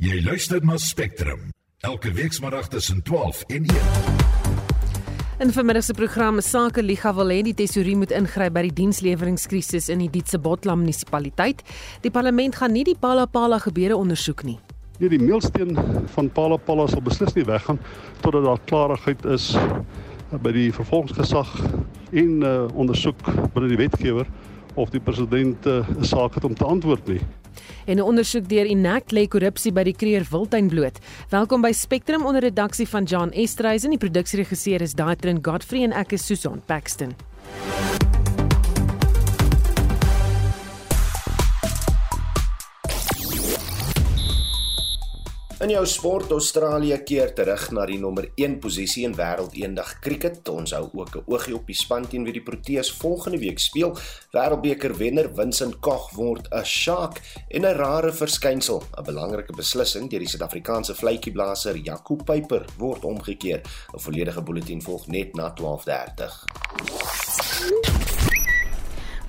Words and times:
Jy 0.00 0.22
luister 0.24 0.62
na 0.64 0.78
Spectrum 0.80 1.50
elke 1.84 2.08
weekmiddag 2.16 2.68
tussen 2.72 3.02
12 3.02 3.42
en 3.46 3.66
1. 3.66 3.80
In 5.38 5.50
vermiddag 5.52 5.84
se 5.84 5.92
program 5.92 6.40
Sake 6.40 6.82
Liga 6.82 7.12
wil 7.14 7.28
hê 7.28 7.42
die 7.44 7.52
tesourier 7.54 7.98
moet 8.00 8.14
ingryp 8.16 8.54
by 8.54 8.62
die 8.64 8.72
diensleweringskrisis 8.78 9.90
in 9.92 10.00
die 10.00 10.08
Dietse 10.08 10.40
Botlam 10.40 10.80
munisipaliteit. 10.80 11.60
Die 12.00 12.10
parlement 12.10 12.56
gaan 12.56 12.72
nie 12.72 12.86
die 12.88 12.96
Palapala 12.96 13.58
gebeure 13.60 13.98
ondersoek 14.00 14.40
nie. 14.48 14.56
Nee, 15.02 15.10
die 15.12 15.20
meilsteen 15.20 15.76
van 16.14 16.30
Palapala 16.32 16.88
sal 16.88 17.04
beslis 17.04 17.36
nie 17.36 17.44
weggaan 17.44 17.82
totdat 18.24 18.48
daar 18.48 18.64
klarigheid 18.72 19.28
is 19.36 19.50
by 20.32 20.54
die 20.56 20.70
vervolgingsgesag 20.72 21.52
en 22.16 22.40
uh, 22.40 22.54
ondersoek 22.72 23.20
binne 23.52 23.68
die 23.68 23.82
wetgewer 23.84 24.32
of 24.80 24.96
die 24.96 25.04
president 25.04 25.68
'n 25.68 25.84
uh, 25.84 26.08
saak 26.08 26.40
het 26.40 26.48
om 26.48 26.56
te 26.56 26.64
antwoord 26.64 27.04
nie. 27.12 27.20
En 27.86 27.96
'n 27.96 28.02
ondersoek 28.02 28.48
deur 28.48 28.66
Enact 28.66 29.12
lê 29.12 29.28
korrupsie 29.28 29.72
by 29.72 29.82
die 29.82 29.96
Kreer 29.96 30.26
Wildtuin 30.30 30.68
bloot. 30.68 30.98
Welkom 31.28 31.60
by 31.60 31.72
Spectrum 31.72 32.26
onder 32.26 32.40
redaksie 32.40 32.88
van 32.88 33.04
John 33.04 33.30
Estreisen. 33.30 33.90
Die 33.90 33.98
produksieregisseur 33.98 34.80
is 34.80 34.94
Daitrin 34.94 35.38
Godfrey 35.42 35.82
en 35.82 35.92
ek 35.92 36.12
is 36.12 36.26
Susan 36.26 36.62
Paxton. 36.66 37.14
In 45.60 45.68
jou 45.68 45.82
sport 45.84 46.30
Australië 46.32 46.96
keer 47.04 47.34
terug 47.36 47.66
na 47.76 47.82
die 47.84 47.98
nommer 48.00 48.30
1 48.40 48.54
posisie 48.64 49.02
in 49.04 49.12
wêreld 49.12 49.52
eendag 49.60 49.90
cricket. 50.00 50.48
Ons 50.48 50.72
hou 50.72 50.86
ook 50.96 51.16
'n 51.16 51.24
oogie 51.26 51.54
op 51.54 51.66
die 51.66 51.76
span 51.76 52.08
teen 52.08 52.24
wie 52.24 52.32
die 52.32 52.42
Proteas 52.42 52.90
volgende 52.92 53.38
week 53.38 53.58
speel. 53.58 53.92
Wêreldbeker 54.32 54.96
wenner 54.96 55.28
Vincent 55.34 55.78
Koch 55.80 56.10
word 56.16 56.48
'n 56.50 56.64
shark 56.64 57.20
en 57.50 57.66
'n 57.66 57.76
rare 57.76 58.12
verskynsel. 58.12 58.82
'n 58.98 59.04
Belangrike 59.04 59.52
beslissing 59.52 60.08
deur 60.10 60.20
die 60.20 60.28
Suid-Afrikaanse 60.28 60.94
vletjieblaser 60.94 61.76
Jaco 61.76 62.16
Peyper 62.16 62.64
word 62.78 63.04
omgekeer. 63.04 63.60
'n 63.94 64.00
Volledige 64.00 64.42
bulletin 64.42 64.82
volg 64.82 65.06
net 65.08 65.34
na 65.34 65.52
12:30. 65.52 67.19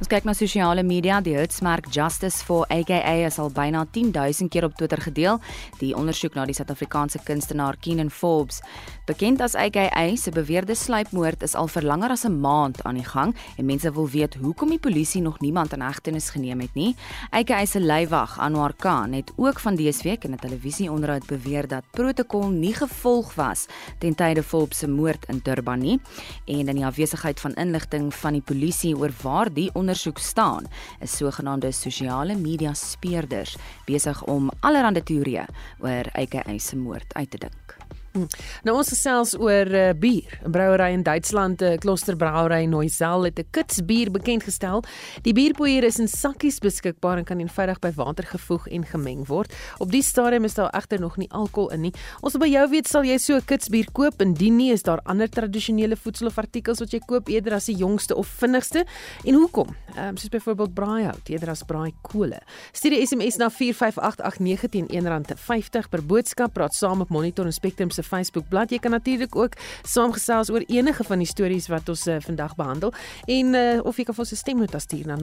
Ons 0.02 0.10
kyk 0.10 0.26
na 0.26 0.34
sosiale 0.34 0.82
media. 0.82 1.20
Die 1.22 1.36
hitsmerk 1.38 1.92
Justice 1.94 2.42
for 2.42 2.66
AKA 2.74 3.28
is 3.28 3.36
al 3.38 3.52
byna 3.54 3.84
10000 3.86 4.50
keer 4.50 4.66
op 4.66 4.74
Twitter 4.74 4.98
gedeel. 4.98 5.38
Die 5.78 5.92
ondersoek 5.94 6.34
na 6.34 6.48
die 6.50 6.56
Suid-Afrikaanse 6.58 7.22
kunstenaar 7.22 7.78
Keenan 7.78 8.10
Forbes, 8.10 8.64
bekend 9.12 9.42
as 9.44 9.56
AKA, 9.60 10.16
se 10.16 10.32
beweerde 10.32 10.76
sluipmoord 10.78 11.42
is 11.44 11.56
al 11.60 11.68
vir 11.68 11.84
langer 11.84 12.14
as 12.14 12.24
'n 12.26 12.40
maand 12.40 12.84
aan 12.84 12.96
die 12.96 13.06
gang 13.06 13.36
en 13.58 13.66
mense 13.66 13.92
wil 13.92 14.08
weet 14.10 14.36
hoekom 14.36 14.70
die 14.70 14.80
polisie 14.80 15.22
nog 15.22 15.40
niemand 15.40 15.74
in 15.74 15.82
hegtenis 15.82 16.30
geneem 16.30 16.60
het 16.60 16.74
nie. 16.74 16.96
AKA 17.32 17.66
se 17.66 17.80
leiwag, 17.80 18.40
Anwar 18.40 18.74
Khan, 18.74 19.14
het 19.14 19.32
ook 19.36 19.60
van 19.60 19.76
dese 19.76 20.04
week 20.04 20.24
in 20.24 20.32
'n 20.32 20.40
televisieonderhoud 20.40 21.26
beweer 21.26 21.68
dat 21.68 21.84
protokol 21.92 22.50
nie 22.50 22.74
gevolg 22.74 23.36
was 23.36 23.66
ten 24.00 24.16
tye 24.16 24.44
Forbes 24.44 24.78
se 24.78 24.88
moord 24.88 25.26
in 25.28 25.40
Durban 25.44 25.80
nie 25.80 26.00
en 26.46 26.68
in 26.68 26.76
die 26.76 26.86
afwesigheid 26.86 27.40
van 27.40 27.54
inligting 27.54 28.14
van 28.14 28.34
die 28.34 28.42
polisie 28.42 28.98
oor 28.98 29.12
waar 29.22 29.54
die 29.54 29.70
ondersoek 29.74 30.18
staan, 30.18 30.68
is 31.00 31.18
sogenaamde 31.18 31.72
sosiale 31.72 32.36
media 32.36 32.74
speurders 32.74 33.58
besig 33.86 34.24
om 34.24 34.50
allerlei 34.60 35.04
teorieë 35.04 35.46
oor 35.80 36.06
AKA 36.14 36.58
se 36.58 36.78
moord 36.78 37.14
uit 37.14 37.32
te 37.32 37.38
dink. 37.38 37.82
Hm. 38.12 38.28
Nou 38.68 38.74
ons 38.76 38.90
gesels 38.92 39.38
oor 39.40 39.70
uh, 39.72 39.92
bier. 39.96 40.28
'n 40.44 40.52
Brouery 40.52 40.92
in 40.92 41.04
Duitsland, 41.04 41.62
'n 41.62 41.64
uh, 41.64 41.78
klosterbrouery 41.80 42.66
Neusel 42.68 43.24
het 43.24 43.40
'n 43.40 43.48
kitsbier 43.52 44.12
bekend 44.12 44.44
gestel. 44.44 44.84
Die 45.24 45.34
bierpoeier 45.34 45.84
is 45.84 46.00
in 46.00 46.08
sakkies 46.08 46.60
beskikbaar 46.60 47.18
en 47.18 47.24
kan 47.24 47.40
eenvoudig 47.40 47.80
by 47.80 47.92
water 47.96 48.26
gevoeg 48.28 48.68
en 48.68 48.84
gemeng 48.86 49.28
word. 49.28 49.54
Op 49.78 49.92
die 49.92 50.04
stadium 50.04 50.44
is 50.44 50.54
daar 50.54 50.70
egter 50.70 51.00
nog 51.00 51.18
nie 51.18 51.32
alkohol 51.32 51.72
in 51.72 51.82
nie. 51.82 51.94
Ons 52.22 52.34
wil 52.34 52.42
by 52.42 52.50
jou 52.52 52.70
weet, 52.70 52.88
sal 52.88 53.04
jy 53.04 53.18
so 53.18 53.36
'n 53.36 53.46
kitsbier 53.46 53.88
koop? 53.94 54.22
Indien 54.22 54.56
nie, 54.56 54.72
is 54.72 54.84
daar 54.84 55.00
ander 55.06 55.30
tradisionele 55.30 55.96
voedsel 55.96 56.28
of 56.28 56.38
artikels 56.38 56.80
wat 56.80 56.92
jy 56.92 57.00
koop 57.00 57.30
eerder 57.30 57.54
as 57.54 57.66
die 57.66 57.76
jongste 57.76 58.16
of 58.16 58.28
vinnigste? 58.28 58.86
En 59.24 59.34
hoekom? 59.34 59.76
Ehm 59.96 60.08
um, 60.08 60.18
soos 60.18 60.30
byvoorbeeld 60.30 60.74
braaihout 60.74 61.30
eerder 61.30 61.50
as 61.50 61.64
braaikole. 61.64 62.42
Stuur 62.72 62.92
'n 62.92 63.08
SMS 63.08 63.38
na 63.38 63.50
45889 63.50 64.70
teen 64.70 64.88
R1.50 64.88 65.90
per 65.90 66.06
boodskap. 66.06 66.54
Praat 66.54 66.74
saam 66.74 67.02
op 67.02 67.10
Monitor 67.10 67.46
en 67.46 67.54
Spectrum 67.54 67.90
se 67.90 68.01
Facebookblad. 68.04 68.70
Jy 68.72 68.80
kan 68.80 68.92
natuurlik 68.92 69.36
ook 69.36 69.54
saamgesels 69.84 70.50
oor 70.50 70.64
enige 70.68 71.04
van 71.04 71.18
die 71.18 71.28
stories 71.28 71.68
wat 71.68 71.90
ons 71.90 72.08
uh, 72.08 72.16
vandag 72.20 72.56
behandel 72.56 72.94
en 73.26 73.54
uh, 73.54 73.80
of 73.84 73.98
jy 73.98 74.04
kan 74.04 74.16
vir 74.16 74.24
ons 74.26 74.32
'n 74.32 74.36
stemnota 74.44 74.80
stuur 74.80 75.08
na 75.08 75.18
0765366961. 75.18 75.22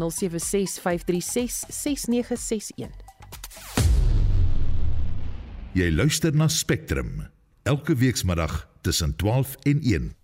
Jy 5.72 5.90
luister 5.94 6.34
na 6.34 6.48
Spectrum 6.48 7.28
elke 7.62 7.94
weekmiddag 7.94 8.68
tussen 8.80 9.16
12 9.16 9.56
en 9.62 9.80
1. 9.82 10.17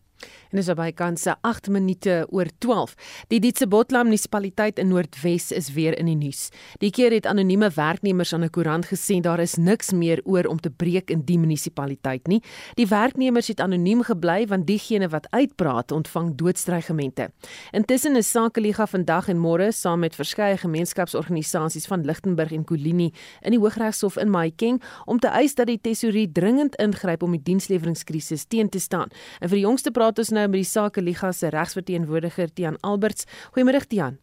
En 0.54 0.60
dis 0.60 0.68
by 0.78 0.92
kanse 0.94 1.32
8 1.42 1.66
minute 1.74 2.12
oor 2.30 2.46
12. 2.62 2.92
Die 3.32 3.40
Dietse 3.42 3.66
Botlam 3.66 4.06
munisipaliteit 4.06 4.78
in 4.78 4.92
Noordwes 4.92 5.48
is 5.50 5.72
weer 5.74 5.96
in 5.98 6.06
die 6.06 6.14
nuus. 6.14 6.44
Die 6.78 6.92
keer 6.94 7.10
het 7.10 7.26
anonieme 7.26 7.72
werknemers 7.74 8.32
aan 8.32 8.44
'n 8.44 8.50
koerant 8.54 8.86
gesê 8.86 9.20
daar 9.20 9.40
is 9.40 9.56
niks 9.56 9.90
meer 9.90 10.20
oor 10.24 10.46
om 10.46 10.60
te 10.60 10.70
breek 10.70 11.10
in 11.10 11.24
die 11.24 11.38
munisipaliteit 11.38 12.28
nie. 12.28 12.40
Die 12.76 12.86
werknemers 12.86 13.48
het 13.48 13.60
anoniem 13.60 14.02
gebly 14.02 14.46
want 14.46 14.66
diegene 14.66 15.08
wat 15.08 15.26
uitpraat 15.30 15.90
ontvang 15.90 16.36
doodstrygemente. 16.36 17.30
Intussen 17.72 18.16
is 18.16 18.30
Sakeliga 18.30 18.86
vandag 18.86 19.28
en 19.28 19.38
môre 19.38 19.72
saam 19.72 20.00
met 20.00 20.14
verskeie 20.14 20.56
gemeenskapsorganisasies 20.56 21.86
van 21.86 22.04
Lichtenburg 22.04 22.52
en 22.52 22.64
Kolini 22.64 23.12
in 23.42 23.50
die 23.50 23.58
Hooggeregshof 23.58 24.16
in 24.16 24.30
Mahikeng 24.30 24.82
om 25.04 25.18
te 25.18 25.28
eis 25.28 25.54
dat 25.54 25.66
die 25.66 25.80
tesourier 25.80 26.32
dringend 26.32 26.76
ingryp 26.76 27.22
om 27.22 27.30
die 27.30 27.42
diensleweringskrisis 27.42 28.44
teen 28.44 28.68
te 28.68 28.78
staan. 28.78 29.08
En 29.40 29.48
vir 29.48 29.56
die 29.56 29.66
jongste 29.66 29.90
praat 29.90 30.18
ons 30.18 30.30
nou 30.30 30.43
nou 30.44 30.52
met 30.52 30.62
die 30.62 30.68
Sake 30.68 31.02
Liga 31.02 31.32
se 31.32 31.48
regsverteenwoordiger 31.52 32.52
Tian 32.52 32.76
Alberts. 32.82 33.26
Goeiemôre 33.54 33.86
Tian. 33.88 34.18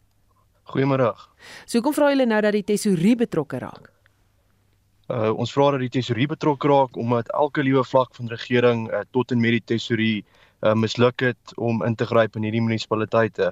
Goeiemôre. 0.70 1.10
So 1.66 1.80
hoekom 1.80 1.96
vra 1.96 2.12
julle 2.12 2.28
nou 2.28 2.40
dat 2.44 2.54
die 2.54 2.66
tesourie 2.66 3.16
betrokke 3.18 3.58
raak? 3.62 3.90
Uh 5.10 5.32
ons 5.34 5.52
vra 5.52 5.72
dat 5.74 5.82
die 5.82 5.90
tesourie 5.98 6.28
betrokke 6.30 6.70
raak 6.70 6.96
omdat 6.96 7.32
elke 7.34 7.64
liewe 7.66 7.82
vlak 7.84 8.14
van 8.14 8.30
regering 8.30 8.86
uh, 8.90 9.02
tot 9.10 9.34
en 9.34 9.42
met 9.42 9.58
die 9.58 9.64
tesourie 9.74 10.22
uh, 10.62 10.74
misluk 10.78 11.26
het 11.26 11.56
om 11.58 11.82
in 11.84 11.98
te 11.98 12.06
gryp 12.06 12.38
in 12.38 12.46
hierdie 12.46 12.62
munisipaliteite 12.62 13.50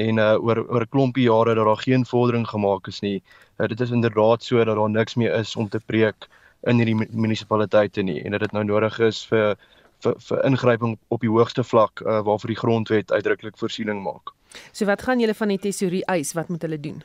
en 0.00 0.18
uh 0.18 0.34
oor 0.40 0.64
oor 0.64 0.86
'n 0.86 0.92
klompie 0.94 1.28
jare 1.28 1.54
dat 1.54 1.68
daar 1.68 1.84
geen 1.84 2.06
vordering 2.06 2.48
gemaak 2.48 2.88
is 2.88 3.00
nie. 3.00 3.22
Uh, 3.60 3.68
dit 3.68 3.80
is 3.80 3.90
inderdaad 3.90 4.42
so 4.42 4.64
dat 4.64 4.76
daar 4.76 4.90
niks 4.90 5.14
meer 5.14 5.34
is 5.34 5.56
om 5.56 5.68
te 5.68 5.80
preek 5.80 6.28
in 6.66 6.80
hierdie 6.80 7.06
munisipaliteite 7.10 8.02
nie 8.02 8.22
en 8.24 8.32
dat 8.32 8.40
dit 8.40 8.52
nou 8.52 8.64
nodig 8.64 8.98
is 8.98 9.26
vir 9.26 9.56
vir 10.04 10.14
vir 10.28 10.44
ingryping 10.44 10.98
op 11.08 11.20
die 11.20 11.30
hoogste 11.30 11.64
vlak 11.64 12.00
uh, 12.00 12.20
waarvoor 12.26 12.52
die 12.54 12.60
grondwet 12.62 13.12
uitdruklik 13.12 13.58
voorsiening 13.58 14.02
maak. 14.02 14.34
So 14.72 14.86
wat 14.86 15.02
gaan 15.02 15.20
julle 15.20 15.34
van 15.34 15.48
die 15.48 15.58
tesourie 15.58 16.04
eis? 16.06 16.32
Wat 16.32 16.48
moet 16.48 16.62
hulle 16.62 16.80
doen? 16.80 17.02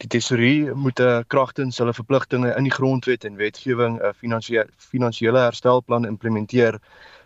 Die 0.00 0.08
tesourie 0.08 0.72
moet 0.74 1.00
uh, 1.00 1.20
kragtens 1.26 1.78
hulle 1.78 1.94
verpligtinge 1.94 2.54
in 2.56 2.68
die 2.68 2.74
grondwet 2.74 3.24
en 3.24 3.36
wetgewing 3.36 3.98
'n 3.98 4.04
uh, 4.04 4.12
finansiële 4.16 4.68
finansiële 4.76 5.38
herstelplan 5.38 6.06
implementeer 6.06 6.80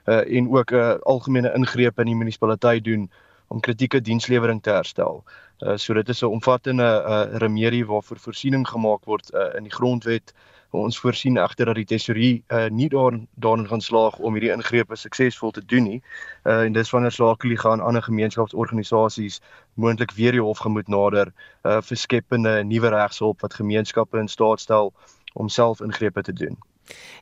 uh, 0.07 0.37
en 0.39 0.51
ook 0.51 0.73
'n 0.73 0.75
uh, 0.75 0.95
algemene 1.03 1.53
ingreep 1.55 1.99
in 1.99 2.07
die 2.07 2.17
munisipaliteit 2.17 2.85
doen 2.85 3.11
om 3.49 3.61
kritieke 3.61 4.01
dienslewering 4.01 4.63
te 4.63 4.71
herstel. 4.71 5.25
Uh, 5.61 5.77
so 5.77 5.95
dit 5.95 6.09
is 6.09 6.23
'n 6.23 6.27
omvattende 6.27 6.83
uh, 7.07 7.37
remedie 7.39 7.87
waarvoor 7.87 8.19
voorsiening 8.19 8.69
gemaak 8.69 9.05
word 9.05 9.31
uh, 9.35 9.55
in 9.57 9.63
die 9.63 9.73
grondwet 9.73 10.35
ons 10.75 10.99
voorsien 10.99 11.37
egter 11.39 11.71
dat 11.71 11.79
die 11.79 11.87
tesourier 11.87 12.41
uh, 12.49 12.67
nie 12.71 12.89
daar 12.91 13.15
daarin 13.35 13.69
gaan 13.71 13.81
slaag 13.81 14.19
om 14.19 14.35
hierdie 14.35 14.53
ingrepe 14.53 14.97
suksesvol 14.97 15.55
te 15.55 15.63
doen 15.65 15.87
nie. 15.89 16.01
Uh, 16.45 16.65
en 16.67 16.75
dis 16.75 16.91
wanneer 16.91 17.15
Sakeli 17.15 17.57
gaan 17.61 17.81
ander 17.81 18.03
gemeenskapsorganisasies 18.03 19.41
moontlik 19.75 20.15
weer 20.19 20.35
die 20.35 20.43
hof 20.43 20.65
gemoed 20.65 20.91
nader 20.91 21.31
uh, 21.63 21.81
vir 21.81 22.01
skepende 22.01 22.57
nuwe 22.67 22.91
regshulp 22.95 23.47
wat 23.47 23.55
gemeenskappe 23.55 24.19
in 24.19 24.29
staat 24.29 24.61
stel 24.61 24.93
om 25.35 25.49
self 25.49 25.81
ingrepe 25.81 26.23
te 26.23 26.33
doen. 26.33 26.59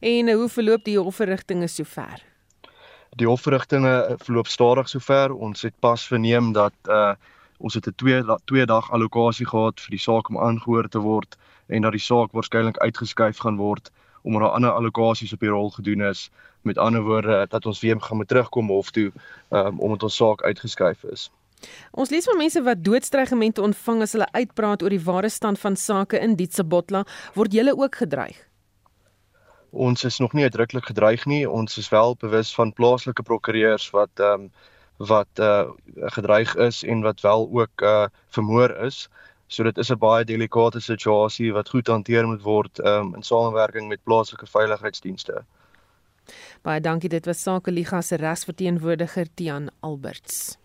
En 0.00 0.28
uh, 0.28 0.34
hoe 0.34 0.48
verloop 0.48 0.84
die 0.84 0.98
hofverrigtinge 0.98 1.68
sover? 1.68 2.24
Die 3.20 3.28
hofverrigtinge 3.28 4.16
verloop 4.24 4.48
stadig 4.48 4.88
sover. 4.88 5.34
Ons 5.36 5.62
het 5.62 5.74
pas 5.80 6.06
verneem 6.08 6.52
dat 6.56 6.74
uh, 6.88 7.12
ons 7.60 7.74
het 7.74 7.86
'n 7.86 7.94
2 7.96 8.22
2 8.44 8.66
dag 8.66 8.90
allocasie 8.90 9.46
gehad 9.46 9.80
vir 9.80 9.90
die 9.90 10.04
saak 10.08 10.28
om 10.28 10.38
aangehoor 10.38 10.88
te 10.88 10.98
word 10.98 11.36
en 11.66 11.82
dat 11.82 11.92
die 11.92 12.00
saak 12.00 12.32
waarskynlik 12.32 12.78
uitgeskuif 12.78 13.38
gaan 13.38 13.56
word 13.56 13.90
omdat 14.22 14.40
daar 14.40 14.50
ander 14.50 14.70
allokasies 14.70 15.32
op 15.32 15.40
die 15.40 15.48
rol 15.50 15.70
gedoen 15.70 16.00
is. 16.00 16.30
Met 16.62 16.78
ander 16.78 17.02
woorde 17.02 17.46
dat 17.48 17.66
ons 17.66 17.80
weer 17.80 18.00
gaan 18.00 18.16
moet 18.16 18.28
terugkom 18.28 18.68
hof 18.68 18.90
toe 18.90 19.12
um, 19.50 19.80
omdat 19.80 20.02
ons 20.02 20.16
saak 20.16 20.42
uitgeskuif 20.42 21.02
is. 21.04 21.30
Ons 21.90 22.10
lees 22.10 22.24
van 22.24 22.38
mense 22.38 22.62
wat 22.62 22.84
doodstrygemente 22.84 23.62
ontvang 23.62 24.02
as 24.02 24.14
hulle 24.16 24.28
uitpraat 24.32 24.82
oor 24.82 24.94
die 24.94 25.02
ware 25.02 25.28
stand 25.28 25.58
van 25.58 25.76
sake 25.76 26.18
in 26.18 26.34
Dietsebotla, 26.38 27.04
word 27.34 27.54
julle 27.54 27.74
ook 27.78 27.98
gedreig? 28.02 28.38
Ons 29.70 30.04
is 30.04 30.18
nog 30.18 30.34
nie 30.36 30.44
uitdruklik 30.44 30.90
gedreig 30.90 31.24
nie. 31.26 31.48
Ons 31.48 31.78
is 31.78 31.88
wel 31.88 32.16
bewus 32.20 32.54
van 32.54 32.72
plaaslike 32.72 33.22
prokureurs 33.22 33.90
wat 33.90 34.20
ehm 34.20 34.46
um, 34.48 34.52
wat 35.02 35.40
uh 35.40 35.66
gedreig 36.14 36.54
is 36.54 36.82
en 36.84 37.00
wat 37.02 37.20
wel 37.20 37.48
ook 37.50 37.82
uh 37.82 38.06
vermoor 38.28 38.70
is. 38.86 39.08
So 39.52 39.62
dit 39.68 39.78
is 39.78 39.90
'n 39.90 39.98
baie 39.98 40.24
delikate 40.24 40.80
situasie 40.80 41.52
wat 41.52 41.68
goed 41.68 41.86
hanteer 41.86 42.26
moet 42.26 42.42
word 42.42 42.78
um, 42.80 43.14
in 43.14 43.22
samewerking 43.22 43.88
met 43.88 44.00
plaaslike 44.04 44.46
veiligheidsdienste. 44.46 45.44
Baie 46.62 46.80
dankie. 46.80 47.08
Dit 47.08 47.26
was 47.26 47.42
Sakeliga 47.42 48.00
se 48.00 48.16
regsverteenwoordiger 48.16 49.26
Tian 49.34 49.70
Alberts. 49.80 50.56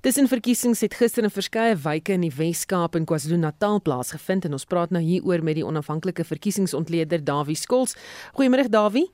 Tussen 0.00 0.28
verkiesings 0.28 0.80
het 0.80 0.94
gister 0.94 1.24
in 1.24 1.30
verskeie 1.30 1.76
wyke 1.76 2.12
in 2.12 2.20
die 2.20 2.30
Wes-Kaap 2.36 2.94
en 2.94 3.04
KwaZulu-Natal 3.04 3.80
plaasgevind 3.82 4.44
en 4.44 4.52
ons 4.52 4.64
praat 4.64 4.90
nou 4.90 5.02
hieroor 5.02 5.42
met 5.42 5.54
die 5.54 5.66
onafhanklike 5.66 6.24
verkiesingsontleder 6.24 7.24
Dawie 7.24 7.56
Skols. 7.56 7.96
Goeiemôre 8.38 8.68
Dawie. 8.68 9.10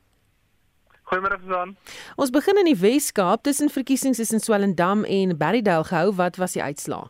Goeiemôre 1.08 1.40
Susan. 1.40 1.76
Ons 2.16 2.30
begin 2.30 2.58
in 2.58 2.74
die 2.74 2.76
Wes-Kaap. 2.76 3.42
Tussen 3.42 3.70
verkiesings 3.70 4.18
is 4.18 4.32
in 4.32 4.40
Swellendam 4.40 5.04
en 5.04 5.36
Berrydale 5.38 5.84
gehou. 5.84 6.12
Wat 6.12 6.36
was 6.36 6.52
die 6.52 6.62
uitslaa? 6.62 7.08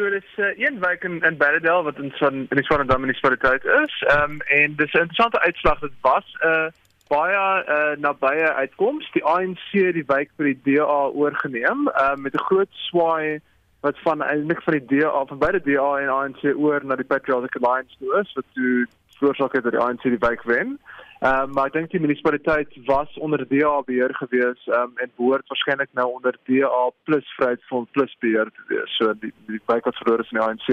So 0.00 0.08
dis 0.08 0.24
uh, 0.36 0.46
een 0.56 0.78
wijk 0.80 1.04
in 1.04 1.20
in 1.20 1.36
Berrydale 1.36 1.82
wat 1.82 1.98
in 1.98 2.12
Swan 2.14 2.34
in 2.34 2.56
die 2.56 2.64
Swellendam 2.64 3.00
munisipaliteit 3.00 3.64
is. 3.64 4.04
Ehm 4.08 4.30
um, 4.30 4.40
en 4.40 4.76
dis 4.76 4.92
'n 4.92 4.98
interessante 4.98 5.40
uitslag. 5.40 5.78
Dit 5.78 5.92
was 6.00 6.36
'n 6.40 6.46
uh, 6.46 6.66
baie 7.08 7.64
uh, 7.68 7.96
nabye 8.00 8.52
uitkoms. 8.52 9.10
Die 9.12 9.24
ANC 9.24 9.60
het 9.70 9.94
die 9.94 10.06
wijk 10.06 10.30
vir 10.36 10.44
die 10.44 10.60
DA 10.62 11.00
oorgeneem 11.12 11.88
uh, 11.88 12.14
met 12.14 12.34
'n 12.34 12.46
groot 12.48 12.72
swaai 12.72 13.40
wat 13.80 13.98
van 13.98 14.22
eintlik 14.22 14.62
van 14.62 14.72
die 14.78 14.86
DA 14.98 15.24
van 15.26 15.38
beide 15.38 15.60
DA 15.60 15.98
en 15.98 16.08
ANC 16.08 16.42
oor 16.56 16.80
na 16.84 16.96
die 16.96 17.10
Patriotic 17.12 17.56
Alliance 17.56 17.96
toe 17.98 18.20
is 18.20 18.32
wat 18.32 18.44
toe 18.54 18.86
veroorsaak 19.18 19.52
het 19.52 19.62
dat 19.62 19.72
die 19.72 19.80
ANC 19.80 20.02
die 20.02 20.18
wijk 20.18 20.42
wen. 20.42 20.78
Ehm 20.80 21.09
um, 21.20 21.52
maar 21.54 21.68
ek 21.68 21.76
dink 21.76 21.90
die 21.92 22.00
munisipaliteit 22.00 22.76
was 22.88 23.18
onder 23.18 23.44
DA 23.48 23.74
beheer 23.86 24.14
gewees 24.22 24.66
um, 24.78 24.92
en 24.96 25.12
behoort 25.16 25.48
waarskynlik 25.52 25.92
nou 25.98 26.08
onder 26.16 26.38
DA 26.48 26.82
plus 27.08 27.34
Vryheidsfront 27.36 27.90
plus 27.96 28.16
beheer 28.24 28.48
te 28.56 28.64
wees. 28.72 28.96
So 28.96 29.12
die 29.20 29.32
die 29.50 29.60
wat 29.66 30.00
verloor 30.00 30.24
is 30.24 30.30
in 30.32 30.40
die 30.40 30.46
ANC 30.46 30.68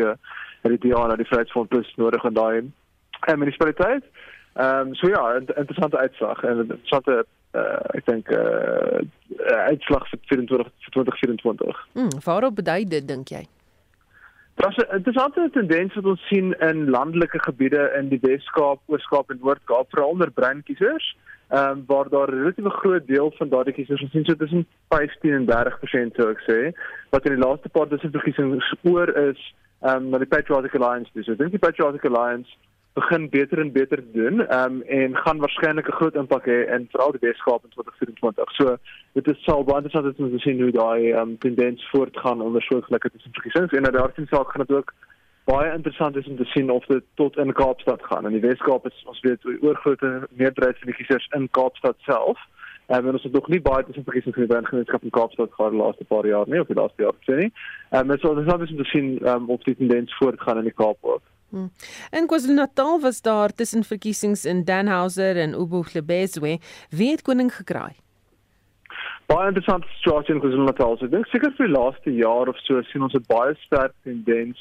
het 0.63 0.73
die 0.75 0.89
DA 0.89 1.07
nou 1.07 1.17
die 1.19 1.27
Vryheidsfront 1.29 1.69
plus 1.69 1.93
nodig 1.95 2.23
in 2.23 2.37
daai 2.37 2.71
en 3.27 3.39
munisipaliteit. 3.39 4.07
Ehm 4.57 4.87
um, 4.87 4.95
so 4.95 5.09
ja, 5.09 5.25
interessante 5.37 5.97
uitslag 5.97 6.43
en 6.43 6.63
interessante 6.63 7.25
uh, 7.53 7.97
ek 7.97 8.07
dink 8.07 8.31
uh, 8.31 9.03
uitslag 9.67 10.07
vir 10.09 10.23
24 10.31 10.71
vir 10.85 10.95
2024. 10.95 11.85
Mm, 11.93 12.17
waarop 12.25 12.55
bedui 12.55 12.83
dit 12.89 13.07
dink 13.07 13.29
jy? 13.35 13.43
Altyd 14.57 15.37
'n 15.37 15.49
tendens 15.51 15.93
wat 15.93 16.05
ons 16.05 16.27
sien 16.27 16.53
in 16.59 16.89
landelike 16.89 17.39
gebiede 17.39 17.93
in 17.97 18.09
die 18.09 18.19
Wes-Kaap, 18.21 18.79
Oos-Kaap 18.85 19.29
en 19.29 19.39
Noord-Kaap 19.41 19.89
veral 19.89 20.09
onder 20.09 20.31
breinkiesers. 20.31 21.15
Ehm 21.49 21.69
um, 21.69 21.83
waar 21.87 22.09
daar 22.09 22.31
'n 22.31 22.39
relatief 22.39 22.73
groot 22.73 23.07
deel 23.07 23.31
van 23.37 23.49
daardie 23.49 23.73
kiesers 23.73 24.01
ons 24.01 24.11
sien 24.11 24.25
so 24.25 24.35
tussen 24.35 24.67
15 24.89 25.33
en 25.33 25.45
30% 25.45 26.15
sou 26.15 26.29
ek 26.29 26.41
sê 26.47 26.73
wat 27.09 27.25
in 27.25 27.35
die 27.35 27.45
laaste 27.45 27.69
paar 27.69 27.87
dis 27.89 28.01
verkiesings 28.01 28.73
oor 28.83 29.07
is 29.17 29.53
ehm 29.81 29.95
um, 29.95 30.09
na 30.09 30.17
die 30.17 30.27
Patriotic 30.35 30.75
Alliance. 30.75 31.11
Dus 31.13 31.27
ek 31.27 31.37
dink 31.37 31.51
die 31.51 31.65
Patriotic 31.67 32.05
Alliance 32.05 32.49
begin 32.99 33.29
beter 33.29 33.59
en 33.61 33.71
beter 33.71 33.97
te 33.97 34.11
doen 34.11 34.39
um, 34.59 34.81
en 34.81 35.17
gaan 35.23 35.41
waarskynlik 35.43 35.87
'n 35.87 35.97
groot 35.99 36.15
impak 36.21 36.45
hê 36.51 36.57
in 36.75 36.87
veral 36.91 37.11
die 37.15 37.25
Weskaap 37.27 37.63
in 37.63 37.73
2024. 37.75 38.51
So 38.59 38.77
dit 39.13 39.27
is 39.31 39.43
sal 39.43 39.63
baie 39.63 39.81
interessant 39.81 40.19
om 40.19 40.31
te 40.31 40.45
sien 40.45 40.61
hoe 40.61 40.71
daai 40.71 41.11
um, 41.19 41.37
tendens 41.37 41.89
voortgaan 41.91 42.41
onder 42.41 42.61
soortgelyke 42.61 43.11
tussenverkiesings 43.11 43.73
en 43.73 43.83
daar 43.83 44.11
sien 44.15 44.27
saak 44.31 44.51
gaan 44.51 44.65
dit 44.65 44.77
ook 44.77 44.93
baie 45.51 45.73
interessant 45.73 46.15
is 46.15 46.27
om 46.27 46.37
te 46.37 46.49
sien 46.53 46.69
of 46.69 46.85
dit 46.85 47.03
tot 47.13 47.37
in 47.37 47.53
Kaapstad 47.53 48.01
gaan. 48.09 48.25
In 48.25 48.35
die 48.37 48.47
Weskaap 48.47 48.85
is 48.89 49.03
ons 49.05 49.21
weet 49.21 49.45
oorgrootste 49.61 50.27
meerderheid 50.29 50.77
van 50.77 50.91
die 50.91 50.97
kiesers 50.97 51.29
in 51.37 51.47
Kaapstad 51.51 51.95
self. 52.09 52.37
En 52.87 53.05
um, 53.05 53.13
ons 53.13 53.23
het 53.23 53.31
nog 53.31 53.47
nie 53.47 53.61
baie 53.61 53.85
tussenverkiesings 53.85 54.35
gedoen 54.35 54.57
in 54.57 54.73
gemeenskap 54.73 55.03
in 55.03 55.17
Kaapstad 55.19 55.53
gehad 55.53 55.71
die 55.71 55.81
laaste 55.83 56.05
paar 56.11 56.27
jaar 56.27 56.47
nie 56.47 56.61
of 56.61 56.67
die 56.67 56.81
laaste 56.81 57.03
jaar 57.03 57.17
sien 57.29 57.41
nie. 57.45 57.51
Um, 57.91 58.17
so 58.17 58.35
dit 58.35 58.45
is 58.45 58.53
interessant 58.53 58.69
om 58.75 58.83
te 58.83 58.91
sien 58.91 59.09
um, 59.33 59.49
of 59.55 59.63
die 59.69 59.75
tendens 59.75 60.17
voortgaan 60.17 60.63
in 60.63 60.71
die 60.71 60.79
Kaap 60.83 60.97
ook. 61.01 61.25
Hmm. 61.49 61.69
In 62.11 62.27
KwaZulu-Natal 62.27 62.99
was 62.99 63.21
daar 63.21 63.53
tussen 63.53 63.83
verkiesings 63.83 64.45
in 64.45 64.65
Danhauser 64.65 65.37
en 65.37 65.53
Ubuhlebezwe 65.53 66.57
wie 66.89 67.11
het 67.11 67.21
koning 67.21 67.53
gekraai. 67.55 67.95
Baie 69.27 69.47
interessante 69.47 69.87
situasie 69.95 70.33
in 70.35 70.41
KwaZulu-Natal. 70.41 70.97
So, 70.97 71.05
ek 71.05 71.11
dink 71.11 71.29
seker 71.31 71.53
vir 71.55 71.69
die 71.69 71.75
laaste 71.75 72.11
jaar 72.15 72.51
of 72.51 72.59
so 72.63 72.81
sien 72.91 73.05
ons 73.07 73.15
'n 73.15 73.23
baie 73.27 73.55
sterk 73.63 73.95
tendens 74.03 74.59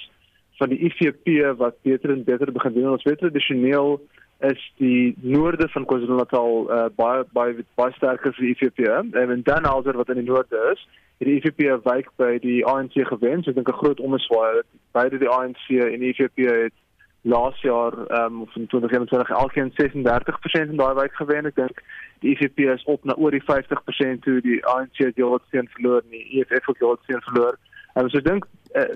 van 0.59 0.71
die 0.71 0.79
IFP 0.89 1.57
wat 1.59 1.83
beter 1.83 2.11
en 2.11 2.25
beter 2.25 2.53
begin 2.53 2.75
doen. 2.75 2.93
Ons 2.93 3.05
weet 3.05 3.19
tradisioneel 3.19 4.01
is 4.41 4.63
die 4.77 5.17
noorde 5.23 5.69
van 5.69 5.87
KwaZulu-Natal 5.87 6.71
uh, 6.71 6.87
baie 6.97 7.25
baie 7.33 7.65
baie 7.75 7.93
sterker 7.97 8.35
vir 8.37 8.47
die 8.47 8.55
IFP 8.55 8.79
en 8.89 9.31
in 9.31 9.43
Danhauser 9.43 9.97
wat 9.97 10.09
in 10.09 10.21
die 10.21 10.31
noorde 10.31 10.61
is, 10.73 10.87
het 11.19 11.29
die 11.29 11.37
IFP 11.41 11.85
wyk 11.85 12.11
by 12.21 12.39
die 12.39 12.65
ANC 12.67 12.97
gewen. 13.09 13.43
So 13.43 13.51
ek 13.51 13.57
dink 13.57 13.69
'n 13.69 13.81
groot 13.83 14.01
omswaai 14.01 14.63
beide 14.93 15.19
die 15.19 15.29
ANC 15.29 15.69
en 15.69 16.01
die 16.01 16.13
IFP 16.13 16.45
het 16.45 16.77
laas 17.23 17.61
jaar 17.61 17.93
ehm 17.93 18.43
um, 18.43 18.47
van 18.47 18.67
2021 18.67 19.31
alkeen 19.31 19.73
36% 19.73 20.71
in 20.71 20.77
daai 20.77 20.95
wijk 20.95 21.15
gewen. 21.15 21.47
Ek 21.47 21.55
dink 21.55 21.83
die 22.21 22.37
IFP 22.37 22.59
is 22.59 22.85
op 22.85 23.05
na 23.05 23.15
oor 23.15 23.31
die 23.31 23.43
50% 23.43 24.21
toe 24.21 24.41
die 24.41 24.61
ANC 24.67 24.97
het 24.97 25.17
jou 25.17 25.39
steen 25.47 25.69
verloor 25.69 26.03
en 26.05 26.11
die 26.11 26.41
EFF 26.41 26.67
het 26.67 26.79
jou 26.79 26.97
steen 27.03 27.23
verloor. 27.23 27.59
En 27.95 28.03
um, 28.05 28.11
so 28.11 28.19
ek 28.19 28.29
dink 28.29 28.47
uh, 28.75 28.95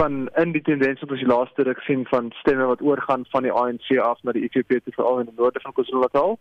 van 0.00 0.28
in 0.40 0.52
die 0.52 0.62
tendens 0.62 1.00
wat 1.00 1.10
ons 1.10 1.20
die 1.20 1.28
laaste 1.28 1.62
ruk 1.62 1.80
sien 1.86 2.06
van 2.10 2.32
stemme 2.40 2.66
wat 2.66 2.82
oorgaan 2.82 3.26
van 3.30 3.42
die 3.42 3.52
ANC 3.52 3.98
af 4.00 4.22
na 4.22 4.32
die 4.32 4.48
IFP 4.48 4.80
toe 4.80 4.96
veral 4.96 5.20
in 5.20 5.30
die 5.30 5.36
noorde 5.36 5.60
van 5.60 5.76
KwaZulu-Natal. 5.76 6.38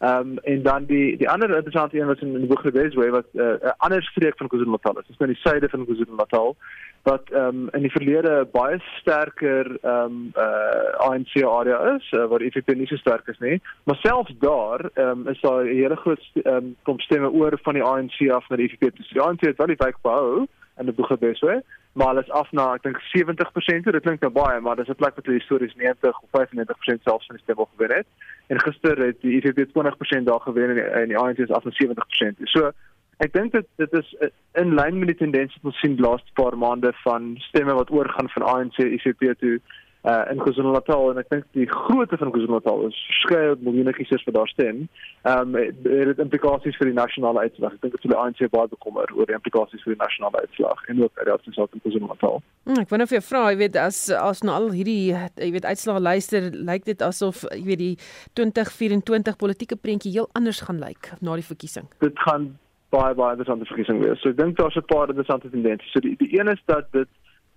Ehm 0.00 0.30
um, 0.30 0.38
en 0.38 0.62
dan 0.62 0.84
die 0.84 1.16
die 1.16 1.28
ander 1.28 1.50
interessante 1.54 1.98
een 1.98 2.06
wat 2.06 2.20
in, 2.20 2.32
die 2.32 2.46
Boegewesway 2.46 3.10
wat 3.10 3.26
eh, 3.32 3.42
'n 3.42 3.58
uh, 3.62 3.70
ander 3.76 4.02
streek 4.02 4.36
van 4.36 4.48
KwaZulu-Natal. 4.48 4.94
Dit 4.94 5.08
is 5.08 5.16
nou 5.16 5.30
die 5.30 5.40
suide 5.40 5.68
van 5.68 5.84
KwaZulu-Natal 5.84 6.56
wat 7.02 7.30
ehm 7.30 7.44
um, 7.46 7.68
in 7.72 7.82
die 7.82 7.90
verlede 7.90 8.48
baie 8.52 8.78
sterker 9.00 9.66
ehm 9.82 10.04
um, 10.04 10.32
uh 10.36 10.44
eh, 10.44 11.08
ANC 11.08 11.42
area 11.42 11.78
is 11.96 12.12
uh, 12.12 12.24
waar 12.24 12.40
EFF 12.40 12.66
nie 12.66 12.86
so 12.86 12.96
sterk 12.96 13.28
is 13.28 13.38
nie. 13.38 13.60
Maar 13.84 13.96
selfs 13.96 14.34
daar 14.38 14.90
ehm 14.94 15.08
um, 15.08 15.28
is 15.28 15.40
daar 15.40 15.64
'n 15.64 15.76
hele 15.82 15.96
groot 15.96 16.24
ehm 16.34 16.56
um, 16.56 16.76
kom 16.82 17.00
stemme 17.00 17.30
oor 17.30 17.58
van 17.62 17.74
die 17.74 17.84
ANC 17.84 18.30
af 18.30 18.48
na 18.48 18.56
die. 18.56 18.76
Dus 18.78 19.08
die 19.08 19.20
ANC 19.20 19.40
het 19.40 19.56
wel 19.56 19.66
die 19.66 19.84
wijk 19.84 19.96
behou 20.02 20.46
in 20.78 20.84
die 20.84 20.94
Boegewesway 20.94 21.60
maar 21.92 22.06
alles 22.06 22.30
af 22.30 22.52
na 22.52 22.74
ek 22.74 22.82
dink 22.82 23.00
70%, 23.10 23.90
dit 23.90 24.02
klink 24.02 24.20
nou 24.20 24.32
baie, 24.32 24.60
maar 24.60 24.76
dis 24.76 24.88
'n 24.88 25.00
plek 25.00 25.14
wat 25.14 25.26
hulle 25.26 25.38
histories 25.38 25.74
90 25.74 26.20
of 26.20 26.28
95% 26.30 27.02
selfs 27.02 27.26
van 27.26 27.36
die 27.36 27.42
stemme 27.42 27.66
gewen 27.74 27.96
het. 27.96 28.06
En 28.46 28.60
gister 28.60 28.98
het 29.06 29.20
die 29.20 29.40
IFP 29.40 29.66
20% 29.74 30.26
daar 30.26 30.40
gewen 30.40 30.68
en 30.68 30.74
die, 30.74 30.84
en 30.84 31.08
die 31.08 31.18
ANC 31.18 31.38
is 31.38 31.50
af 31.50 31.64
na 31.64 31.70
70%. 31.70 32.38
So 32.44 32.70
ek 33.18 33.32
dink 33.32 33.52
dit 33.52 33.66
dit 33.76 33.92
is 33.92 34.14
in 34.52 34.74
lyn 34.74 34.98
met 34.98 35.08
die 35.08 35.16
tendens 35.16 35.54
wat 35.54 35.72
ons 35.72 35.80
sien 35.80 35.96
die 35.96 36.04
laaste 36.04 36.32
paar 36.34 36.56
maande 36.58 36.92
van 37.04 37.34
stemme 37.38 37.74
wat 37.74 37.90
oorgaan 37.90 38.28
van 38.28 38.42
ANC 38.42 38.78
IFP 38.78 39.34
toe 39.38 39.60
uh 40.02 40.24
in 40.32 40.38
KwaZulu-Natal 40.40 41.10
en 41.10 41.18
ek 41.20 41.28
dink 41.28 41.44
die 41.56 41.66
grootte 41.68 42.16
van 42.16 42.30
KwaZulu-Natal 42.32 42.86
is 42.88 43.00
verskeie 43.10 43.56
miljoene 43.60 43.92
kiesers 43.92 44.24
wat 44.28 44.36
daar 44.38 44.48
stem. 44.48 44.86
Ehm 45.28 45.54
um, 45.54 45.74
dit 45.84 46.08
het 46.08 46.22
implikasies 46.24 46.78
vir 46.80 46.88
die 46.88 46.96
nasionale 46.96 47.44
uitslag. 47.44 47.74
Ek 47.76 47.82
dink 47.84 47.96
dit 47.96 48.06
sal 48.06 48.14
die 48.14 48.20
ANC 48.22 48.40
baie 48.54 48.70
bekommer 48.72 49.12
oor 49.16 49.28
die 49.28 49.36
implikasies 49.36 49.84
vir 49.84 49.96
die 49.96 50.00
nasionale 50.00 50.40
uitslag 50.46 50.80
en 50.88 51.02
ook 51.04 51.20
uit 51.20 51.28
die 51.28 51.34
afsluit 51.34 51.76
in 51.76 51.84
KwaZulu-Natal. 51.84 52.40
Hmm, 52.64 52.80
ek 52.80 52.94
wonder 52.94 53.10
of 53.10 53.14
jy 53.16 53.22
vra, 53.28 53.44
jy 53.50 53.60
weet 53.60 53.76
as 53.76 54.00
as 54.16 54.42
nou 54.46 54.56
al 54.56 54.70
hierdie 54.72 55.12
jy 55.12 55.52
weet 55.58 55.68
uitslae 55.68 56.00
luister, 56.00 56.48
lyk 56.72 56.88
dit 56.88 57.04
asof 57.04 57.44
jy 57.52 57.64
weet 57.68 57.84
die 57.84 57.94
2024 58.40 59.36
politieke 59.36 59.76
prentjie 59.76 60.16
heel 60.16 60.30
anders 60.32 60.64
gaan 60.64 60.80
lyk 60.80 61.12
na 61.20 61.36
die 61.36 61.44
verkiesing. 61.44 61.92
Dit 62.00 62.16
gaan 62.24 62.54
baie 62.90 63.14
baie 63.14 63.36
interessante 63.36 63.68
verkiesing 63.68 64.00
wees. 64.02 64.20
So 64.22 64.32
ek 64.32 64.38
dink 64.40 64.56
daar's 64.56 64.76
'n 64.76 64.88
paar 64.88 65.08
interessante 65.08 65.50
tendense. 65.50 65.86
So 65.92 66.00
die 66.00 66.16
die 66.16 66.38
een 66.38 66.48
is 66.48 66.62
dat 66.66 66.88
dit 66.92 67.08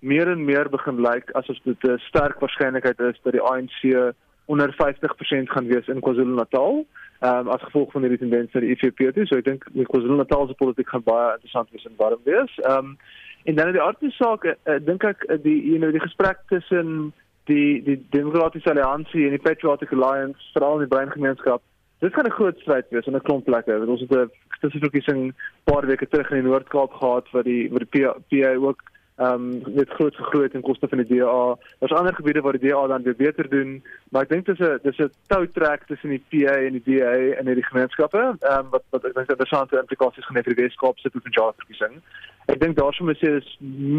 meer 0.04 0.28
en 0.28 0.44
meer 0.44 0.68
begin 0.68 1.00
lyk 1.00 1.32
asof 1.40 1.58
dit 1.64 1.84
'n 1.88 1.98
sterk 2.08 2.40
waarskynlikheid 2.40 3.00
is 3.00 3.20
dat 3.22 3.32
die 3.32 3.42
ANC 3.42 4.12
onder 4.46 4.72
50% 4.72 5.50
gaan 5.50 5.66
wees 5.66 5.88
in 5.88 6.00
KwaZulu-Natal. 6.00 6.86
Ehm 7.20 7.38
um, 7.38 7.48
as 7.48 7.62
gevolg 7.62 7.92
van 7.92 8.02
hierdie 8.02 8.18
tendens 8.18 8.52
na 8.52 8.60
die 8.60 8.74
IFP 8.74 9.12
toe. 9.14 9.26
So 9.26 9.36
ek 9.40 9.44
dink 9.44 9.64
die 9.72 9.86
KwaZulu-Natal 9.88 10.48
se 10.48 10.54
politiek 10.60 10.88
gaan 10.88 11.04
baie 11.06 11.34
interessant 11.34 11.70
wees 11.72 11.86
en 11.88 11.96
warm 11.96 12.20
wees. 12.24 12.58
Ehm 12.62 12.78
um, 12.78 12.96
en 13.44 13.54
dan 13.54 13.72
die 13.72 13.82
aardse 13.82 14.10
saak, 14.10 14.44
uh, 14.44 14.78
dink 14.80 15.04
ek 15.04 15.24
uh, 15.28 15.36
die 15.42 15.60
you 15.70 15.78
know 15.78 15.92
die 15.92 16.04
gesprek 16.04 16.38
tussen 16.48 17.12
die 17.44 17.82
die 17.84 17.98
Demokratiese 18.10 18.72
Alliansie 18.72 19.24
en 19.24 19.36
die 19.36 19.44
Patriotic 19.46 19.92
Alliance, 19.92 20.40
veral 20.52 20.80
in 20.80 20.86
die 20.86 20.94
breingemeenskap, 20.96 21.62
dit 22.00 22.14
gaan 22.14 22.26
'n 22.26 22.38
groot 22.38 22.58
stryd 22.60 22.88
wees 22.90 23.06
in 23.06 23.16
'n 23.16 23.26
klomp 23.28 23.44
plekke. 23.44 23.80
Ons 23.86 24.00
het 24.00 24.12
'n 24.12 24.30
spesifieke 24.56 25.02
sing 25.02 25.34
paar 25.64 25.86
weke 25.86 26.08
terug 26.08 26.30
in 26.30 26.42
die 26.42 26.48
Noord-Kaap 26.50 26.92
gehad 26.92 27.30
waar 27.32 27.44
die 27.44 27.70
waar 27.70 27.86
die 27.88 28.08
PA 28.28 28.54
ook 28.54 28.82
ehm 29.16 29.62
um, 29.64 29.74
dit 29.74 29.88
groot 29.88 30.16
gegroei 30.16 30.48
in 30.52 30.60
koste 30.60 30.88
van 30.88 30.98
die 30.98 31.18
DA. 31.18 31.56
Daar's 31.78 31.92
ander 31.92 32.14
gebiede 32.14 32.40
waar 32.40 32.58
die 32.58 32.68
DA 32.68 32.86
dan 32.86 33.02
weer 33.02 33.16
beter 33.16 33.48
doen, 33.48 33.82
maar 34.10 34.22
ek 34.22 34.28
dink 34.28 34.46
dis 34.46 34.58
'n 34.58 34.78
dis 34.82 34.98
'n 34.98 35.12
toutrek 35.26 35.86
tussen 35.86 36.10
die 36.10 36.24
PA 36.28 36.56
en 36.56 36.72
die 36.72 36.82
DA 36.84 37.12
in 37.38 37.46
hierdie 37.46 37.68
gemeenskappe. 37.70 38.18
Ehm 38.18 38.58
um, 38.58 38.70
wat 38.70 38.82
wat 38.90 39.04
ek 39.04 39.14
dink 39.14 39.30
interessante 39.30 39.78
implikasies 39.78 40.26
gaan 40.26 40.36
hê 40.36 40.42
vir 40.42 40.54
die 40.54 40.62
Weskaap 40.62 40.98
se 40.98 41.10
provinsiale 41.10 41.54
verkiesing. 41.56 42.02
Ek 42.46 42.60
dink 42.60 42.76
daarsoom 42.76 43.10
is 43.10 43.20
dit 43.20 43.46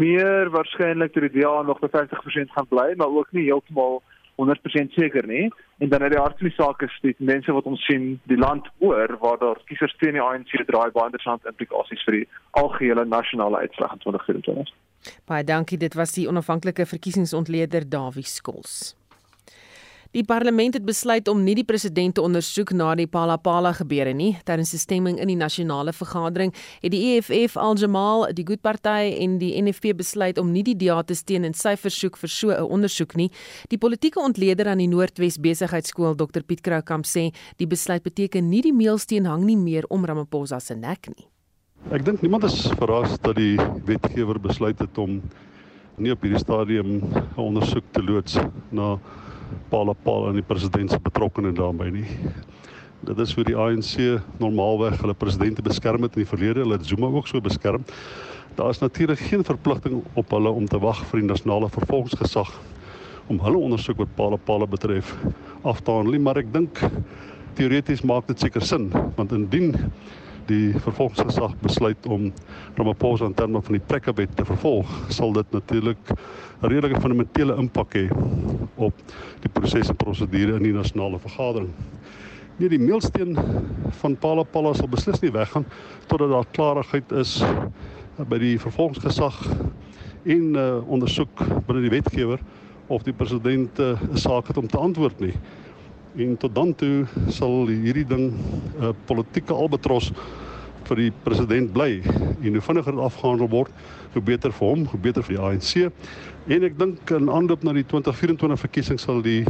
meer 0.02 0.50
waarskynlik 0.50 1.14
dat 1.14 1.22
die 1.22 1.40
DA 1.40 1.62
nog 1.62 1.80
by 1.80 1.88
50% 1.88 2.52
gaan 2.52 2.68
bly, 2.68 2.94
maar 2.96 3.08
ook 3.08 3.32
nie 3.32 3.48
heeltemal 3.48 4.02
100% 4.36 4.92
seker 4.92 5.26
nie. 5.26 5.50
En 5.78 5.88
dan 5.88 6.02
uit 6.02 6.12
die 6.12 6.20
hart 6.20 6.38
van 6.38 6.48
die 6.48 6.56
saak 6.56 6.82
is 6.82 6.98
die 7.02 7.14
mense 7.18 7.52
wat 7.52 7.64
ons 7.64 7.84
sien 7.88 8.20
die 8.30 8.38
land 8.38 8.68
oor 8.78 9.16
waar 9.20 9.38
daar 9.38 9.60
kiesers 9.68 9.96
teen 10.00 10.18
die 10.18 10.22
ANC 10.22 10.52
draai 10.68 10.90
baie 10.90 11.08
interessante 11.10 11.48
implikasies 11.48 12.04
vir 12.08 12.20
die 12.20 12.26
algehele 12.50 13.04
nasionale 13.04 13.64
uitslag 13.64 13.96
in 13.96 14.04
2024. 14.04 14.74
Baie 15.24 15.44
dankie, 15.44 15.78
dit 15.78 15.94
was 15.94 16.12
die 16.16 16.28
onafhanklike 16.28 16.86
verkiesingsontleder 16.86 17.88
Dawie 17.88 18.26
Skols. 18.26 18.96
Die 20.16 20.24
parlement 20.24 20.72
het 20.72 20.84
besluit 20.88 21.26
om 21.28 21.42
nie 21.44 21.52
die 21.58 21.64
president 21.68 22.14
te 22.16 22.22
ondersoek 22.24 22.70
na 22.72 22.94
die 22.96 23.04
Palapala 23.04 23.74
gebeure 23.76 24.14
nie. 24.16 24.38
Tydens 24.48 24.72
'n 24.72 24.78
stemming 24.78 25.18
in 25.20 25.28
die 25.28 25.36
nasionale 25.36 25.92
vergadering 25.92 26.54
het 26.80 26.90
die 26.90 27.18
EFF 27.18 27.56
Aljamal, 27.56 28.32
die 28.32 28.46
Good 28.46 28.62
Party 28.62 29.12
en 29.20 29.36
die 29.38 29.52
NFP 29.60 29.92
besluit 29.94 30.38
om 30.38 30.52
nie 30.52 30.62
die 30.62 30.74
DA 30.76 31.02
te 31.02 31.14
steun 31.14 31.44
in 31.44 31.52
sy 31.52 31.76
versoek 31.76 32.16
vir 32.16 32.28
so 32.28 32.48
'n 32.48 32.62
ondersoek 32.62 33.14
nie. 33.14 33.30
Die 33.68 33.76
politieke 33.76 34.18
ontleder 34.18 34.68
aan 34.68 34.78
die 34.78 34.88
Noordwes 34.88 35.38
Besigheidsskool, 35.38 36.16
Dr 36.16 36.42
Piet 36.42 36.62
Kroukamp 36.62 37.04
sê, 37.04 37.34
die 37.58 37.66
besluit 37.66 38.02
beteken 38.02 38.48
nie 38.48 38.62
die 38.62 38.72
meelsteen 38.72 39.26
hang 39.26 39.44
nie 39.44 39.56
meer 39.56 39.84
om 39.90 40.04
Ramaphosa 40.04 40.60
se 40.60 40.74
nek 40.74 41.08
nie. 41.08 41.26
Ek 41.90 42.04
dink 42.04 42.22
niemand 42.22 42.44
is 42.44 42.68
verras 42.78 43.18
dat 43.20 43.36
die 43.36 43.58
wetgewer 43.84 44.40
besluit 44.40 44.78
het 44.78 44.98
om 44.98 45.20
nie 45.98 46.10
op 46.10 46.22
hierdie 46.22 46.40
stadium 46.40 46.86
'n 47.36 47.36
ondersoek 47.36 47.84
te 47.92 48.02
loods 48.02 48.38
na 48.70 48.98
Paul 49.68 49.94
Paul 50.02 50.28
en 50.28 50.38
die 50.38 50.46
president 50.46 50.90
se 50.90 50.98
betrokkeheid 51.02 51.56
daarbey 51.56 51.90
nie. 51.90 52.06
Dit 53.06 53.18
is 53.22 53.34
vir 53.36 53.46
die 53.48 53.56
ANC 53.56 53.98
normaalweg 54.40 55.00
hulle 55.02 55.14
presidente 55.14 55.62
beskerm 55.62 56.06
het 56.06 56.16
in 56.16 56.24
die 56.24 56.30
verlede, 56.30 56.62
hulle 56.64 56.78
het 56.78 56.86
Zuma 56.86 57.10
ook 57.12 57.28
so 57.28 57.40
beskerm. 57.40 57.84
Daar 58.56 58.72
is 58.72 58.80
natuurlik 58.80 59.18
geen 59.18 59.44
verpligting 59.44 60.00
op 60.14 60.30
hulle 60.30 60.50
om 60.50 60.66
te 60.66 60.80
wag 60.80 61.02
vir 61.10 61.20
die 61.20 61.28
nasionale 61.28 61.68
vervolgingsgesag 61.68 62.54
om 63.26 63.40
hulle 63.42 63.58
ondersoek 63.58 63.98
wat 64.04 64.14
Paul 64.16 64.38
Paul 64.38 64.66
betref 64.70 65.14
af 65.62 65.80
te 65.80 65.90
handel, 65.90 66.18
maar 66.22 66.38
ek 66.38 66.52
dink 66.54 66.80
teoreties 67.58 68.04
maak 68.06 68.28
dit 68.30 68.40
seker 68.40 68.64
sin 68.64 68.88
want 69.16 69.34
indien 69.34 69.74
die 70.46 70.72
vervolgingsgesag 70.78 71.56
besluit 71.62 72.06
om 72.06 72.32
Ramaphosa 72.76 73.26
in 73.26 73.34
terme 73.34 73.62
van 73.62 73.78
die 73.78 73.82
trekkerwet 73.86 74.36
te 74.36 74.44
vervolg, 74.44 74.90
sal 75.08 75.32
dit 75.32 75.52
natuurlik 75.52 76.12
'n 76.62 76.68
redelike 76.68 77.00
fundamentele 77.00 77.56
impak 77.56 77.94
hê 77.94 78.06
op 78.76 78.94
die 79.40 79.50
proses 79.52 79.88
en 79.88 79.96
prosedure 79.96 80.56
in 80.56 80.62
die 80.62 80.72
nasionale 80.72 81.18
vergadering. 81.18 81.72
Nee, 82.56 82.68
die 82.68 82.78
meelsteen 82.78 83.36
van 84.00 84.16
Palapala 84.16 84.74
sal 84.74 84.88
beslis 84.88 85.20
nie 85.20 85.32
weggaan 85.32 85.66
totdat 86.06 86.30
daar 86.30 86.46
klarigheid 86.52 87.12
is 87.12 87.44
by 88.28 88.38
die 88.38 88.58
vervolgingsgesag 88.58 89.42
en 90.24 90.56
uh, 90.56 90.80
ondersoek 90.88 91.42
binne 91.66 91.82
die 91.84 91.92
wetgewer 91.92 92.40
of 92.88 93.02
die 93.02 93.12
president 93.12 93.78
eh, 93.78 93.98
'n 94.00 94.10
uh, 94.10 94.16
saak 94.16 94.46
het 94.46 94.56
om 94.56 94.68
te 94.68 94.78
antwoord 94.78 95.20
nie. 95.20 95.34
En 96.16 96.36
tot 96.36 96.54
dan 96.54 96.70
toe 96.74 97.04
sal 97.28 97.66
hierdie 97.68 98.06
ding 98.08 98.30
'n 98.32 98.36
uh, 98.80 98.90
politieke 99.04 99.52
albatros 99.52 100.12
vir 100.88 100.96
die 100.96 101.10
president 101.24 101.72
bly. 101.72 102.00
En 102.40 102.52
hoe 102.56 102.62
vinniger 102.62 102.94
dit 102.96 103.02
afgehandel 103.04 103.48
word, 103.52 103.72
hoe 104.14 104.22
beter 104.22 104.52
vir 104.52 104.68
hom, 104.68 104.86
hoe 104.86 105.00
beter 105.00 105.22
vir 105.22 105.36
die 105.36 105.42
ANC. 105.42 105.92
En 106.48 106.64
ek 106.64 106.78
dink 106.78 107.10
in 107.10 107.28
aanloop 107.28 107.64
na 107.64 107.74
die 107.76 107.84
2024 107.84 108.60
verkiesing 108.60 109.00
sal 109.00 109.20
die 109.20 109.44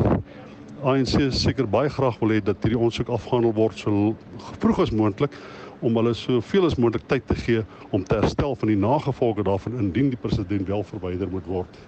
ANC 0.83 1.31
seker 1.31 1.69
baie 1.71 1.89
graag 1.89 2.19
wil 2.19 2.35
hê 2.35 2.41
dat 2.43 2.59
hierdie 2.63 2.81
ondersoek 2.81 3.13
afgehandel 3.15 3.55
word 3.55 3.79
so 3.79 4.17
vroeg 4.59 4.81
as 4.81 4.91
moontlik 4.91 5.37
om 5.81 5.95
hulle 5.95 6.15
soveel 6.15 6.67
as 6.67 6.79
moontlik 6.81 7.07
tyd 7.07 7.27
te 7.27 7.35
gee 7.35 7.63
om 7.91 8.03
te 8.03 8.19
herstel 8.19 8.57
van 8.57 8.69
die 8.69 8.81
nagevolge 8.81 9.45
daarvan 9.47 9.79
indien 9.79 10.11
die 10.11 10.19
president 10.19 10.67
wel 10.67 10.83
verwyder 10.83 11.31
moet 11.31 11.47
word. 11.47 11.79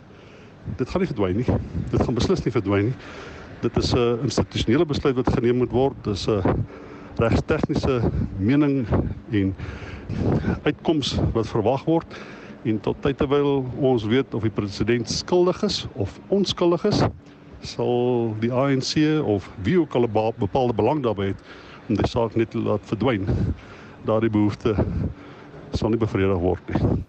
Dit 0.77 0.89
gaan 0.89 1.03
nie 1.03 1.11
verdwyn 1.11 1.37
nie. 1.37 1.59
Dit 1.91 2.03
gaan 2.05 2.15
beslis 2.15 2.45
nie 2.45 2.55
verdwyn 2.55 2.93
nie 2.93 2.97
dit 3.61 3.77
is 3.77 3.93
'n 3.95 4.19
institusionele 4.23 4.87
besluit 4.87 5.15
wat 5.15 5.33
geneem 5.35 5.57
moet 5.57 5.71
word. 5.71 5.95
Dis 6.05 6.27
'n 6.27 6.67
regstegniese 7.17 8.11
mening 8.39 8.87
en 9.31 9.55
uitkoms 10.63 11.19
wat 11.33 11.49
verwag 11.49 11.85
word 11.85 12.19
en 12.63 12.81
tot 12.81 12.97
tyd 13.03 13.17
terwyl 13.17 13.65
ons 13.77 14.05
weet 14.05 14.35
of 14.35 14.43
die 14.43 14.55
president 14.55 15.11
skuldig 15.11 15.63
is 15.63 15.87
of 15.95 16.19
onskuldig 16.29 16.85
is, 16.85 17.03
sal 17.61 18.35
die 18.41 18.53
ANC 18.53 19.23
of 19.25 19.51
wie 19.63 19.81
ook 19.81 19.95
al 19.95 20.07
'n 20.07 20.33
bepaalde 20.39 20.75
belang 20.75 21.03
daarbey 21.03 21.27
het 21.27 21.43
om 21.89 21.97
die 21.97 22.07
saak 22.07 22.37
net 22.37 22.51
te 22.51 22.59
laat 22.59 22.85
verdwyn. 22.85 23.27
Daardie 24.05 24.31
behoefte 24.31 24.75
sal 25.73 25.89
nie 25.89 25.99
bevredig 25.99 26.39
word 26.39 26.69
nie. 26.69 27.05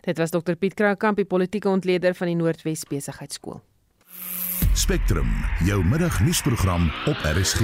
Dit 0.00 0.18
was 0.18 0.30
Dr 0.30 0.54
Piet 0.54 0.74
Kroukamp, 0.74 1.16
die 1.16 1.24
politieke 1.24 1.68
ontleder 1.68 2.14
van 2.14 2.26
die 2.26 2.36
Noordwes 2.36 2.84
Besigheidsskool. 2.84 3.60
Spectrum, 4.74 5.26
jou 5.64 5.84
middagnuusprogram 5.84 6.90
op 7.06 7.16
RSG. 7.22 7.60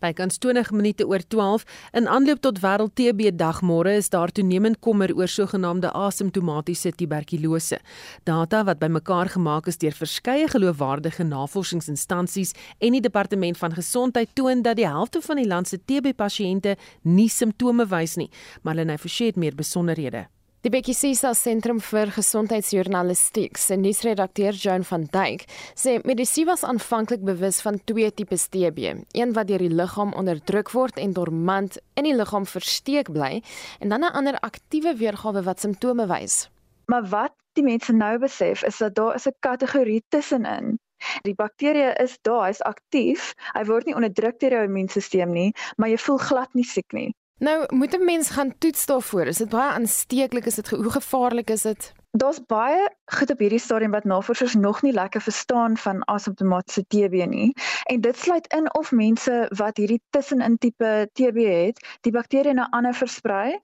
Bykans 0.00 0.38
20 0.38 0.70
minute 0.70 1.06
oor 1.06 1.20
12 1.28 1.64
in 1.92 2.08
aanloop 2.08 2.40
tot 2.40 2.60
wêreld 2.62 2.94
TB 2.96 3.34
dag 3.36 3.60
môre 3.60 3.92
is 4.00 4.08
daar 4.08 4.32
toenemend 4.32 4.78
kommer 4.80 5.12
oor 5.12 5.28
sogenaamde 5.28 5.90
asymptomatiese 5.92 6.94
tuberkulose. 6.96 7.78
Data 8.24 8.62
wat 8.64 8.80
bymekaar 8.80 9.28
gemaak 9.28 9.68
is 9.68 9.76
deur 9.76 9.92
verskeie 9.92 10.48
geloofwaardige 10.48 11.24
navorsingsinstansies 11.24 12.54
en 12.78 12.96
die 12.96 13.04
departement 13.04 13.58
van 13.60 13.76
gesondheid 13.76 14.32
toon 14.34 14.62
dat 14.64 14.80
die 14.80 14.88
helfte 14.88 15.20
van 15.20 15.36
die 15.36 15.48
land 15.48 15.68
se 15.68 15.78
TB 15.84 16.16
pasiënte 16.16 16.78
nie 17.02 17.28
simptome 17.28 17.84
wys 17.92 18.16
nie. 18.16 18.30
Marlene 18.62 18.96
Forsie 18.98 19.26
het 19.26 19.36
meer 19.36 19.54
besonderhede. 19.54 20.26
Die 20.66 20.70
Bekkiesisa 20.74 21.30
Sentrum 21.38 21.78
vir 21.78 22.10
Gesondheidsjournalistiek 22.10 23.54
se 23.54 23.76
nuusredakteur 23.78 24.56
Joan 24.58 24.82
van 24.88 25.04
Dijk 25.14 25.44
sê 25.78 25.92
medisy 26.02 26.42
was 26.48 26.64
aanvanklik 26.66 27.20
bewus 27.22 27.60
van 27.62 27.76
twee 27.86 28.08
tipes 28.10 28.48
TB, 28.50 28.80
een 29.14 29.34
wat 29.36 29.46
deur 29.46 29.62
die 29.62 29.70
liggaam 29.70 30.10
onderdruk 30.18 30.72
word 30.74 30.96
en 30.98 31.12
dormant 31.14 31.76
in 31.94 32.08
die 32.08 32.16
liggaam 32.18 32.48
versteek 32.50 33.12
bly 33.14 33.44
en 33.78 33.94
dan 33.94 34.02
'n 34.02 34.16
ander 34.18 34.40
aktiewe 34.48 34.96
weergawe 34.98 35.44
wat 35.46 35.62
simptome 35.62 36.06
wys. 36.10 36.50
Maar 36.90 37.06
wat 37.14 37.34
die 37.54 37.64
mense 37.64 37.92
nou 37.92 38.18
besef 38.18 38.64
is 38.66 38.78
dat 38.82 38.94
daar 38.94 39.14
is 39.14 39.28
'n 39.28 39.38
kategorie 39.38 40.02
tussenin. 40.08 40.78
Die 41.22 41.34
bakterie 41.34 41.94
is 42.02 42.18
daar, 42.22 42.46
hy's 42.46 42.62
aktief. 42.62 43.34
Hy 43.54 43.64
word 43.64 43.86
nie 43.86 43.94
onderdruk 43.94 44.40
deur 44.40 44.50
jou 44.50 44.64
immuunstelsel 44.64 45.30
nie, 45.30 45.54
maar 45.76 45.88
jy 45.88 45.98
voel 45.98 46.18
glad 46.18 46.54
nie 46.54 46.64
siek 46.64 46.92
nie. 46.92 47.14
Nou, 47.38 47.74
moet 47.74 47.98
'n 47.98 48.04
mens 48.04 48.30
gaan 48.30 48.58
toets 48.58 48.86
daarvoor? 48.86 49.26
Is 49.26 49.36
dit 49.36 49.48
baie 49.48 49.70
aansteeklik? 49.70 50.46
Is 50.46 50.54
dit 50.54 50.68
hoe 50.68 50.90
gevaarlik 50.90 51.50
is 51.50 51.62
dit? 51.62 51.92
Daar's 52.10 52.46
baie 52.46 52.96
goed 53.04 53.30
op 53.30 53.38
hierdie 53.38 53.58
stadium 53.58 53.90
wat 53.90 54.04
navorsers 54.04 54.54
nog 54.54 54.82
nie 54.82 54.92
lekker 54.92 55.20
verstaan 55.20 55.76
van 55.76 56.04
asymptomatiese 56.04 56.84
TB 56.88 57.26
nie. 57.28 57.52
En 57.82 58.00
dit 58.00 58.18
sluit 58.18 58.46
in 58.52 58.74
of 58.74 58.92
mense 58.92 59.46
wat 59.56 59.76
hierdie 59.76 60.00
tussenin 60.10 60.58
tipe 60.58 61.08
TB 61.12 61.36
het, 61.36 61.86
die 62.00 62.12
bakterie 62.12 62.52
na 62.52 62.70
ander 62.70 62.94
versprei 62.94 63.58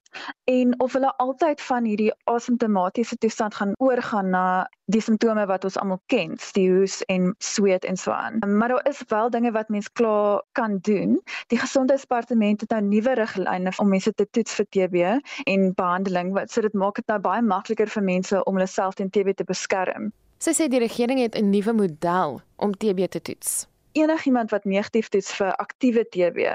en 0.45 0.81
of 0.81 0.93
hulle 0.93 1.17
altyd 1.17 1.61
van 1.61 1.85
hierdie 1.85 2.13
asymptomatiese 2.25 3.17
toestand 3.17 3.55
gaan 3.55 3.75
oorgaan 3.79 4.31
na 4.31 4.45
die 4.93 5.01
simptome 5.01 5.47
wat 5.47 5.65
ons 5.65 5.79
almal 5.81 6.01
ken, 6.13 6.35
stiehoes 6.39 7.01
en 7.13 7.35
sweet 7.39 7.85
en 7.85 7.97
so 7.97 8.11
aan. 8.11 8.39
Maar 8.59 8.69
daar 8.69 8.89
is 8.89 9.03
wel 9.09 9.31
dinge 9.31 9.53
wat 9.53 9.69
mens 9.69 9.93
klaar 9.93 10.43
kan 10.53 10.79
doen. 10.83 11.21
Die 11.47 11.59
gesondheidsdepartement 11.59 12.61
het 12.61 12.71
nou 12.71 12.83
nuwe 12.83 13.15
riglyne 13.15 13.73
om 13.77 13.89
mense 13.89 14.15
te 14.15 14.29
toets 14.31 14.55
vir 14.55 14.67
TB 14.69 14.97
en 15.45 15.73
behandeling 15.75 16.33
wat 16.33 16.51
so 16.51 16.61
dit 16.61 16.75
maak 16.75 17.01
dit 17.01 17.07
nou 17.07 17.21
baie 17.21 17.43
makliker 17.43 17.89
vir 17.89 18.03
mense 18.03 18.45
om 18.45 18.59
hulle 18.59 18.69
self 18.69 18.95
teen 18.95 19.11
TB 19.11 19.37
te 19.37 19.49
beskerm. 19.49 20.13
Sy 20.43 20.57
sê 20.59 20.67
die 20.69 20.83
regering 20.83 21.21
het 21.23 21.37
'n 21.39 21.51
nuwe 21.51 21.73
model 21.73 22.41
om 22.57 22.73
TB 22.75 23.07
te 23.09 23.23
toets. 23.23 23.72
Enigiemand 23.93 24.51
wat 24.51 24.65
negatief 24.65 25.09
toets 25.09 25.33
vir 25.37 25.55
aktiewe 25.61 26.05
TB 26.09 26.47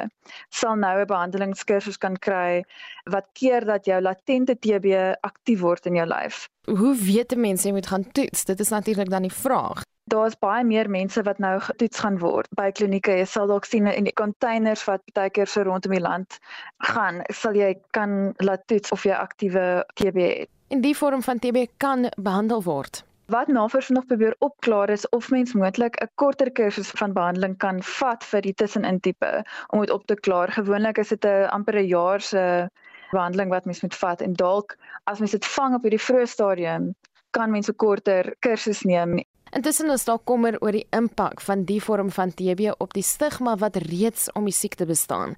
sal 0.50 0.76
nou 0.76 1.00
'n 1.00 1.06
behandelingskursus 1.06 1.98
kan 1.98 2.18
kry 2.18 2.64
wat 3.06 3.26
keer 3.34 3.66
dat 3.66 3.86
jou 3.86 4.02
latente 4.02 4.56
TB 4.56 5.16
aktief 5.22 5.60
word 5.60 5.86
in 5.86 5.96
jou 5.96 6.08
lyf. 6.08 6.50
Hoe 6.66 6.96
weet 6.96 7.32
'n 7.36 7.40
mens 7.40 7.64
jy 7.64 7.72
moet 7.72 7.88
gaan 7.88 8.12
toets? 8.12 8.46
Dit 8.46 8.60
is 8.60 8.70
natuurlik 8.70 9.10
dan 9.10 9.22
die 9.22 9.34
vraag. 9.34 9.82
Daar's 10.04 10.40
baie 10.40 10.64
meer 10.64 10.90
mense 10.90 11.22
wat 11.24 11.38
nou 11.38 11.60
getoets 11.60 12.00
gaan 12.00 12.20
word 12.20 12.48
by 12.56 12.72
klinieke. 12.72 13.12
Jy 13.12 13.26
sal 13.26 13.48
dalk 13.48 13.66
sien 13.66 13.88
in 13.88 14.04
die 14.04 14.14
containers 14.14 14.84
wat 14.86 15.02
baie 15.14 15.30
keer 15.30 15.48
so 15.48 15.62
rondom 15.62 15.92
die 15.92 16.02
land 16.02 16.40
gaan, 16.78 17.22
sal 17.28 17.54
jy 17.54 17.76
kan 17.92 18.34
laat 18.38 18.68
toets 18.68 18.92
of 18.92 19.04
jy 19.04 19.14
aktiewe 19.14 19.86
TB 19.94 20.18
het 20.18 20.50
en 20.68 20.82
die 20.82 20.96
vorm 20.98 21.24
van 21.24 21.40
TB 21.40 21.68
kan 21.78 22.10
behandel 22.16 22.64
word. 22.64 23.04
Wat 23.28 23.48
navorsing 23.48 23.98
nog 23.98 24.06
probeer 24.08 24.36
opklaar 24.40 24.90
is 24.90 25.10
of 25.10 25.30
mens 25.30 25.54
moontlik 25.54 25.96
'n 26.02 26.10
korter 26.16 26.52
kursus 26.52 26.90
van 26.90 27.14
behandeling 27.14 27.58
kan 27.58 27.84
vat 27.84 28.24
vir 28.24 28.42
die 28.42 28.54
tussenin 28.54 29.00
tipe 29.00 29.46
om 29.68 29.80
dit 29.80 29.90
op 29.92 30.06
te 30.06 30.16
klaar. 30.16 30.52
Gewoonlik 30.52 30.98
is 30.98 31.08
dit 31.08 31.26
'n 31.26 31.50
amper 31.50 31.76
'n 31.76 31.88
jaar 31.88 32.22
se 32.22 32.70
behandeling 33.12 33.50
wat 33.50 33.66
mens 33.66 33.82
moet 33.82 33.96
vat 33.96 34.22
en 34.22 34.34
dalk 34.34 34.78
as 35.04 35.20
mens 35.20 35.32
dit 35.32 35.46
vang 35.46 35.76
op 35.76 35.82
hierdie 35.82 36.06
vroeë 36.06 36.28
stadium, 36.28 36.96
kan 37.32 37.52
mens 37.52 37.68
'n 37.70 37.76
korter 37.76 38.36
kursus 38.40 38.82
neem. 38.82 39.20
Intussen 39.52 39.90
is 39.90 40.06
daar 40.06 40.20
kommer 40.24 40.56
oor 40.60 40.72
die 40.72 40.88
impak 40.90 41.42
van 41.42 41.64
die 41.64 41.84
vorm 41.84 42.12
van 42.12 42.34
TB 42.34 42.74
op 42.78 42.94
die 42.94 43.04
stigma 43.04 43.58
wat 43.58 43.76
reeds 43.76 44.32
om 44.32 44.44
die 44.44 44.54
siekte 44.54 44.86
bestaan. 44.86 45.36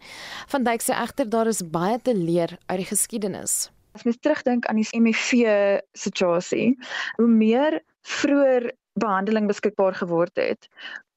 Van 0.48 0.64
Dyk 0.64 0.82
sê 0.82 0.94
egter 0.94 1.30
daar 1.30 1.48
is 1.48 1.70
baie 1.70 2.00
te 2.02 2.16
leer 2.16 2.58
uit 2.66 2.78
die 2.78 2.86
geskiedenis. 2.86 3.72
As 3.92 4.04
mens 4.04 4.18
terugdink 4.20 4.66
aan 4.66 4.76
die 4.76 4.88
HIV 4.92 5.80
situasie, 5.92 6.78
hoe 7.16 7.28
meer 7.28 7.82
vroeër 8.02 8.72
behandeling 9.00 9.48
beskikbaar 9.48 9.96
geword 9.96 10.36
het, 10.36 10.70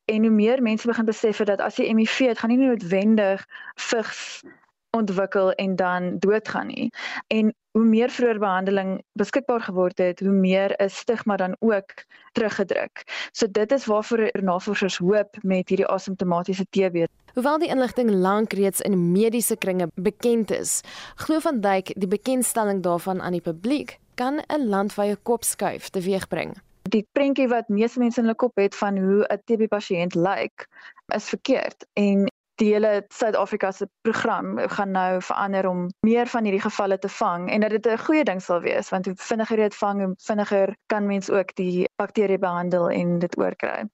En 0.04 0.20
hoe 0.20 0.30
meer 0.30 0.62
mense 0.62 0.86
begin 0.86 1.04
besef 1.04 1.36
dat 1.36 1.60
as 1.60 1.76
jy 1.78 1.86
HIV 1.94 2.18
het, 2.18 2.38
gaan 2.38 2.50
nie 2.50 2.58
noodwendig 2.58 3.44
vigs 3.74 4.42
ontwikkel 4.90 5.52
en 5.52 5.76
dan 5.76 6.18
doodgaan 6.18 6.66
nie. 6.66 6.90
En 7.26 7.54
hoe 7.70 7.84
meer 7.84 8.10
vroeër 8.10 8.38
behandeling 8.38 8.90
beskikbaar 9.12 9.60
geword 9.60 9.98
het, 9.98 10.20
hoe 10.20 10.34
meer 10.34 10.80
is 10.80 10.96
stigma 10.96 11.36
dan 11.36 11.56
ook 11.58 11.94
teruggedruk. 12.32 13.04
So 13.32 13.46
dit 13.50 13.72
is 13.72 13.86
waarvoor 13.86 14.28
navorsers 14.32 14.98
hoop 14.98 15.36
met 15.40 15.68
hierdie 15.68 15.86
asymptomatiese 15.86 16.66
TB. 16.70 17.06
Hoewel 17.32 17.58
die 17.58 17.68
inligting 17.72 18.10
lank 18.10 18.52
reeds 18.52 18.82
in 18.84 19.12
mediese 19.12 19.56
kringe 19.56 19.86
bekend 19.94 20.50
is, 20.52 20.80
glo 21.16 21.40
van 21.40 21.62
Duyk 21.64 21.94
die 21.96 22.08
bekendstelling 22.08 22.82
daarvan 22.84 23.22
aan 23.24 23.32
die 23.32 23.40
publiek 23.40 23.94
kan 24.20 24.42
'n 24.48 24.68
landwyse 24.68 25.16
kopskuif 25.22 25.88
teweegbring. 25.88 26.52
Die 26.82 27.06
prentjie 27.12 27.48
wat 27.48 27.68
meeste 27.68 27.98
mense 27.98 28.20
in 28.20 28.26
hulle 28.26 28.36
kop 28.36 28.56
het 28.56 28.76
van 28.76 28.98
hoe 28.98 29.24
'n 29.24 29.40
TB-pasiënt 29.44 30.14
lyk, 30.14 30.68
is 31.14 31.28
verkeerd 31.28 31.86
en 31.92 32.28
die 32.60 32.74
hele 32.74 33.06
Suid-Afrika 33.08 33.72
se 33.72 33.88
program 34.02 34.58
gaan 34.68 34.90
nou 34.90 35.22
verander 35.22 35.68
om 35.68 35.88
meer 36.00 36.26
van 36.26 36.44
hierdie 36.44 36.66
gevalle 36.68 36.98
te 36.98 37.08
vang 37.08 37.50
en 37.50 37.60
dat 37.60 37.70
dit 37.70 37.86
'n 37.86 37.98
goeie 37.98 38.24
ding 38.24 38.42
sal 38.42 38.60
wees 38.60 38.90
want 38.90 39.06
hoe 39.06 39.14
vinniger 39.16 39.58
jy 39.58 39.64
dit 39.64 39.74
vang, 39.74 40.04
hoe 40.04 40.14
vinniger 40.18 40.76
kan 40.86 41.06
mens 41.06 41.30
ook 41.30 41.54
die 41.54 41.88
bakterie 41.96 42.38
behandel 42.38 42.90
en 42.90 43.18
dit 43.18 43.38
oorkry. 43.38 43.88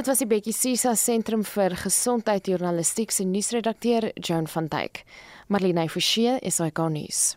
Dit 0.00 0.08
was 0.08 0.22
die 0.22 0.30
Bekkie 0.30 0.54
Sisa 0.56 0.94
Sentrum 0.96 1.42
vir 1.44 1.74
Gesondheid 1.76 2.46
Journalistiek 2.48 3.10
se 3.12 3.26
nuusredakteur 3.28 4.06
Joan 4.16 4.46
van 4.48 4.70
Dijk. 4.72 5.02
Marlene 5.52 5.84
Forsie 5.92 6.38
is 6.40 6.56
hy 6.64 6.70
gonies. 6.72 7.34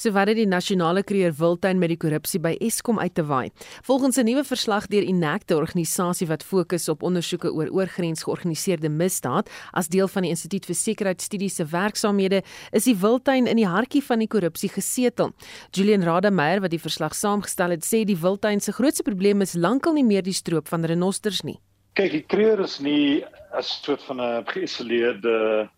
So 0.00 0.14
wat 0.16 0.30
het 0.32 0.38
die 0.38 0.48
nasionale 0.48 1.02
kreer 1.04 1.34
Wildtuin 1.36 1.76
met 1.76 1.92
die 1.92 1.98
korrupsie 2.00 2.40
by 2.40 2.54
Eskom 2.64 2.96
uit 3.04 3.12
te 3.14 3.26
waai. 3.28 3.50
Volgens 3.84 4.16
'n 4.16 4.24
nuwe 4.24 4.44
verslag 4.44 4.86
deur 4.86 5.02
Inacte 5.02 5.56
organisasie 5.56 6.26
wat 6.26 6.42
fokus 6.42 6.88
op 6.88 7.02
ondersoeke 7.02 7.52
oor 7.52 7.68
oorgrens 7.68 8.22
georganiseerde 8.22 8.88
misdaad 8.88 9.50
as 9.72 9.88
deel 9.88 10.08
van 10.08 10.22
die 10.22 10.30
Instituut 10.30 10.64
vir 10.64 10.74
Sekuriteitsstudies 10.74 11.56
se 11.56 11.64
werksaamhede, 11.64 12.42
is 12.72 12.84
die 12.84 12.96
Wildtuin 12.96 13.46
in 13.46 13.56
die 13.56 13.68
hartjie 13.68 14.02
van 14.02 14.18
die 14.18 14.28
korrupsie 14.28 14.70
gesetel. 14.70 15.32
Julian 15.70 16.02
Rademeier 16.02 16.60
wat 16.60 16.70
die 16.70 16.80
verslag 16.80 17.14
saamgestel 17.14 17.70
het, 17.70 17.84
sê 17.84 18.06
die 18.06 18.20
Wildtuin 18.20 18.60
se 18.60 18.72
grootste 18.72 19.02
probleem 19.02 19.42
is 19.42 19.52
lankal 19.52 19.92
nie 19.92 20.04
meer 20.04 20.22
die 20.22 20.32
stroop 20.32 20.66
van 20.68 20.84
renosters 20.84 21.42
nie. 21.42 21.60
Kyk, 21.98 22.12
die 22.12 22.22
kreer 22.22 22.60
is 22.62 22.78
nie 22.80 23.24
'n 23.24 23.62
soort 23.62 24.02
van 24.06 24.20
'n 24.20 24.44
geïsoleerde 24.46 25.68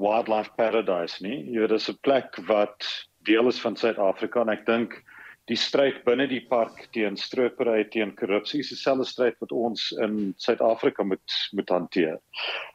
wildlife 0.00 0.50
paradise 0.56 1.22
nie. 1.22 1.44
Jy 1.52 1.60
weet, 1.60 1.68
dit 1.68 1.80
is 1.80 1.90
'n 1.90 1.98
plek 2.02 2.36
wat 2.46 2.86
deel 3.26 3.48
is 3.48 3.60
van 3.60 3.76
Suid-Afrika 3.76 4.40
en 4.40 4.48
ek 4.48 4.64
dink 4.66 5.02
die 5.48 5.56
stryd 5.56 6.04
binne 6.04 6.26
die 6.28 6.44
park 6.48 6.88
teen 6.92 7.16
stropery 7.16 7.84
teen 7.92 8.14
korrupsie 8.16 8.60
is 8.60 8.72
dieselfde 8.72 9.06
stryd 9.08 9.36
wat 9.40 9.52
ons 9.52 9.92
in 10.04 10.34
Suid-Afrika 10.36 11.04
moet 11.04 11.36
moet 11.52 11.68
hanteer. 11.68 12.18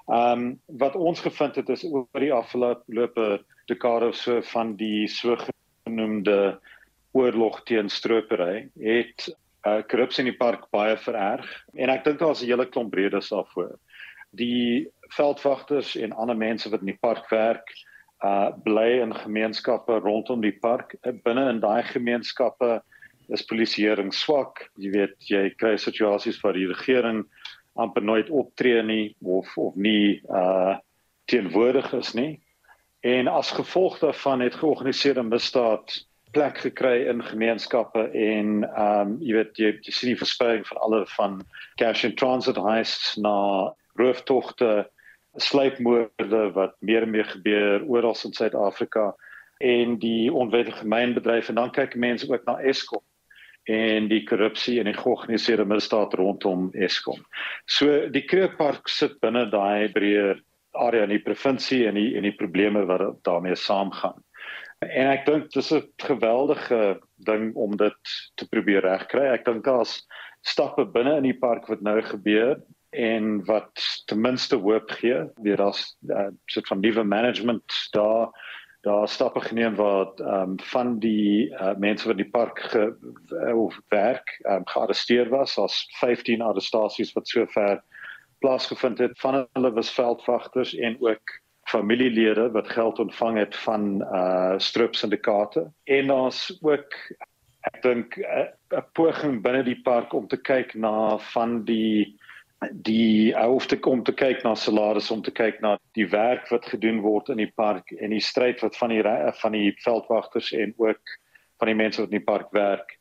Ehm 0.09 0.31
um, 0.31 0.59
wat 0.83 0.95
ons 0.95 1.21
gevind 1.21 1.55
het 1.55 1.69
is 1.69 1.85
oor 1.85 2.07
die 2.19 2.33
afgelope 2.33 3.27
dekade 3.71 4.11
so 4.13 4.41
van 4.53 4.75
die 4.75 5.07
sogenaamde 5.07 6.59
oorlog 7.13 7.63
teen 7.63 7.89
stropery 7.89 8.69
het 8.81 9.29
uh, 9.67 9.81
korrupsie 9.87 10.23
in 10.23 10.31
die 10.31 10.37
park 10.37 10.67
baie 10.71 10.97
vererg 10.97 11.47
en 11.73 11.89
ek 11.93 12.03
dink 12.05 12.19
daar's 12.19 12.43
'n 12.43 12.49
hele 12.49 12.65
klomp 12.65 12.93
redes 12.93 13.29
daarvoor. 13.29 13.77
Die 14.31 14.87
veldwagters 15.15 15.95
en 15.95 16.11
ander 16.13 16.37
mense 16.37 16.69
wat 16.69 16.81
in 16.81 16.93
die 16.93 17.01
park 17.01 17.29
werk, 17.29 17.67
uh 18.23 18.51
bly 18.63 19.01
in 19.01 19.13
gemeenskappe 19.13 19.99
rondom 19.99 20.41
die 20.41 20.57
park. 20.59 20.95
Uh, 21.03 21.13
binne 21.23 21.49
in 21.49 21.59
daai 21.59 21.83
gemeenskappe 21.83 22.81
is 23.29 23.45
polisieering 23.45 24.13
swak. 24.13 24.69
Jy 24.77 24.91
weet, 24.91 25.15
jy 25.29 25.49
kry 25.57 25.75
situasies 25.77 26.41
waar 26.41 26.53
die 26.53 26.67
regering 26.67 27.25
amper 27.75 28.03
nooit 28.03 28.29
optree 28.29 28.81
nie 28.83 29.15
of 29.21 29.57
of 29.57 29.75
nie 29.75 30.21
uh 30.29 30.77
teenwoordig 31.25 31.93
is 31.93 32.13
nie. 32.13 32.41
En 33.03 33.27
as 33.27 33.51
gevolg 33.51 33.99
daarvan 33.99 34.39
het 34.39 34.55
georganiseerde 34.55 35.23
misdaad 35.23 36.05
plek 36.33 36.57
gekry 36.65 37.05
in 37.09 37.23
gemeenskappe 37.23 38.07
en 38.11 38.63
ehm 38.63 39.13
um, 39.13 39.17
jy 39.21 39.37
weet 39.37 39.61
jy, 39.61 39.71
jy 39.85 39.93
sien 39.93 40.11
die 40.13 40.19
verspreiding 40.19 40.65
van 40.67 40.81
alle 40.85 41.03
van 41.13 41.39
cash 41.81 42.05
and 42.07 42.17
transit 42.17 42.57
heists 42.57 43.15
na 43.21 43.35
rooftogte 43.99 44.87
sluipmoorde 45.41 46.43
wat 46.57 46.75
meer 46.79 47.05
en 47.05 47.13
meer 47.13 47.29
gebeur 47.29 47.85
oral 47.89 48.17
in 48.25 48.33
Suid-Afrika 48.33 49.13
en 49.63 49.97
die 50.01 50.33
onwettige 50.33 50.85
mynbedryf 50.85 51.49
en 51.49 51.61
dan 51.61 51.73
kyk 51.73 51.95
mense 51.95 52.29
ook 52.29 52.45
na 52.45 52.59
Eskom 52.61 53.03
en 53.69 54.09
die 54.11 54.23
korrupsie 54.27 54.79
en 54.79 54.89
die 54.89 54.97
georganiseerde 54.97 55.65
misdaad 55.65 56.13
rondom 56.19 56.67
Eskom. 56.75 57.21
So 57.65 58.09
die 58.11 58.25
Kreekpark 58.27 58.89
sit 58.91 59.19
binne 59.23 59.45
daai 59.51 59.87
breër 59.93 60.41
area 60.73 61.05
in 61.05 61.13
die 61.13 61.23
provinsie 61.23 61.85
en 61.87 61.95
die 61.95 62.11
en 62.17 62.27
die 62.27 62.35
probleme 62.35 62.83
wat 62.89 63.23
daarmee 63.23 63.55
saamgaan. 63.55 64.19
En 64.89 65.09
ek 65.11 65.25
dink 65.25 65.51
dis 65.53 65.71
'n 65.73 65.83
geweldige 65.97 66.99
ding 67.15 67.55
om 67.55 67.77
dit 67.77 68.13
te 68.35 68.47
probeer 68.49 68.81
regkry. 68.81 69.25
Ek 69.33 69.45
dink 69.45 69.63
daar's 69.63 70.01
stappe 70.41 70.85
binne 70.85 71.17
in 71.17 71.27
die 71.29 71.39
park 71.39 71.67
wat 71.67 71.81
nou 71.81 72.01
gebeur 72.01 72.57
en 72.93 73.45
wat 73.45 74.03
ten 74.05 74.21
minste 74.21 74.55
hoop 74.55 74.91
gee. 74.99 75.23
Weer 75.41 75.61
as 75.61 75.95
'n 76.01 76.11
uh, 76.11 76.29
soort 76.45 76.67
van 76.67 76.79
nuwe 76.79 77.03
management 77.03 77.87
daar. 77.91 78.29
Daar 78.83 79.07
stappe 79.07 79.39
geneem 79.39 79.75
wat 79.75 80.19
ehm 80.19 80.49
um, 80.49 80.59
van 80.59 80.99
die 80.99 81.49
uh, 81.49 81.75
mense 81.77 82.07
wat 82.07 82.17
die 82.17 82.29
park 82.29 82.59
ge, 82.59 82.93
uh, 83.31 83.55
of 83.57 83.79
werk 83.89 84.39
ehm 84.43 84.55
um, 84.55 84.67
gearresteer 84.67 85.29
was. 85.29 85.57
As 85.57 85.87
15 85.99 86.41
arrestasies 86.41 87.13
wat 87.13 87.27
sover 87.27 87.83
plaasgevind 88.39 88.97
het 88.97 89.19
van 89.19 89.47
hulle 89.53 89.71
was 89.73 89.93
veldwagters 89.93 90.75
en 90.75 90.97
ook 90.99 91.42
familielede 91.63 92.51
wat 92.51 92.69
geld 92.69 92.99
ontvang 92.99 93.37
het 93.37 93.55
van 93.55 94.01
uh 94.01 94.53
stroop 94.57 94.95
syndikaate 94.95 95.71
en 95.83 96.07
daar's 96.07 96.57
ook 96.61 96.93
ek 97.61 97.81
dink 97.81 98.17
'n 98.17 98.83
poging 98.93 99.41
binne 99.41 99.63
die 99.63 99.81
park 99.83 100.13
om 100.13 100.27
te 100.27 100.37
kyk 100.37 100.73
na 100.73 101.17
van 101.17 101.63
die 101.65 102.19
die 102.71 103.35
hoef 103.35 103.65
te 103.67 103.79
kom 103.79 104.03
te 104.03 104.13
kyk 104.13 104.43
na 104.43 104.55
salarisse 104.55 105.13
om 105.13 105.21
te 105.21 105.31
kyk 105.31 105.61
na 105.61 105.77
die 105.93 106.07
werk 106.09 106.49
wat 106.49 106.65
gedoen 106.65 107.01
word 107.01 107.29
in 107.29 107.37
die 107.37 107.51
park 107.55 107.91
en 107.91 108.09
die 108.09 108.23
stryd 108.23 108.61
wat 108.61 108.77
van 108.77 108.89
die 108.89 109.03
van 109.41 109.51
die 109.51 109.71
veldwagters 109.83 110.51
en 110.51 110.73
ook 110.77 111.17
van 111.59 111.67
die 111.67 111.75
mense 111.75 112.01
wat 112.01 112.11
in 112.11 112.19
die 112.19 112.31
park 112.31 112.51
werk 112.51 112.97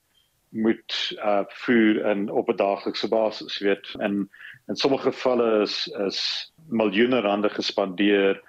moet 0.53 0.95
uh 1.25 1.43
voer 1.65 2.05
en 2.05 2.31
op 2.31 2.49
'n 2.49 2.57
daaglikse 2.57 3.09
basis 3.09 3.59
weet. 3.59 3.95
En 3.99 4.31
in 4.69 4.77
sommige 4.77 5.13
gevalle 5.13 5.63
is 5.63 5.87
is 6.07 6.53
miljoene 6.69 7.21
rande 7.21 7.49
gespandeer 7.51 8.43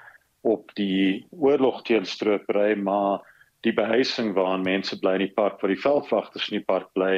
op 0.44 0.74
die 0.80 1.24
oorlog 1.32 1.82
teen 1.88 2.06
stropery 2.06 2.76
maar 2.76 3.24
die 3.64 3.74
behuising 3.74 4.34
waarin 4.36 4.68
mense 4.68 5.00
bly 5.00 5.18
in 5.20 5.28
die 5.28 5.36
park 5.36 5.62
waar 5.62 5.72
die 5.72 5.82
veldwagters 5.82 6.52
in 6.52 6.60
die 6.60 6.68
park 6.68 6.92
bly 6.98 7.16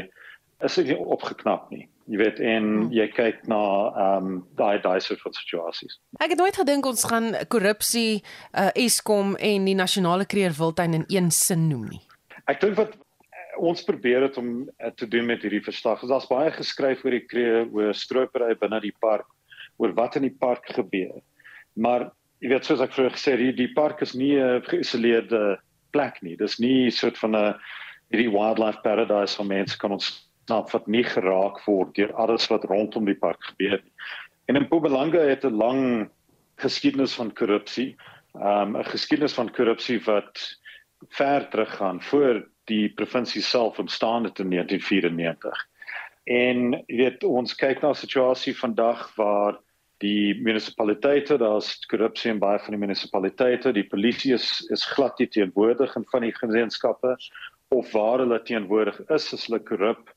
is 0.63 0.77
nie 0.77 0.97
opgeknap 0.97 1.69
nie 1.73 1.87
jy 2.05 2.19
weet 2.21 2.39
en 2.43 2.65
hmm. 2.65 2.89
jy 2.93 3.07
kyk 3.13 3.45
na 3.49 3.61
ehm 3.89 4.27
um, 4.27 4.35
daai 4.59 4.77
daai 4.83 4.99
soort 5.01 5.23
van 5.25 5.33
situasies. 5.37 5.97
Ek 6.21 6.35
het 6.35 6.41
nooit 6.41 6.57
gedink 6.57 6.85
ons 6.85 7.05
gaan 7.09 7.31
korrupsie, 7.49 8.21
uh, 8.53 8.69
Eskom 8.77 9.33
en 9.41 9.65
die 9.65 9.77
nasionale 9.77 10.27
kreer 10.29 10.53
wildtuin 10.57 10.99
in 11.01 11.07
een 11.09 11.31
sin 11.33 11.67
noem 11.69 11.87
nie. 11.95 12.03
Ek 12.51 12.61
dink 12.61 12.77
wat 12.77 12.93
uh, 12.93 13.45
ons 13.71 13.81
probeer 13.87 14.27
het 14.27 14.37
om 14.41 14.51
uh, 14.67 14.91
te 14.93 15.09
doen 15.09 15.25
met 15.31 15.41
hierdie 15.45 15.63
verslag. 15.65 16.03
Daar's 16.05 16.29
baie 16.29 16.53
geskryf 16.53 17.01
oor 17.05 17.17
die 17.17 17.25
kreer, 17.25 17.65
oor 17.73 17.95
stropery 17.97 18.53
binne 18.61 18.83
die 18.85 18.93
park, 19.01 19.25
oor 19.81 19.95
wat 19.97 20.19
in 20.19 20.29
die 20.29 20.37
park 20.45 20.69
gebeur. 20.77 21.17
Maar 21.73 22.11
jy 22.41 22.49
weet 22.49 22.65
soos 22.65 22.81
ek 22.81 22.93
vroeër 22.93 23.15
gesê 23.15 23.31
het, 23.31 23.39
die, 23.39 23.53
die 23.53 23.73
park 23.73 24.01
is 24.01 24.13
nie 24.13 24.35
'n 24.39 24.61
geïsoleerde 24.67 25.57
plek 25.91 26.21
nie. 26.21 26.35
Dis 26.35 26.59
nie 26.59 26.91
soort 26.91 27.17
van 27.17 27.35
'n 27.35 27.55
hierdie 28.11 28.31
wildlife 28.31 28.81
paradise 28.83 29.37
waar 29.37 29.47
mense 29.47 29.77
kan 29.77 29.91
ons 29.91 30.29
snap 30.45 30.71
wat 30.71 30.87
nie 30.87 31.03
geraak 31.03 31.63
word 31.65 31.95
deur 31.95 32.13
alles 32.13 32.47
wat 32.51 32.67
rondom 32.69 33.05
die 33.05 33.17
park 33.17 33.41
gebeur 33.43 33.81
nie. 33.81 33.93
En 34.47 34.55
in 34.55 34.67
Mpumalanga 34.67 35.19
het 35.19 35.45
'n 35.45 35.57
lang 35.57 36.09
geskiedenis 36.57 37.15
van 37.15 37.33
korrupsie. 37.33 37.95
Um 38.33 38.77
'n 38.77 38.85
geskiedenis 38.85 39.33
van 39.33 39.49
korrupsie 39.49 39.99
wat 40.05 40.59
ver 41.09 41.49
teruggaan 41.49 42.01
voor 42.01 42.47
die 42.65 42.89
provinsie 42.89 43.41
self 43.41 43.79
ontstaan 43.79 44.23
het 44.23 44.39
in 44.39 44.49
1994. 44.49 45.67
En 46.23 46.71
jy 46.87 46.97
weet 46.97 47.23
ons 47.23 47.55
kyk 47.55 47.81
na 47.81 47.89
'n 47.89 47.95
situasie 47.95 48.55
vandag 48.57 49.15
waar 49.15 49.59
die 50.05 50.35
munisipaliteite, 50.45 51.37
daar's 51.41 51.73
korrupsie 51.89 52.31
in 52.33 52.41
baie 52.41 52.59
van 52.61 52.75
die 52.75 52.81
munisipaliteite, 52.81 53.73
die 53.75 53.87
polisie 53.89 54.35
is 54.37 54.49
is 54.73 54.85
glad 54.95 55.19
nie 55.19 55.29
teenwoordig 55.31 55.95
in 55.99 56.05
van 56.11 56.25
die 56.27 56.35
gemeenskappe 56.35 57.15
of 57.75 57.91
waar 57.93 58.21
hulle 58.23 58.39
teenwoordig 58.47 58.99
is, 59.09 59.31
is 59.33 59.47
hulle 59.47 59.61
korrup 59.65 60.11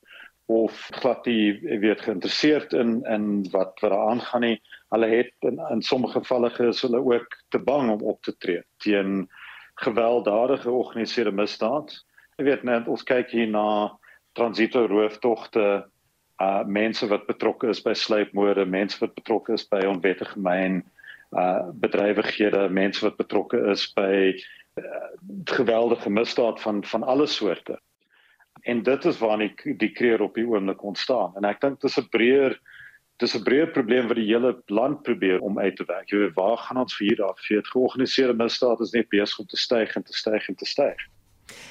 of 0.49 0.77
glad 1.01 1.25
nie 1.29 1.59
weet 1.83 2.01
geïnteresseerd 2.01 2.73
in 2.73 2.99
in 3.05 3.27
wat 3.53 3.77
wat 3.83 3.91
daar 3.93 4.09
aangaan 4.09 4.45
nie. 4.47 4.57
Hulle 4.93 5.09
het 5.11 5.49
in, 5.49 5.61
in 5.69 5.81
sommige 5.85 6.19
gevalle 6.19 6.51
is 6.69 6.81
hulle 6.81 7.03
ook 7.05 7.37
te 7.53 7.59
bang 7.59 7.91
om 7.93 8.01
op 8.01 8.21
te 8.25 8.35
tree 8.37 8.63
teen 8.85 9.27
gewelddadige 9.83 10.67
georganiseerde 10.67 11.31
misdaad. 11.31 11.93
Jy 12.37 12.45
weet 12.49 12.63
net 12.63 12.87
ons 12.87 13.03
kyk 13.03 13.31
hier 13.31 13.47
na 13.47 13.97
transito 14.33 14.85
rooftogte 14.87 15.85
uh 16.39 16.63
mense 16.65 17.07
wat 17.07 17.27
betrokke 17.27 17.67
is 17.69 17.81
by 17.83 17.93
sluipmoorde, 17.93 18.65
mense 18.65 18.99
wat 18.99 19.15
betrokke 19.15 19.53
is 19.53 19.67
by 19.67 19.81
onwettige 19.87 20.39
myn 20.39 20.83
uh 21.35 21.69
bedrywighede, 21.83 22.69
mense 22.69 23.03
wat 23.05 23.17
betrokke 23.17 23.59
is 23.71 23.87
by 23.93 24.33
uh, 24.79 25.09
geweldige 25.43 26.09
misdaad 26.09 26.61
van 26.61 26.83
van 26.83 27.03
alle 27.03 27.27
soorte. 27.27 27.79
En 28.61 28.83
dit 28.83 29.05
is 29.05 29.19
waar 29.19 29.37
die 29.37 29.75
die 29.77 29.91
kreer 29.91 30.21
op 30.21 30.33
die 30.35 30.47
oomblik 30.47 30.83
ontstaan. 30.83 31.35
En 31.35 31.43
ek 31.43 31.61
dink 31.61 31.81
dis 31.81 31.99
'n 31.99 32.07
breër 32.09 32.59
dis 33.19 33.35
'n 33.35 33.43
breër 33.43 33.71
probleem 33.75 34.07
wat 34.07 34.15
die 34.15 34.31
hele 34.31 34.55
land 34.67 35.03
probeer 35.03 35.39
om 35.39 35.59
uit 35.59 35.75
te 35.75 35.83
werk. 35.85 36.09
Jy 36.09 36.17
weet, 36.17 36.35
waar 36.35 36.57
gaan 36.57 36.77
ons 36.77 36.95
vir 36.95 37.07
hier 37.07 37.23
af? 37.23 37.39
Vir 37.47 37.63
georganiseerde 37.63 38.33
misdaad 38.33 38.79
is 38.79 38.91
net 38.91 39.09
besig 39.09 39.39
om 39.39 39.45
te 39.45 39.57
styg 39.57 39.95
en 39.95 40.03
te 40.03 40.13
styg 40.13 40.47
en 40.47 40.55
te 40.55 40.65
styg. 40.65 40.99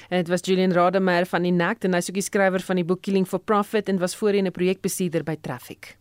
En 0.09 0.17
dit 0.17 0.27
was 0.27 0.41
Julian 0.43 0.71
Rademeier 0.71 1.25
van 1.25 1.41
die 1.41 1.51
NACT 1.51 1.83
en 1.83 1.93
hy's 1.93 2.09
ook 2.09 2.19
die 2.19 2.25
skrywer 2.25 2.61
van 2.61 2.75
die 2.75 2.85
boek 2.85 3.01
Killing 3.01 3.27
for 3.27 3.39
Profit 3.39 3.89
en 3.89 3.99
was 3.99 4.15
voorheen 4.15 4.47
'n 4.47 4.51
projekbestuurder 4.51 5.23
by 5.23 5.35
Traffic. 5.41 5.98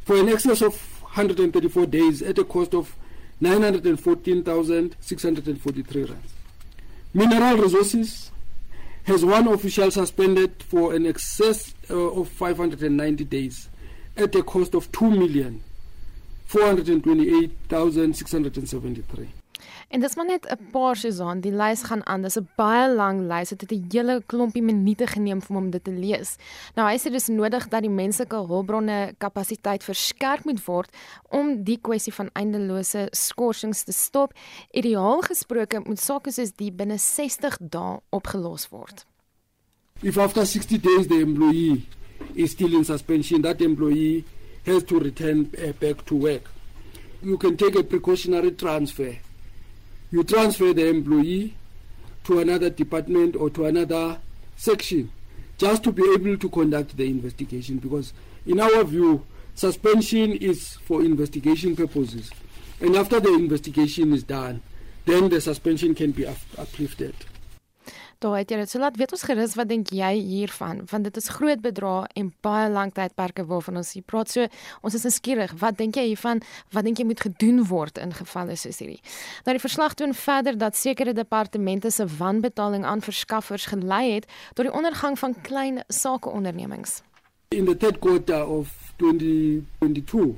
for 0.00 0.16
an 0.16 0.30
excess 0.30 0.62
of 0.62 0.74
134 1.02 1.84
days 1.86 2.22
at 2.22 2.38
a 2.38 2.44
cost 2.44 2.74
of 2.74 2.96
914,643 3.40 6.04
rand. 6.04 6.22
Mineral 7.12 7.58
Resources 7.58 8.30
has 9.04 9.22
one 9.24 9.48
official 9.48 9.90
suspended 9.90 10.62
for 10.62 10.94
an 10.94 11.04
excess 11.04 11.74
uh, 11.90 11.94
of 11.94 12.30
590 12.30 13.24
days 13.24 13.68
at 14.16 14.34
a 14.34 14.42
cost 14.42 14.74
of 14.74 14.90
2 14.90 15.10
million 15.10 15.62
428,673. 16.46 19.28
En 19.94 20.02
dis 20.02 20.14
maar 20.18 20.26
net 20.26 20.46
'n 20.50 20.70
paar 20.70 20.96
Suzan, 20.96 21.40
die 21.40 21.52
lys 21.52 21.82
gaan 21.82 22.06
aan. 22.06 22.22
Dis 22.22 22.36
'n 22.38 22.48
baie 22.56 22.94
lang 22.94 23.20
lys. 23.30 23.48
Dit 23.48 23.60
het 23.60 23.70
'n 23.70 23.86
hele 23.90 24.22
klompie 24.26 24.62
minute 24.62 25.06
geneem 25.06 25.40
vir 25.40 25.54
hom 25.54 25.64
om 25.64 25.70
dit 25.70 25.84
te 25.84 25.90
lees. 25.90 26.36
Nou 26.74 26.88
hy 26.88 26.98
sê 26.98 27.10
dis 27.10 27.28
nodig 27.28 27.68
dat 27.68 27.80
die 27.80 27.90
menslike 27.90 28.36
hulpbronne 28.36 29.14
kapasiteit 29.18 29.84
verskerp 29.84 30.44
moet 30.44 30.64
word 30.64 30.88
om 31.30 31.64
die 31.64 31.78
kwessie 31.80 32.12
van 32.12 32.30
eindelose 32.32 33.08
skorsings 33.10 33.84
te 33.84 33.92
stop. 33.92 34.32
Ideaal 34.70 35.20
gesproke 35.20 35.80
moet 35.84 36.00
sake 36.00 36.30
soos 36.30 36.52
die 36.52 36.72
binne 36.72 36.98
60 36.98 37.58
dae 37.60 38.00
opgelos 38.10 38.68
word. 38.68 39.06
If 40.02 40.18
after 40.18 40.46
60 40.46 40.78
days 40.78 41.06
the 41.06 41.20
employee 41.20 41.86
is 42.34 42.50
still 42.50 42.74
in 42.74 42.84
suspension, 42.84 43.42
that 43.42 43.60
employee 43.60 44.24
has 44.66 44.82
to 44.82 44.98
return 44.98 45.50
uh, 45.58 45.72
back 45.78 46.04
to 46.04 46.16
work. 46.16 46.50
You 47.22 47.36
can 47.36 47.56
take 47.56 47.78
a 47.78 47.82
precautionary 47.84 48.54
transfer 48.54 49.20
you 50.14 50.22
transfer 50.22 50.72
the 50.72 50.86
employee 50.86 51.56
to 52.22 52.38
another 52.38 52.70
department 52.70 53.34
or 53.34 53.50
to 53.50 53.66
another 53.66 54.16
section 54.54 55.10
just 55.58 55.82
to 55.82 55.90
be 55.90 56.04
able 56.14 56.38
to 56.38 56.48
conduct 56.50 56.96
the 56.96 57.04
investigation 57.04 57.78
because 57.78 58.12
in 58.46 58.60
our 58.60 58.84
view 58.84 59.26
suspension 59.56 60.30
is 60.34 60.74
for 60.84 61.00
investigation 61.02 61.74
purposes. 61.74 62.30
And 62.80 62.94
after 62.94 63.18
the 63.18 63.34
investigation 63.34 64.12
is 64.12 64.22
done 64.22 64.62
then 65.04 65.28
the 65.30 65.40
suspension 65.40 65.96
can 65.96 66.12
be 66.12 66.24
uplifted 66.26 67.16
Daar 68.24 68.38
het 68.38 68.48
jy 68.48 68.56
dit. 68.56 68.70
So 68.72 68.80
laat 68.80 68.96
weet 68.96 69.12
ons 69.12 69.22
gerus 69.28 69.54
wat 69.58 69.68
dink 69.68 69.90
jy 69.92 70.14
hiervan? 70.16 70.78
Want 70.88 71.04
dit 71.04 71.18
is 71.20 71.26
groot 71.28 71.60
bedrae 71.60 72.06
en 72.16 72.30
baie 72.46 72.70
lank 72.72 72.94
tydperke 72.96 73.44
waarvan 73.44 73.82
ons 73.82 73.90
hier 73.92 74.06
praat. 74.08 74.32
So 74.32 74.46
ons 74.80 74.96
is 74.96 75.04
nuuskierig. 75.04 75.52
Wat 75.60 75.76
dink 75.76 75.98
jy 76.00 76.06
hiervan? 76.06 76.40
Wat 76.72 76.88
dink 76.88 77.02
jy 77.02 77.04
moet 77.10 77.20
gedoen 77.20 77.60
word 77.68 78.00
in 78.00 78.16
gevalle 78.16 78.56
soos 78.56 78.80
hierdie? 78.80 79.02
Nou 79.44 79.58
die 79.58 79.64
verslag 79.66 79.98
toon 80.00 80.16
verder 80.16 80.56
dat 80.56 80.80
sekere 80.80 81.12
departemente 81.12 81.92
se 81.92 82.08
wanbetaling 82.16 82.88
aan 82.88 83.04
verskaffers 83.04 83.68
gelei 83.74 84.14
het 84.14 84.30
tot 84.54 84.70
die 84.70 84.72
ondergang 84.72 85.20
van 85.20 85.36
klein 85.44 85.84
sakeondernemings. 85.92 87.02
In 87.52 87.68
the 87.68 87.76
third 87.76 88.00
quarter 88.00 88.40
of 88.40 88.72
2022 89.04 90.32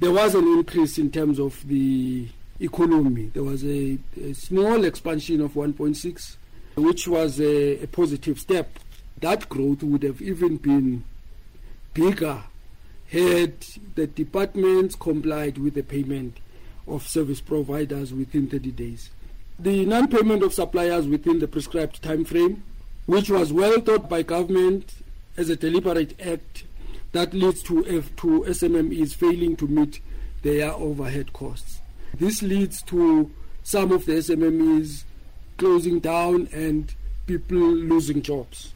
there 0.00 0.12
was 0.16 0.34
an 0.34 0.48
increase 0.56 0.96
in 0.96 1.10
terms 1.10 1.38
of 1.38 1.60
the 1.68 2.28
economy. 2.60 3.28
There 3.34 3.44
was 3.44 3.62
a, 3.62 3.98
a 4.16 4.32
small 4.32 4.84
expansion 4.84 5.42
of 5.42 5.52
1.6 5.52 6.40
which 6.74 7.06
was 7.08 7.40
a, 7.40 7.82
a 7.82 7.86
positive 7.86 8.38
step. 8.38 8.78
That 9.20 9.48
growth 9.48 9.82
would 9.82 10.02
have 10.02 10.20
even 10.20 10.56
been 10.56 11.04
bigger 11.94 12.42
had 13.12 13.52
the 13.94 14.06
departments 14.06 14.94
complied 14.94 15.58
with 15.58 15.74
the 15.74 15.82
payment 15.82 16.38
of 16.86 17.06
service 17.06 17.40
providers 17.40 18.12
within 18.12 18.48
30 18.48 18.70
days. 18.72 19.10
The 19.58 19.84
non-payment 19.84 20.42
of 20.42 20.54
suppliers 20.54 21.06
within 21.06 21.38
the 21.38 21.46
prescribed 21.46 22.02
time 22.02 22.24
frame, 22.24 22.64
which 23.06 23.28
was 23.28 23.52
well 23.52 23.80
thought 23.80 24.08
by 24.08 24.22
government 24.22 24.94
as 25.36 25.50
a 25.50 25.56
deliberate 25.56 26.18
act 26.20 26.64
that 27.12 27.34
leads 27.34 27.62
to, 27.64 27.86
F 27.86 28.14
to 28.16 28.44
SMMEs 28.48 29.14
failing 29.14 29.56
to 29.56 29.66
meet 29.66 30.00
their 30.42 30.72
overhead 30.72 31.32
costs. 31.34 31.80
This 32.14 32.42
leads 32.42 32.82
to 32.82 33.30
some 33.62 33.92
of 33.92 34.06
the 34.06 34.12
SMMEs 34.12 35.04
closing 35.62 36.00
down 36.00 36.48
and 36.52 36.94
people 37.24 37.86
losing 37.88 38.26
jobs. 38.26 38.74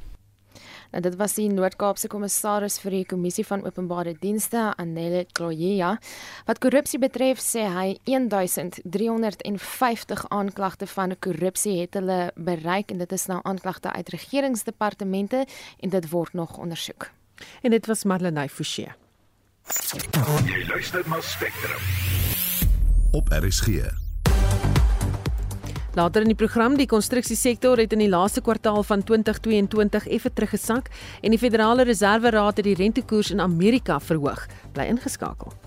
En 0.91 1.03
dit 1.03 1.17
was 1.17 1.35
die 1.35 1.49
Noord-Kaapse 1.51 2.09
kommissaris 2.09 2.79
vir 2.79 2.91
die 2.95 3.07
kommissie 3.11 3.47
van 3.47 3.65
openbare 3.67 4.15
dienste, 4.21 4.71
Anelle 4.79 5.25
Kloyea. 5.35 5.97
Wat 6.47 6.61
korrupsie 6.63 7.01
betref, 7.03 7.43
sê 7.43 7.67
hy 7.75 7.99
1350 8.07 10.25
aanklagte 10.31 10.87
van 10.95 11.17
korrupsie 11.19 11.81
het 11.81 11.99
hulle 11.99 12.31
bereik 12.39 12.95
en 12.95 13.03
dit 13.03 13.19
is 13.19 13.27
nou 13.27 13.43
aanklagte 13.43 13.91
uit 13.91 14.15
regeringsdepartemente 14.15 15.43
en 15.83 15.97
dit 15.99 16.11
word 16.15 16.39
nog 16.39 16.55
ondersoek. 16.57 17.11
En 17.67 17.75
dit 17.75 17.87
was 17.91 18.07
Marlenae 18.07 18.49
Forsie. 18.49 18.93
Jy 20.47 20.65
luister 20.71 21.03
na 21.11 21.19
Spectrum. 21.21 21.83
Op 23.13 23.27
RSG. 23.43 24.06
Later 25.97 26.21
in 26.21 26.29
die 26.29 26.37
program 26.37 26.75
die 26.77 26.85
konstruksiesektor 26.85 27.81
het 27.81 27.95
in 27.97 28.03
die 28.03 28.11
laaste 28.13 28.43
kwartaal 28.45 28.83
van 28.85 29.01
2022 29.09 30.11
effe 30.13 30.29
teruggesak 30.29 30.91
en 31.23 31.33
die 31.33 31.41
Federale 31.41 31.89
Reserve 31.89 32.35
Raad 32.37 32.61
het 32.61 32.69
die 32.69 32.77
rentekoers 32.77 33.33
in 33.33 33.41
Amerika 33.41 33.97
verhoog. 34.01 34.45
Bly 34.77 34.91
ingeskakel. 34.93 35.66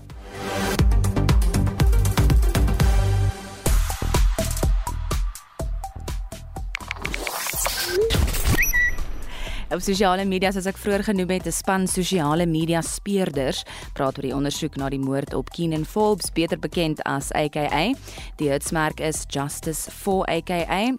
Op 9.70 9.78
sosiale 9.78 10.24
media 10.26 10.50
soos 10.50 10.66
ek 10.66 10.78
vroeër 10.82 11.04
genoem 11.06 11.30
het, 11.30 11.46
'n 11.46 11.54
span 11.54 11.86
sosiale 11.86 12.46
media 12.46 12.80
speurders 12.82 13.62
praat 13.94 14.16
oor 14.18 14.26
die 14.26 14.34
ondersoek 14.34 14.76
na 14.76 14.88
die 14.88 14.98
moord 14.98 15.34
op 15.34 15.50
Keenan 15.50 15.84
Forbes, 15.84 16.32
beter 16.32 16.58
bekend 16.58 17.02
as 17.04 17.30
AKA. 17.32 17.94
Die 18.36 18.50
hitsmerk 18.50 19.00
is 19.00 19.24
Justice 19.28 19.90
for 19.90 20.26
AKA. 20.26 20.96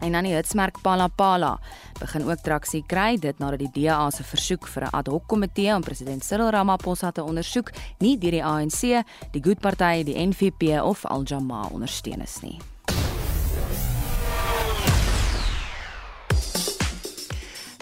En 0.00 0.12
dan 0.12 0.24
die 0.24 0.32
hitsmerk 0.32 0.80
Pala 0.82 1.08
Pala 1.08 1.58
begin 2.00 2.24
ook 2.24 2.40
traksie 2.40 2.84
kry 2.86 3.16
dit 3.16 3.38
nadat 3.38 3.58
die 3.58 3.84
DA 3.84 4.10
se 4.10 4.22
versoek 4.22 4.66
vir 4.66 4.82
'n 4.84 4.96
ad 4.96 5.06
hoc 5.06 5.26
komitee 5.26 5.74
om 5.74 5.82
president 5.82 6.24
Cyril 6.24 6.50
Ramaphosa 6.50 7.10
te 7.10 7.22
ondersoek 7.22 7.70
nie 7.98 8.18
deur 8.18 8.30
die 8.30 8.44
ANC, 8.44 9.04
die 9.32 9.42
Good 9.42 9.60
Party, 9.60 10.04
die 10.04 10.26
NVP 10.26 10.80
of 10.82 11.04
Al 11.04 11.22
Jamaa 11.22 11.68
ondersteun 11.72 12.22
is 12.22 12.40
nie. 12.40 12.75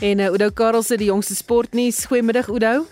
En 0.01 0.19
uh, 0.19 0.27
Oudo 0.27 0.51
Karel 0.51 0.83
se 0.83 0.97
die 0.97 1.07
jongste 1.07 1.35
sportnuus. 1.35 2.05
Goeiemiddag 2.05 2.49
Oudo. 2.49 2.87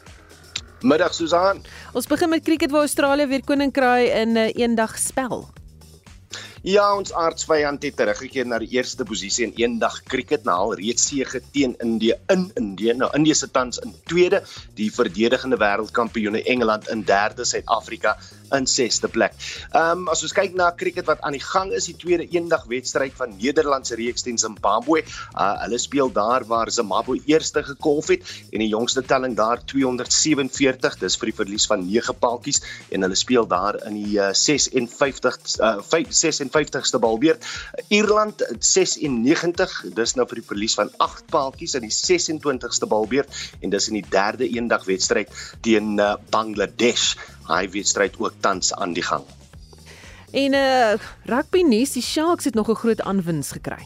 Middag 0.81 1.15
Susan. 1.15 1.65
Ons 1.93 2.07
begin 2.07 2.29
met 2.29 2.43
cricket 2.43 2.71
waar 2.71 2.81
Australië 2.81 3.27
weer 3.27 3.45
koning 3.45 3.73
kraai 3.73 4.11
in 4.11 4.33
'n 4.33 4.37
uh, 4.37 4.55
eendag 4.55 4.99
spel. 4.99 5.49
Ja, 6.63 6.85
ons 6.95 7.11
aardsvyand 7.11 7.83
het 7.83 7.97
teruggekeer 7.99 8.47
na 8.47 8.61
die 8.63 8.69
eerste 8.77 9.03
posisie 9.03 9.49
in 9.49 9.55
eendag 9.59 9.97
cricket 10.07 10.45
na 10.47 10.55
al 10.63 10.77
reeds 10.79 11.09
sege 11.09 11.41
teen 11.51 11.73
Indië 11.83 12.15
in 12.31 12.45
Indië. 12.55 12.95
Nou 13.01 13.09
Indië 13.19 13.35
se 13.35 13.49
tans 13.51 13.81
in 13.83 13.97
tweede, 14.07 14.45
die 14.79 14.87
verdedigende 14.95 15.59
wêreldkampioene 15.59 16.45
Engeland 16.47 16.87
in 16.95 17.03
derde, 17.03 17.43
Suid-Afrika 17.51 18.15
in 18.55 18.69
sesde 18.71 19.09
plek. 19.11 19.35
Ehm 19.73 20.05
um, 20.05 20.09
as 20.13 20.23
ons 20.23 20.35
kyk 20.37 20.55
na 20.55 20.69
cricket 20.77 21.09
wat 21.11 21.25
aan 21.27 21.35
die 21.35 21.43
gang 21.43 21.73
is, 21.75 21.89
die 21.91 21.97
tweede 21.99 22.29
eendag 22.31 22.69
wedstryd 22.71 23.17
van 23.19 23.35
Nederland 23.41 23.87
se 23.87 23.99
reeks 23.99 24.23
teen 24.23 24.39
Zimbabwe. 24.39 25.03
Uh, 25.35 25.49
hulle 25.65 25.83
speel 25.83 26.13
daar 26.15 26.47
waar 26.47 26.71
Zimbabwe 26.71 27.19
eerste 27.27 27.65
gekolf 27.67 28.13
het 28.15 28.23
en 28.53 28.63
die 28.63 28.71
jongste 28.71 29.03
telling 29.03 29.35
daar 29.35 29.65
247, 29.67 30.99
dis 31.03 31.19
vir 31.19 31.33
die 31.33 31.37
verlies 31.43 31.67
van 31.67 31.83
9 31.89 32.15
paaltjies 32.23 32.63
en 32.95 33.09
hulle 33.09 33.19
speel 33.19 33.51
daar 33.51 33.81
in 33.89 33.99
die 33.99 34.21
uh, 34.21 34.31
56 34.31 35.41
uh, 35.59 35.75
56ste 36.53 37.01
balbeurt. 37.03 37.45
Ierland 37.89 38.43
96, 38.59 39.85
dis 39.95 40.15
nou 40.15 40.27
vir 40.29 40.41
die 40.41 40.47
verlies 40.47 40.75
van 40.79 40.91
8 40.99 41.27
paaltjies 41.33 41.75
in 41.79 41.87
die 41.89 41.95
26ste 41.95 42.89
balbeurt 42.89 43.29
en 43.61 43.71
dis 43.71 43.89
in 43.89 44.01
die 44.01 44.09
derde 44.09 44.49
eendag 44.49 44.85
wedstryd 44.85 45.33
teen 45.61 45.99
uh, 45.99 46.15
Bangladesh 46.31 47.17
hy 47.49 47.65
wedstryd 47.73 48.19
ook 48.21 48.39
tans 48.41 48.73
aan 48.75 48.93
die 48.93 49.05
gang. 49.07 49.25
En 50.33 50.55
uh 50.57 50.95
rugby 51.29 51.61
nuus, 51.61 51.93
die 51.93 52.03
Sharks 52.03 52.45
het 52.45 52.55
nog 52.55 52.71
'n 52.71 52.75
groot 52.75 53.01
aanwins 53.01 53.53
gekry. 53.53 53.85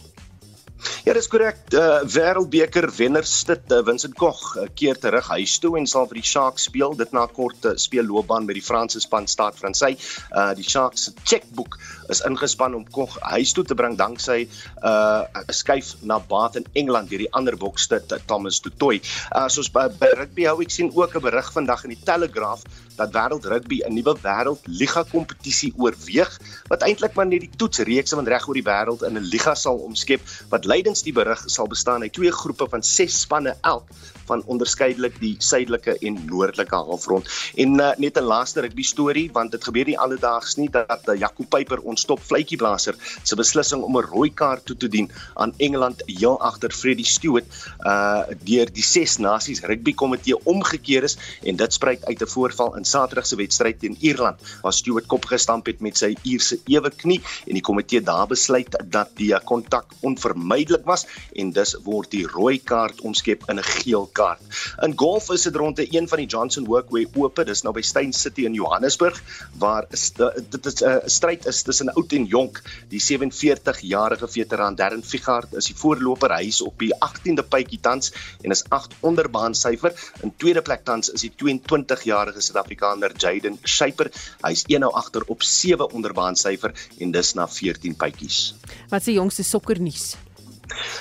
Ja, 1.06 1.14
dis 1.16 1.28
korrek. 1.30 1.58
Uh 1.72 2.02
Wêreldbeker 2.10 2.88
wenners 2.96 3.32
dit 3.48 3.72
uh, 3.72 3.78
Vincent 3.86 4.16
Koch 4.18 4.42
uh, 4.56 4.66
keer 4.76 4.98
terug 5.00 5.28
huis 5.32 5.54
toe 5.62 5.76
en 5.78 5.86
sal 5.88 6.08
vir 6.10 6.20
die 6.20 6.26
Sharks 6.26 6.66
speel. 6.68 6.96
Dit 6.98 7.14
na 7.16 7.24
'n 7.24 7.32
kort 7.32 7.64
uh, 7.64 7.72
speelloopbaan 7.80 8.46
by 8.46 8.56
die 8.58 8.64
Franse 8.64 9.00
span 9.00 9.26
staat 9.26 9.56
Fransy. 9.56 9.96
Uh 10.34 10.52
die 10.58 10.66
Sharks 10.66 11.08
se 11.08 11.14
chequeboek 11.24 11.78
is 12.12 12.20
ingespan 12.28 12.74
om 12.74 12.84
Koch 12.84 13.16
huis 13.22 13.52
toe 13.52 13.64
te 13.64 13.74
bring 13.74 13.96
danksy 13.96 14.44
'n 14.44 14.48
uh, 14.82 15.24
skuif 15.48 15.96
na 16.02 16.18
Bath 16.18 16.56
in 16.56 16.66
Engeland 16.74 17.10
deur 17.10 17.24
die 17.24 17.32
ander 17.32 17.56
bokste 17.56 18.02
Thomas 18.26 18.60
Tutoy. 18.60 19.00
Uh 19.32 19.48
soos 19.48 19.72
by, 19.72 19.88
by 19.88 20.12
rugby 20.14 20.44
hou 20.44 20.60
ek 20.60 20.70
sien 20.70 20.92
ook 20.92 21.16
'n 21.16 21.22
berig 21.22 21.52
vandag 21.52 21.84
in 21.84 21.96
die 21.96 22.04
Telegraph 22.04 22.64
dat 22.96 23.12
wêreld 23.12 23.44
rugby 23.44 23.80
'n 23.84 23.94
nuwe 23.94 24.14
wêreldliga 24.22 25.04
kompetisie 25.08 25.72
oorweeg 25.76 26.32
wat 26.68 26.82
eintlik 26.82 27.14
maar 27.14 27.26
net 27.26 27.40
die 27.40 27.56
toetsreeks 27.56 28.14
van 28.16 28.26
reg 28.26 28.48
oor 28.48 28.58
die 28.58 28.68
wêreld 28.68 29.02
in 29.02 29.16
'n 29.16 29.30
liga 29.32 29.54
sal 29.54 29.76
omskep 29.76 30.20
wat 30.50 30.65
lydens 30.66 31.02
die 31.07 31.14
berig 31.16 31.42
sal 31.46 31.68
bestaan 31.70 32.02
uit 32.02 32.12
twee 32.12 32.33
groepe 32.33 32.68
van 32.70 32.83
6 32.83 33.20
spanne 33.20 33.57
elk 33.61 33.90
van 34.26 34.42
onderskeidelik 34.46 35.20
die 35.20 35.34
suidelike 35.38 35.96
en 36.00 36.18
noordelike 36.26 36.74
halfrond. 36.74 37.28
En 37.54 37.80
uh, 37.80 37.90
net 37.98 38.18
'n 38.18 38.24
laaste 38.24 38.60
rugby 38.60 38.82
storie 38.82 39.30
want 39.32 39.50
dit 39.50 39.64
gebeur 39.64 39.86
nie 39.86 39.98
alledaags 39.98 40.56
nie 40.56 40.68
dat 40.70 41.08
uh, 41.08 41.18
Jaco 41.18 41.44
Peyper 41.48 41.80
ons 41.80 42.04
top 42.04 42.20
fluitjieblaser 42.20 42.96
se 43.22 43.36
beslissing 43.36 43.82
om 43.82 43.96
'n 43.96 44.08
rooi 44.10 44.30
kaart 44.34 44.64
toe 44.66 44.76
te 44.76 44.88
dien 44.88 45.10
aan 45.34 45.52
Engeland 45.56 46.02
heel 46.06 46.40
agter 46.40 46.70
Freddie 46.70 47.06
Stewart 47.06 47.46
uh 47.80 48.24
deur 48.46 48.70
die 48.72 48.82
Ses 48.82 49.16
Nasies 49.18 49.62
Rugby 49.62 49.94
Komitee 49.94 50.36
omgekeer 50.44 51.02
is 51.02 51.16
en 51.42 51.56
dit 51.56 51.72
spruit 51.72 52.04
uit 52.04 52.22
'n 52.22 52.26
voorval 52.26 52.76
in 52.76 52.84
Saterdag 52.84 53.26
se 53.26 53.36
wedstryd 53.36 53.80
teen 53.80 53.96
Ierland 54.00 54.40
waar 54.62 54.72
Stewart 54.72 55.06
kop 55.06 55.24
gestamp 55.24 55.66
het 55.66 55.80
met 55.80 55.96
sy 55.96 56.14
Ierse 56.22 56.58
ewe 56.66 56.90
knie 56.90 57.20
en 57.46 57.54
die 57.54 57.62
komitee 57.62 58.00
daar 58.00 58.26
besluit 58.26 58.76
dat 58.84 59.10
die 59.16 59.34
kontak 59.44 59.92
onvermydelik 60.00 60.84
was 60.84 61.06
en 61.34 61.52
dus 61.52 61.76
word 61.84 62.10
die 62.10 62.26
rooi 62.26 62.58
kaart 62.58 63.00
omskep 63.00 63.48
in 63.50 63.58
'n 63.58 63.62
geel 63.62 64.06
kaart. 64.16 64.40
In 64.85 64.96
golf 64.98 65.31
is 65.35 65.44
dit 65.48 65.57
rondte 65.57 65.87
een 65.94 66.09
van 66.09 66.22
die 66.22 66.29
Johnson 66.31 66.66
Walkway 66.68 67.07
Ope, 67.14 67.44
dis 67.44 67.62
nou 67.66 67.74
by 67.76 67.85
Steyn 67.85 68.12
City 68.16 68.46
in 68.48 68.57
Johannesburg 68.57 69.20
waar 69.61 69.87
is 69.94 70.11
dit 70.12 70.66
is 70.66 70.81
'n 70.83 70.88
uh, 70.88 70.96
stryd 71.07 71.46
is 71.46 71.62
tussen 71.62 71.92
oud 71.94 72.12
en 72.12 72.24
jonk. 72.24 72.62
Die 72.88 73.00
47-jarige 73.00 74.29
veteraan 74.29 74.74
Darren 74.74 75.02
Figard 75.02 75.55
is 75.55 75.70
die 75.70 75.76
voorloper. 75.76 76.35
Hy 76.37 76.48
is 76.48 76.61
op 76.62 76.79
die 76.79 76.92
18de 76.94 77.44
puitjie 77.48 77.81
tans 77.81 78.12
en 78.42 78.50
is 78.50 78.64
8 78.68 78.94
onder 79.00 79.31
baan 79.31 79.55
syfer. 79.55 79.94
In 80.22 80.35
tweede 80.37 80.62
plek 80.62 80.85
tans 80.85 81.11
is 81.11 81.20
die 81.20 81.33
22-jarige 81.44 82.40
Suid-Afrikaner 82.40 83.16
Jaden 83.16 83.59
Shaper. 83.64 84.11
Hy's 84.42 84.64
1 84.66 84.81
nou 84.81 84.92
agter 84.92 85.22
op 85.26 85.42
7 85.42 85.90
onder 85.92 86.12
baan 86.12 86.37
syfer 86.37 86.74
en 86.98 87.11
dis 87.11 87.35
na 87.35 87.48
14 87.48 87.96
puitjies. 87.96 88.55
Wat 88.88 89.00
is 89.00 89.12
die 89.12 89.18
jongste 89.20 89.42
sokkernuus? 89.42 90.16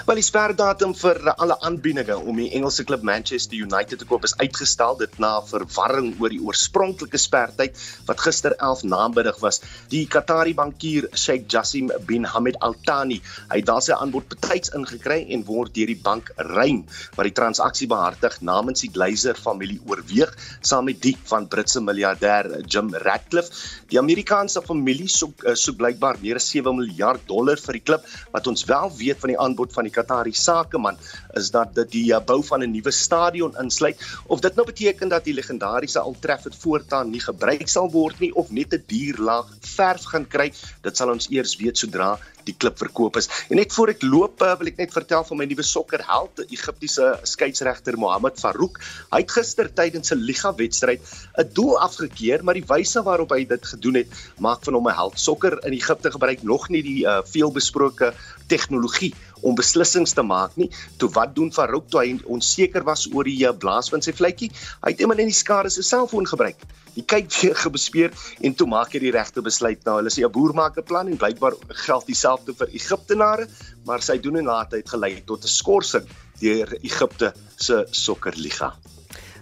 Wel 0.05 0.19
die 0.19 0.25
sperdatum 0.25 0.91
vir 0.93 1.17
alle 1.33 1.55
aanbiedinge 1.65 2.15
om 2.17 2.37
die 2.37 2.51
Engelse 2.53 2.83
klub 2.85 3.01
Manchester 3.07 3.57
United 3.57 3.99
te 4.01 4.05
koop 4.05 4.25
is 4.27 4.35
uitgestel 4.37 4.97
dit 4.99 5.15
na 5.23 5.39
verwarring 5.41 6.11
oor 6.21 6.29
die 6.29 6.41
oorspronklike 6.43 7.17
spertyd 7.17 7.79
wat 8.05 8.21
gister 8.21 8.53
11 8.59 8.83
namiddag 8.91 9.39
was. 9.41 9.61
Die 9.89 10.03
Qatari 10.05 10.53
bankier 10.57 11.07
Sheikh 11.17 11.47
Jassim 11.49 11.89
bin 12.05 12.27
Hamad 12.29 12.59
Al 12.61 12.77
Thani, 12.85 13.17
het 13.49 13.65
daar 13.65 13.81
sy 13.81 13.95
aanbod 13.97 14.27
betyds 14.29 14.73
ingekry 14.77 15.23
en 15.33 15.45
word 15.47 15.73
deur 15.73 15.89
die 15.89 15.97
bank 16.09 16.29
Rein 16.37 16.83
wat 17.15 17.25
die 17.25 17.33
transaksie 17.39 17.89
behartig 17.89 18.37
namens 18.45 18.85
die 18.85 18.91
Glazer 18.93 19.39
familie 19.39 19.79
oorweeg 19.89 20.35
saam 20.61 20.85
met 20.91 21.01
die 21.01 21.15
van 21.31 21.49
Britse 21.49 21.81
miljardêr 21.81 22.51
Jim 22.69 22.93
Ratcliffe. 22.93 23.65
Die 23.89 23.99
Amerikaanse 24.01 24.61
familie 24.65 25.09
soek 25.09 25.41
eh, 25.45 25.57
soek 25.57 25.81
blykbaar 25.81 26.21
meer 26.21 26.37
as 26.37 26.51
7 26.53 26.75
miljard 26.77 27.25
dollar 27.25 27.57
vir 27.65 27.79
die 27.79 27.85
klub 27.89 28.05
wat 28.35 28.53
ons 28.53 28.67
wel 28.69 28.93
weet 29.01 29.21
van 29.25 29.33
die 29.33 29.41
aanbod 29.55 29.71
van 29.71 29.87
die 29.87 29.93
Qatari 29.95 30.33
sakeman 30.35 30.97
is 31.39 31.51
dat 31.55 31.71
dit 31.75 31.91
die 31.93 32.09
uh, 32.11 32.19
bou 32.19 32.41
van 32.43 32.63
'n 32.63 32.71
nuwe 32.71 32.91
stadion 32.91 33.55
insluit 33.61 33.97
of 34.27 34.41
dit 34.43 34.55
nou 34.55 34.65
beteken 34.65 35.09
dat 35.09 35.23
die 35.23 35.33
legendariese 35.33 36.03
Old 36.03 36.21
Trafford 36.21 36.55
voortaan 36.55 37.11
nie 37.11 37.23
gebruik 37.23 37.67
sal 37.67 37.89
word 37.91 38.19
nie 38.19 38.33
of 38.35 38.51
net 38.51 38.73
'n 38.73 38.83
duur 38.87 39.17
laag 39.17 39.47
verf 39.61 40.03
gaan 40.11 40.27
kry 40.27 40.51
dit 40.83 40.97
sal 40.97 41.09
ons 41.09 41.29
eers 41.31 41.55
weet 41.55 41.77
sodra 41.77 42.17
die 42.45 42.55
klip 42.57 42.77
verkoop 42.79 43.17
is. 43.17 43.29
En 43.49 43.59
net 43.59 43.73
voor 43.73 43.91
ek 43.95 44.03
loop, 44.05 44.41
uh, 44.45 44.53
wil 44.59 44.69
ek 44.69 44.77
net 44.83 44.93
vertel 44.93 45.25
van 45.27 45.39
my 45.39 45.47
nuwe 45.49 45.65
sokkerheld, 45.65 46.43
die 46.43 46.57
Egiptiese 46.59 47.15
skeieregter 47.27 47.97
Mohammed 48.01 48.39
Farouk. 48.41 48.79
Hy 49.11 49.23
het 49.23 49.35
gister 49.37 49.71
tydens 49.73 50.13
'n 50.13 50.21
liga 50.21 50.53
wedstryd 50.53 51.01
'n 51.37 51.49
doel 51.53 51.79
afgekeur, 51.79 52.43
maar 52.43 52.53
die 52.53 52.67
wyse 52.67 53.01
waarop 53.01 53.31
hy 53.31 53.45
dit 53.45 53.65
gedoen 53.65 53.95
het, 53.95 54.09
maak 54.39 54.63
van 54.63 54.73
hom 54.73 54.87
'n 54.87 54.95
held. 54.95 55.19
Sokker 55.19 55.57
in 55.65 55.73
Egipte 55.73 56.11
gebruik 56.11 56.43
nog 56.43 56.69
nie 56.69 56.83
die 56.83 57.05
uh, 57.05 57.21
veelbesproke 57.25 58.13
tegnologie 58.47 59.13
om 59.41 59.55
beslissings 59.55 60.13
te 60.13 60.23
maak 60.23 60.55
nie. 60.55 60.69
Toe 60.97 61.09
wat 61.15 61.35
doen 61.35 61.51
Farouk 61.51 61.89
toe 61.89 62.01
hy 62.01 62.15
onseker 62.25 62.83
was 62.87 63.07
oor 63.13 63.27
die 63.27 63.37
uh, 63.45 63.53
blaas 63.53 63.89
van 63.89 64.01
sy 64.01 64.13
vletjie? 64.15 64.51
Hy 64.83 64.93
het 64.93 65.03
iemand 65.03 65.19
in 65.23 65.31
die 65.31 65.37
skare 65.37 65.69
se 65.69 65.83
selfoon 65.83 66.27
gebruik. 66.27 66.61
Die 66.95 67.03
kyk 67.03 67.31
weer 67.41 67.55
gebespeer 67.65 68.15
en 68.41 68.55
toe 68.55 68.67
maak 68.67 68.95
hy 68.95 69.03
die 69.03 69.13
regte 69.15 69.43
besluit. 69.45 69.83
Nou 69.85 69.99
hulle 69.99 70.13
sê 70.13 70.23
'n 70.23 70.31
boer 70.31 70.55
maak 70.55 70.77
'n 70.77 70.87
plan 70.87 71.07
en 71.07 71.17
blykbaar 71.17 71.57
geld 71.85 72.05
dieselfde 72.07 72.53
vir 72.53 72.69
Egiptenare, 72.71 73.47
maar 73.85 74.01
sy 74.01 74.17
doen 74.17 74.37
en 74.37 74.45
laat 74.45 74.71
het 74.71 74.89
gelei 74.89 75.21
tot 75.25 75.43
'n 75.43 75.47
skorsing 75.47 76.07
deur 76.39 76.77
Egipte 76.81 77.33
se 77.55 77.85
sokkerliga. 77.91 78.73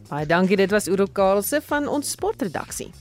Baie 0.10 0.26
dankie, 0.26 0.58
dit 0.58 0.72
was 0.72 0.88
Uro 0.88 1.08
Karlse 1.08 1.62
van 1.66 1.88
ons 1.88 2.12
sportredaksie. 2.12 2.92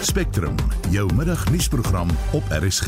Spectrum, 0.00 0.54
jou 0.90 1.14
middagnuusprogram 1.14 2.08
op 2.32 2.42
RSG. 2.48 2.86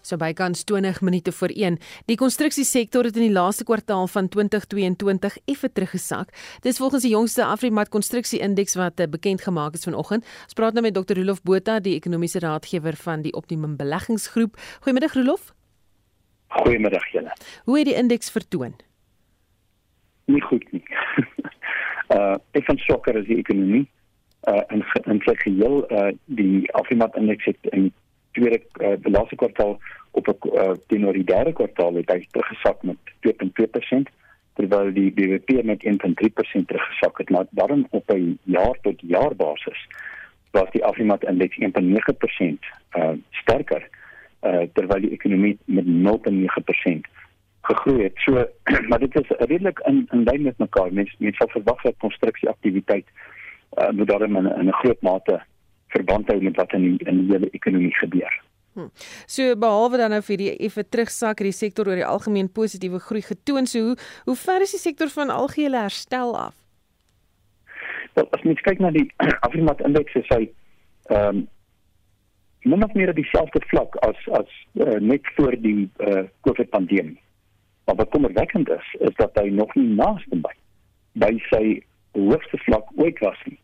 So 0.00 0.16
bykans 0.16 0.64
20 0.64 1.00
minute 1.00 1.32
voor 1.32 1.48
1. 1.48 1.76
Die 2.08 2.16
konstruksiesektor 2.16 3.04
het 3.04 3.16
in 3.16 3.26
die 3.26 3.32
laaste 3.32 3.64
kwartaal 3.64 4.06
van 4.08 4.28
2022 4.28 5.36
effe 5.44 5.72
teruggesak. 5.72 6.32
Dis 6.64 6.80
volgens 6.80 7.02
die 7.02 7.12
jongste 7.12 7.44
Afrimat 7.44 7.92
konstruksieindeks 7.92 8.74
wat 8.74 9.00
eh, 9.00 9.08
bekend 9.08 9.44
gemaak 9.44 9.76
is 9.76 9.84
vanoggend. 9.84 10.24
Ons 10.48 10.56
praat 10.56 10.72
nou 10.72 10.84
met 10.84 10.96
Dr. 10.96 11.20
Rolof 11.20 11.42
Botha, 11.42 11.76
die 11.80 11.94
ekonomiese 11.94 12.40
raadgewer 12.40 12.96
van 12.96 13.22
die 13.22 13.32
Optimum 13.36 13.76
Beleggingsgroep. 13.76 14.56
Goeiemiddag 14.80 15.14
Rolof. 15.20 15.52
Goeiemiddag 16.48 17.04
julle. 17.12 17.36
Hoe 17.64 17.78
het 17.78 17.92
die 17.92 17.98
indeks 18.00 18.30
vertoon? 18.32 18.74
Nie 20.24 20.42
goed 20.42 20.64
nie. 20.72 20.84
uh 22.16 22.36
ek 22.56 22.64
van 22.64 22.80
sokker 22.88 23.20
is 23.20 23.28
die 23.28 23.42
ekonomie 23.44 23.90
uh 24.48 24.62
in 24.68 24.84
in 25.04 25.20
sy 25.24 25.34
geheel 25.34 25.84
uh 25.92 26.12
die 26.24 26.72
Afrimat 26.72 27.16
indeks 27.16 27.44
het 27.44 27.58
in 27.70 27.92
tweede 28.32 28.62
uh, 28.80 28.94
die 29.02 29.12
laaste 29.12 29.36
kwartaal 29.36 29.78
op 30.10 30.28
uh, 30.28 30.70
teenoor 30.86 31.12
die 31.12 31.24
derde 31.24 31.52
kwartaal 31.52 31.94
het 31.94 32.10
hy 32.10 32.24
teruggesak 32.30 32.82
met 32.82 33.14
2.2% 33.26 34.10
terwyl 34.58 34.92
die 34.94 35.10
BBP 35.14 35.64
met 35.64 35.84
1.3% 35.86 36.66
teruggesak 36.72 37.18
het 37.22 37.30
maar 37.30 37.46
daarom 37.50 37.86
op 37.90 38.10
'n 38.14 38.38
jaar 38.44 38.76
tot 38.82 39.00
jaar 39.00 39.36
basis 39.36 39.86
was 40.50 40.70
die 40.70 40.84
Afrimat 40.84 41.24
indeks 41.24 41.58
1.9% 41.58 42.68
uh, 42.98 43.10
sterker 43.30 43.88
uh, 44.42 44.62
terwyl 44.72 45.00
die 45.00 45.12
ekonomie 45.12 45.58
met 45.64 45.86
0.9% 45.86 47.10
gegroei 47.60 48.02
het. 48.02 48.16
So 48.16 48.32
maar 48.88 48.98
dit 48.98 49.14
is 49.14 49.28
redelik 49.38 49.78
in 49.78 50.08
in 50.10 50.22
lyn 50.22 50.42
met 50.42 50.58
mekaar. 50.58 50.92
Mense 50.92 51.14
mense 51.18 51.36
sal 51.36 51.48
verwag 51.48 51.82
dat 51.82 51.94
konstruksieaktiwiteit 51.98 53.06
uh, 53.06 53.39
moet 53.92 54.08
daarin 54.08 54.36
in, 54.36 54.46
in 54.46 54.68
'n 54.68 54.80
groot 54.82 55.02
mate 55.02 55.40
verband 55.88 56.26
hou 56.26 56.40
met 56.42 56.56
wat 56.56 56.72
in 56.72 56.82
die, 56.82 57.08
in 57.08 57.26
die 57.26 57.32
hele 57.32 57.50
ekonomie 57.50 57.94
gebeur. 57.94 58.40
Hm. 58.72 58.86
So 59.26 59.56
behalwe 59.58 59.98
dan 59.98 60.12
nou 60.14 60.22
vir 60.22 60.38
die 60.38 60.50
effe 60.62 60.84
terugsak 60.86 61.42
het 61.42 61.48
die 61.48 61.56
sektor 61.56 61.88
oor 61.90 61.98
die 61.98 62.06
algemeen 62.06 62.50
positiewe 62.52 63.00
groei 63.02 63.22
getoon. 63.26 63.66
So 63.66 63.90
hoe 63.90 63.96
hoe 64.24 64.36
ver 64.36 64.62
is 64.62 64.74
die 64.76 64.82
sektor 64.82 65.10
van 65.10 65.30
algehele 65.30 65.80
herstel 65.82 66.36
af? 66.38 66.54
Wel, 68.14 68.28
as 68.30 68.42
mens 68.46 68.60
kyk 68.66 68.78
na 68.78 68.92
die 68.94 69.08
Afrimat 69.46 69.82
indeks 69.86 70.14
is 70.22 70.30
hy 70.34 70.44
ehm 71.10 71.42
um, 71.42 71.48
min 72.62 72.84
of 72.84 72.92
meer 72.92 73.08
op 73.08 73.16
dieselfde 73.16 73.60
vlak 73.72 73.94
as 74.04 74.18
as 74.36 74.48
uh, 74.84 74.98
net 75.00 75.26
voor 75.34 75.54
die 75.64 75.88
uh, 76.04 76.26
COVID 76.44 76.68
pandemie. 76.70 77.20
Maar 77.88 77.96
wat 77.96 78.10
kommerwekkend 78.12 78.68
is, 78.68 78.90
is 79.00 79.14
dat 79.16 79.38
hy 79.40 79.48
nog 79.48 79.72
nie 79.74 79.88
naaste 79.96 80.36
by 80.44 80.52
by 81.12 81.30
sy 81.48 81.80
hoogste 82.12 82.58
vlak 82.58 82.84
ooit 82.96 83.18
was 83.18 83.38
nie. 83.44 83.58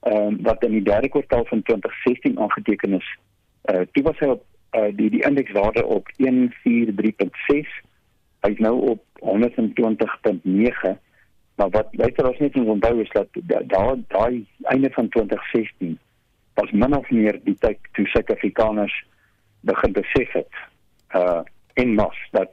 Ehm 0.00 0.16
um, 0.16 0.42
wat 0.42 0.64
in 0.64 0.70
die 0.70 0.82
derde 0.82 1.08
kwartaal 1.08 1.44
van 1.44 1.62
2016 1.62 2.38
aangeteken 2.38 2.92
is. 2.92 3.18
Uh 3.70 3.80
toe 3.92 4.02
was 4.02 4.18
hy 4.18 4.26
op 4.26 4.44
uh 4.76 4.90
die 4.96 5.10
die 5.10 5.24
indekswaarde 5.24 5.84
op 5.84 6.10
143.6. 6.16 7.72
Hy's 8.40 8.58
nou 8.58 8.76
op 8.90 9.04
120.9. 9.20 10.98
Maar 11.54 11.70
wat 11.70 11.88
later 11.90 12.28
ons 12.28 12.38
net 12.38 12.54
moet 12.54 12.66
onthou 12.66 13.00
is 13.00 13.10
dat 13.10 13.28
daai 13.66 14.04
daai 14.08 14.46
einde 14.62 14.90
van 14.90 15.08
2016 15.08 15.98
was 16.54 16.70
min 16.70 16.96
of 16.96 17.10
meer 17.10 17.40
die 17.44 17.56
tyd 17.58 17.78
toe 17.92 18.06
Suid-Afrikaners 18.06 19.04
begin 19.60 19.92
besef 19.92 20.32
het 20.32 20.54
uh 21.14 21.42
in 21.74 21.94
mas 21.94 22.18
dat 22.30 22.50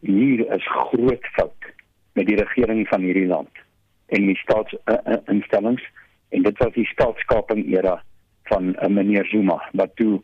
hier 0.00 0.44
is 0.54 0.66
groot 0.66 1.26
fout 1.32 1.72
met 2.12 2.26
die 2.26 2.36
regering 2.36 2.88
van 2.88 3.00
hierdie 3.00 3.26
land 3.26 3.63
en 4.06 4.26
die 4.26 4.36
staatsinstellings 4.36 5.82
uh, 5.82 5.88
uh, 5.88 6.36
en 6.36 6.42
dit 6.42 6.58
was 6.58 6.72
die 6.74 6.86
staatskaping 6.86 7.64
era 7.72 8.02
van 8.50 8.74
uh, 8.74 8.88
meneer 8.88 9.26
Zuma 9.26 9.58
wat 9.72 9.96
toe 9.96 10.20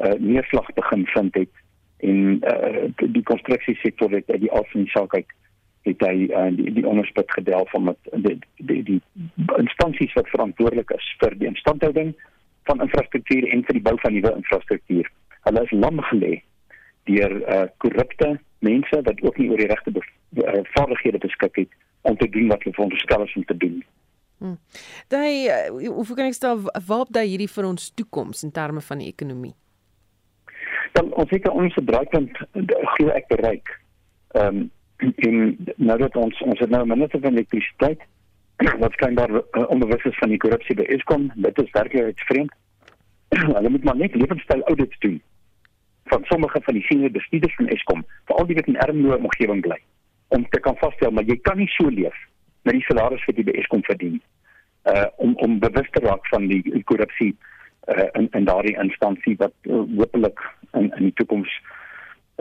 uh, 0.00 0.12
neerslag 0.18 0.72
begin 0.74 1.06
vind 1.06 1.34
het 1.34 1.50
en 1.96 2.40
uh, 2.42 2.84
die 2.96 3.22
konstruksiesektor 3.22 4.10
het 4.10 4.30
uit 4.30 4.40
die 4.40 4.50
algemene 4.50 4.90
saak 4.90 5.14
uit 5.14 5.38
het 5.86 6.04
hy 6.06 6.28
uh, 6.30 6.48
die, 6.56 6.72
die 6.78 6.86
onderspit 6.86 7.30
gedelf 7.32 7.74
om 7.74 7.90
met 7.90 8.12
die 8.26 8.38
die, 8.56 8.82
die 8.82 9.00
instansies 9.58 10.14
wat 10.18 10.30
verantwoordelik 10.34 10.90
is 10.98 11.08
vir 11.22 11.34
die 11.38 11.50
instandhouding 11.50 12.14
van 12.70 12.82
infrastruktuur 12.84 13.48
en 13.50 13.64
vir 13.66 13.78
die 13.78 13.84
bou 13.88 13.96
van 14.02 14.14
nuwe 14.14 14.34
infrastruktuur. 14.38 15.08
Hulle 15.48 15.62
is 15.66 15.74
lam 15.74 16.02
gelê 16.10 16.36
deur 17.10 17.32
uh, 17.40 17.64
korrupte 17.82 18.36
mense 18.62 19.00
wat 19.08 19.22
ook 19.26 19.38
nie 19.38 19.48
oor 19.50 19.58
die 19.58 19.70
regte 19.70 19.90
uh, 19.98 20.60
vaardighede 20.76 21.18
beskik 21.24 21.64
het 21.64 21.80
om 22.02 22.16
te 22.16 22.28
doen 22.28 22.48
wat 22.48 22.62
hulle 22.62 22.74
veronderstel 22.74 23.24
is 23.24 23.34
om 23.36 23.44
te 23.44 23.56
doen. 23.56 23.82
Hmm. 24.42 24.58
Daai 25.08 25.46
uh, 25.46 25.88
hoe 25.88 26.14
kan 26.14 26.26
ek 26.26 26.34
stel 26.34 26.62
waarop 26.66 27.12
daai 27.14 27.28
hierdie 27.30 27.50
vir 27.50 27.68
ons 27.68 27.92
toekoms 27.94 28.42
in 28.42 28.50
terme 28.50 28.82
van 28.82 29.02
die 29.02 29.10
ekonomie? 29.12 29.54
Dan 30.92 31.12
ons 31.14 31.30
het 31.30 31.48
ons 31.48 31.76
bereikpunt 31.78 32.40
glo 32.96 33.14
ek 33.14 33.28
bereik. 33.32 33.76
Ehm 34.38 34.64
um, 34.64 34.70
en 35.02 35.38
nou 35.82 35.96
dat 35.98 36.16
ons 36.16 36.42
ons 36.46 36.60
het 36.62 36.70
nou 36.70 36.84
minder 36.86 37.10
van 37.10 37.24
elektrisiteit 37.32 38.02
wat 38.82 38.94
skynbaar 38.94 39.32
uh, 39.34 39.64
onbewus 39.74 40.04
is 40.10 40.18
van 40.18 40.30
die 40.30 40.38
korrupsie 40.38 40.76
by 40.78 40.86
Eskom, 40.94 41.30
dit 41.34 41.58
is 41.58 41.72
werklik 41.74 42.22
vreemd. 42.28 42.54
Hulle 43.56 43.72
moet 43.74 43.84
maar 43.88 43.98
net 43.98 44.14
lewenstyl 44.14 44.62
audits 44.70 44.98
doen 45.06 45.18
van 46.12 46.24
sommige 46.24 46.60
van 46.62 46.74
die 46.74 46.84
senior 46.86 47.10
bestuurders 47.10 47.54
van 47.54 47.68
Eskom, 47.68 48.04
veral 48.30 48.46
die 48.46 48.58
wat 48.58 48.66
in 48.70 48.78
armoede 48.84 49.18
omgewing 49.22 49.62
bly, 49.64 49.78
om 50.36 50.46
te 50.48 50.60
kan 50.60 50.76
vasstel 50.80 51.12
maar 51.14 51.28
jy 51.28 51.38
kan 51.48 51.58
nie 51.60 51.70
so 51.76 51.90
leef 51.90 52.18
met 52.62 52.78
die 52.78 52.86
salaris 52.86 53.24
wat 53.26 53.38
jy 53.38 53.44
by 53.48 53.56
Eskom 53.58 53.82
verdien. 53.88 54.20
Uh 54.90 55.06
om 55.24 55.34
om 55.44 55.58
bewus 55.62 55.90
te 55.94 56.02
raak 56.04 56.26
van 56.30 56.46
die, 56.50 56.82
korrupsie 56.90 57.34
uh 57.94 58.08
in 58.18 58.28
in 58.38 58.48
daardie 58.48 58.78
instansie 58.78 59.36
wat 59.38 59.54
uh, 59.62 59.82
hopelik 59.96 60.40
in 60.72 60.90
in 60.96 61.08
die 61.10 61.14
toekoms 61.20 61.52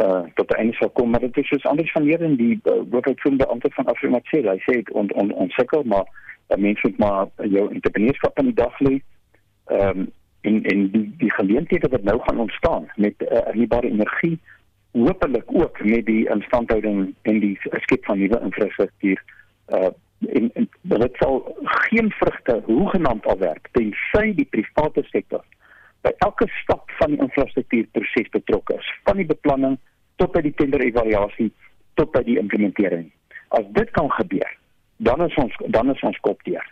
uh 0.03 0.23
tot 0.39 0.53
einde 0.57 0.77
sal 0.77 0.89
kom 0.89 1.11
maar 1.11 1.25
dit 1.25 1.37
is 1.37 1.47
soos 1.47 1.65
anders 1.69 1.91
van 1.91 2.07
hier 2.09 2.21
in 2.21 2.35
die 2.35 2.59
uh, 2.63 2.81
amptenaar 2.93 3.75
van 3.77 3.93
Afrimaatse 3.93 4.41
hy 4.47 4.57
sê 4.65 4.81
on 4.91 5.11
on 5.23 5.33
on 5.33 5.53
sukkel 5.57 5.83
maar 5.83 6.05
uh, 6.07 6.57
mense 6.57 6.87
moet 6.87 6.97
maar 6.97 7.27
jou 7.55 7.67
entrepreneurskap 7.69 8.39
in 8.39 8.51
die 8.51 8.59
dag 8.63 8.79
lê 8.79 8.97
ehm 9.65 9.99
um, 9.99 10.09
en 10.41 10.63
en 10.63 10.87
die 10.91 11.07
die 11.17 11.33
geleenthede 11.33 11.87
wat 11.87 12.03
nou 12.03 12.19
gaan 12.21 12.39
ontstaan 12.39 12.87
met 12.95 13.13
uh, 13.21 13.27
hernubare 13.45 13.89
energie 13.89 14.39
hopelik 14.91 15.43
ook 15.47 15.83
met 15.83 16.05
die 16.05 16.29
instandhouding 16.29 17.13
en 17.21 17.39
die 17.39 17.57
skep 17.85 18.05
van 18.05 18.19
nuwe 18.19 18.39
infrastruktuur 18.41 19.23
uh 19.67 19.91
en, 20.21 20.51
en 20.53 20.67
dit 20.81 21.15
sal 21.17 21.39
geen 21.63 22.11
vrugte 22.11 22.61
hoegenaamd 22.65 23.25
alwerk 23.25 23.69
tensy 23.71 24.33
die 24.37 24.45
private 24.53 25.01
sektor 25.09 25.41
by 26.05 26.11
elke 26.25 26.47
stap 26.61 26.91
van 26.99 27.13
die 27.13 27.21
infrastruktuurproses 27.21 28.29
betrokke 28.33 28.77
is, 28.77 28.89
van 29.05 29.19
die 29.21 29.27
beplanning 29.29 29.77
tot 30.21 30.33
by 30.35 30.43
die 30.45 30.53
tender-evaluasie 30.57 31.49
tot 31.99 32.11
by 32.15 32.23
die 32.25 32.37
implementering. 32.41 33.09
As 33.57 33.67
dit 33.75 33.89
kan 33.97 34.09
gebeur, 34.17 34.57
dan 35.05 35.21
is 35.25 35.35
ons 35.41 35.57
dan 35.75 35.93
is 35.93 36.05
ons 36.07 36.17
kop 36.25 36.41
deur. 36.47 36.65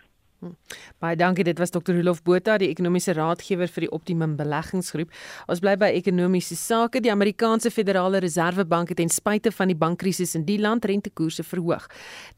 Baie 1.00 1.16
dankie. 1.16 1.44
Dit 1.44 1.58
was 1.60 1.70
Dr. 1.70 1.92
Rolof 1.92 2.22
Botha, 2.24 2.56
die 2.58 2.70
ekonomiese 2.72 3.12
raadgewer 3.16 3.68
vir 3.68 3.84
die 3.84 3.90
Optimum 3.92 4.36
Beleggingsgroep. 4.38 5.10
Ons 5.52 5.60
bly 5.60 5.74
by 5.80 5.90
ekonomiese 5.98 6.56
sake. 6.56 7.02
Die 7.04 7.12
Amerikaanse 7.12 7.70
Federale 7.72 8.22
Reservebank 8.24 8.92
het 8.92 9.00
ten 9.02 9.12
spyte 9.12 9.52
van 9.52 9.68
die 9.68 9.76
bankkrisis 9.76 10.32
in 10.38 10.46
die 10.48 10.56
land 10.60 10.88
rentekoerse 10.88 11.44
verhoog. 11.44 11.90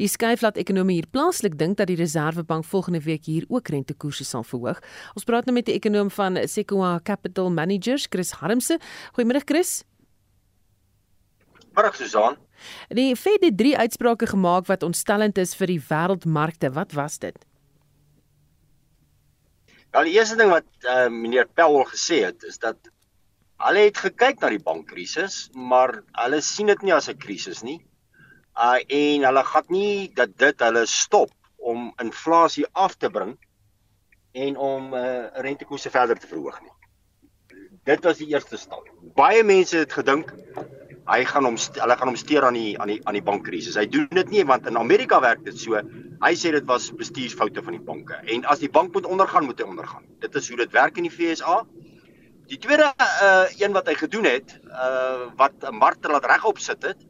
Die 0.02 0.10
skuif 0.10 0.42
laat 0.42 0.58
ekonomie 0.58 0.98
hier 0.98 1.10
plaaslik 1.10 1.54
dink 1.60 1.78
dat 1.78 1.92
die 1.92 1.98
Reservebank 2.00 2.66
volgende 2.66 3.02
week 3.06 3.30
hier 3.30 3.46
ook 3.48 3.70
rentekoerse 3.70 4.26
sal 4.26 4.42
verhoog. 4.46 4.82
Ons 5.14 5.28
praat 5.28 5.46
nou 5.46 5.54
met 5.54 5.70
die 5.70 5.78
ekonom 5.78 6.10
van 6.10 6.40
Sequoia 6.48 6.98
Capital 7.06 7.54
Managers, 7.54 8.08
Chris 8.10 8.34
Harmse. 8.42 8.80
Goeiemôre 9.14 9.46
Chris. 9.46 9.82
Môre 11.72 11.94
Susan. 11.94 12.36
Die 12.92 13.14
Fed 13.16 13.46
het 13.46 13.56
drie 13.56 13.78
uitsprake 13.78 14.26
gemaak 14.26 14.66
wat 14.66 14.82
ontstellend 14.82 15.38
is 15.38 15.54
vir 15.56 15.70
die 15.72 15.80
wêreldmarkte. 15.80 16.74
Wat 16.74 16.92
was 16.98 17.18
dit? 17.22 17.38
Wel 19.92 20.08
die 20.08 20.14
eerste 20.16 20.38
ding 20.40 20.48
wat 20.48 20.68
uh, 20.88 21.08
meneer 21.12 21.48
Powell 21.52 21.84
gesê 21.90 22.22
het 22.24 22.46
is 22.48 22.56
dat 22.58 22.78
hulle 23.62 23.82
het 23.84 23.98
gekyk 24.00 24.40
na 24.40 24.48
die 24.54 24.62
bankkrisis, 24.64 25.50
maar 25.52 25.98
hulle 26.16 26.40
sien 26.42 26.72
dit 26.72 26.84
nie 26.86 26.94
as 26.96 27.10
'n 27.12 27.18
krisis 27.20 27.60
nie. 27.62 27.78
Uh 28.56 28.80
en 28.88 29.26
hulle 29.28 29.44
gaan 29.44 29.68
nie 29.68 30.08
dat 30.16 30.32
dit 30.38 30.64
hulle 30.64 30.86
stop 30.86 31.32
om 31.56 31.92
inflasie 32.00 32.64
af 32.72 32.96
te 32.96 33.10
bring 33.10 33.36
en 34.32 34.56
om 34.56 34.94
uh 34.94 35.28
rentekoerse 35.44 35.90
verder 35.90 36.18
te 36.18 36.26
verhoog 36.26 36.60
nie. 36.62 36.74
Dit 37.84 38.04
was 38.04 38.16
die 38.16 38.32
eerste 38.32 38.56
stap. 38.56 38.88
Baie 39.14 39.44
mense 39.44 39.76
het 39.76 39.92
gedink 39.92 40.32
hy 41.08 41.24
gaan 41.26 41.46
hom 41.48 41.56
hulle 41.58 41.96
gaan 41.98 42.10
hom 42.12 42.18
steur 42.18 42.46
aan 42.46 42.56
die 42.58 42.72
aan 42.80 42.92
die 42.92 43.00
aan 43.06 43.16
die 43.18 43.24
bankkrisis. 43.26 43.78
Hy 43.78 43.86
doen 43.90 44.08
dit 44.10 44.34
nie 44.34 44.44
want 44.46 44.66
in 44.70 44.78
Amerika 44.78 45.20
werk 45.22 45.44
dit 45.44 45.58
so. 45.58 45.80
Hy 46.22 46.32
sê 46.38 46.52
dit 46.54 46.66
was 46.68 46.90
bestuursfoute 46.94 47.64
van 47.66 47.78
die 47.78 47.82
banke 47.82 48.20
en 48.34 48.44
as 48.50 48.62
die 48.62 48.70
bank 48.70 48.94
moet 48.94 49.08
ondergaan, 49.08 49.48
moet 49.48 49.58
hy 49.58 49.66
ondergaan. 49.66 50.06
Dit 50.22 50.36
is 50.38 50.48
hoe 50.48 50.60
dit 50.62 50.76
werk 50.76 51.00
in 51.00 51.08
die 51.08 51.14
FSA. 51.14 51.62
Die 52.50 52.58
tweede 52.58 52.92
uh 52.98 53.46
een 53.58 53.72
wat 53.74 53.88
hy 53.88 53.96
gedoen 53.98 54.28
het, 54.30 54.58
uh 54.68 55.32
wat 55.36 55.64
'n 55.66 55.74
markte 55.74 56.12
laat 56.12 56.28
regop 56.30 56.58
sit 56.58 56.82
het 56.82 57.08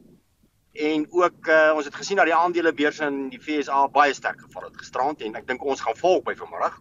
en 0.73 1.05
ook 1.11 1.47
uh, 1.47 1.73
ons 1.75 1.85
het 1.85 1.95
gesien 1.95 2.17
dat 2.17 2.25
die 2.25 2.35
aandelebeurse 2.35 3.05
in 3.05 3.29
die 3.29 3.37
FSA 3.37 3.87
baie 3.93 4.13
sterk 4.13 4.39
geval 4.41 4.63
het 4.71 4.77
gisterand 4.77 5.21
en 5.21 5.35
ek 5.37 5.45
dink 5.47 5.61
ons 5.61 5.81
gaan 5.85 5.97
volg 5.99 6.23
by 6.25 6.33
vanmiddag 6.33 6.79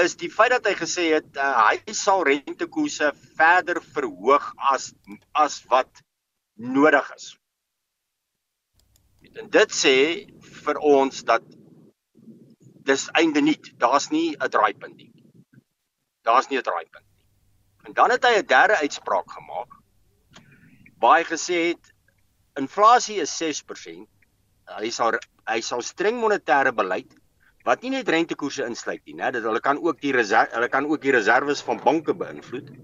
is 0.00 0.16
die 0.16 0.30
feit 0.32 0.52
dat 0.52 0.66
hy 0.68 0.74
gesê 0.76 1.04
het 1.14 1.38
uh, 1.40 1.68
hy 1.68 1.94
sal 1.96 2.24
rentekoerse 2.26 3.12
verder 3.36 3.80
verhoog 3.94 4.48
as 4.72 4.90
as 5.32 5.60
wat 5.72 6.02
nodig 6.56 7.14
is. 7.14 7.38
En 9.36 9.50
dit 9.50 9.72
sê 9.72 9.96
vir 10.64 10.78
ons 10.80 11.24
dat 11.24 11.42
dis 12.86 13.08
einde 13.18 13.40
nie, 13.42 13.58
daar's 13.78 14.10
nie 14.10 14.36
'n 14.36 14.48
draaipunt 14.50 14.96
nie. 14.96 15.12
Daar's 16.22 16.48
nie 16.48 16.58
'n 16.58 16.62
draaipunt 16.62 17.04
nie. 17.04 17.26
En 17.86 17.92
dan 17.92 18.10
het 18.10 18.24
hy 18.24 18.38
'n 18.38 18.46
derde 18.46 18.76
uitspraak 18.76 19.30
gemaak 19.30 19.76
hy 21.16 21.24
gesê 21.28 21.58
het 21.70 21.92
inflasie 22.60 23.20
is 23.22 23.32
6%. 23.36 24.08
Hy 24.76 24.90
sal 24.90 25.18
hy 25.46 25.60
sal 25.62 25.84
streng 25.86 26.18
monetêre 26.18 26.72
beleid 26.74 27.12
wat 27.66 27.82
nie 27.82 27.92
net 27.96 28.08
rentekoerse 28.10 28.66
insluit 28.66 29.02
nie, 29.06 29.16
né? 29.18 29.32
Dat 29.34 29.46
hulle 29.46 29.62
kan 29.62 29.78
ook 29.82 30.00
die 30.02 30.12
reserve 30.14 30.54
hulle 30.54 30.70
kan 30.70 30.86
ook 30.86 31.02
die 31.02 31.14
reserves 31.14 31.62
van 31.66 31.82
banke 31.82 32.14
beïnvloed. 32.14 32.74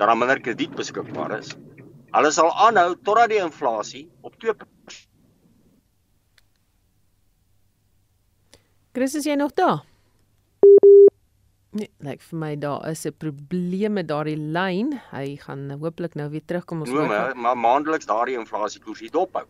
dat 0.00 0.08
daar 0.08 0.16
minder 0.16 0.40
krediet 0.40 0.72
beskikbaar 0.72 1.38
is. 1.38 1.50
Hulle 2.10 2.30
sal 2.34 2.50
aanhou 2.66 2.94
totdat 3.06 3.30
die 3.30 3.38
inflasie 3.42 4.08
op 4.26 4.34
2% 4.42 4.66
Chris, 8.90 9.14
is 9.14 9.24
jy 9.24 9.36
nog 9.38 9.52
daar? 9.54 9.84
Nee, 11.70 11.86
lyk 12.02 12.18
like 12.18 12.24
vir 12.26 12.38
my 12.42 12.54
daar 12.58 12.88
is 12.90 13.06
'n 13.06 13.14
probleem 13.14 13.92
met 13.92 14.08
daardie 14.08 14.36
lyn. 14.36 14.98
Hy 15.12 15.36
gaan 15.36 15.70
hopelik 15.70 16.14
nou 16.14 16.28
weer 16.30 16.42
terugkom 16.44 16.80
ons 16.80 16.90
hoor. 16.90 17.06
Maar, 17.06 17.36
maar 17.36 17.56
maandeliks 17.56 18.06
daardie 18.06 18.38
inflasiekoers 18.38 19.00
hier 19.00 19.10
dophou. 19.10 19.46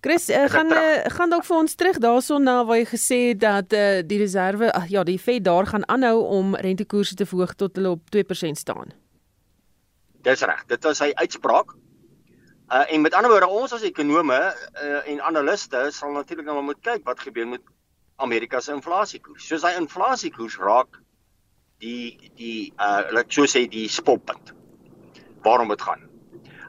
Chris, 0.00 0.28
uh, 0.30 0.44
gaan 0.46 0.70
uh, 0.72 1.02
gaan 1.10 1.30
dalk 1.30 1.44
vir 1.44 1.56
ons 1.56 1.74
terug 1.74 1.98
daarson 1.98 2.42
na 2.42 2.64
waar 2.64 2.78
jy 2.78 2.86
gesê 2.86 3.18
het 3.28 3.40
dat 3.40 3.72
uh, 3.72 4.02
die 4.06 4.18
reserve 4.18 4.70
uh, 4.70 4.86
ja, 4.88 5.02
die 5.02 5.18
Fed 5.18 5.44
daar 5.44 5.66
gaan 5.66 5.88
aanhou 5.88 6.22
om 6.22 6.54
rentekoerse 6.54 7.14
te 7.14 7.26
verhoog 7.26 7.54
tot 7.54 7.76
hulle 7.76 7.90
op 7.90 8.02
2% 8.14 8.52
staan. 8.52 8.94
Dis 10.22 10.40
reg. 10.40 10.64
Dit 10.66 10.84
was 10.84 10.96
sy 10.96 11.10
uitspraak. 11.14 11.74
Uh 12.68 12.84
en 12.92 13.00
met 13.00 13.14
ander 13.14 13.30
woorde, 13.30 13.48
ons 13.48 13.72
as 13.72 13.82
ekonome 13.82 14.38
uh, 14.82 15.08
en 15.08 15.20
analiste 15.24 15.86
sal 15.96 16.12
natuurlik 16.12 16.46
nou 16.46 16.62
moet 16.62 16.80
kyk 16.84 17.04
wat 17.08 17.20
gebeur 17.24 17.46
met 17.48 17.62
Amerika 18.20 18.60
se 18.60 18.74
inflasiekoers. 18.74 19.46
Soos 19.46 19.64
hy 19.64 19.72
inflasiekoers 19.78 20.58
raak 20.60 20.98
die 21.80 22.30
die 22.36 22.72
uh 22.76 23.08
laat 23.14 23.32
so 23.32 23.48
sê 23.48 23.64
die 23.72 23.88
spotpunt. 23.88 24.52
Waarom 25.46 25.72
dit 25.72 25.82
gaan. 25.82 26.04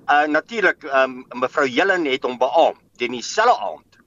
Uh 0.07 0.25
natuurlik 0.31 0.85
um, 0.87 1.25
mevrou 1.41 1.67
Jellen 1.67 2.07
het 2.07 2.23
hom 2.23 2.37
beamoen 2.39 2.79
teen 2.99 3.17
dieselfde 3.17 3.59
aand 3.59 3.99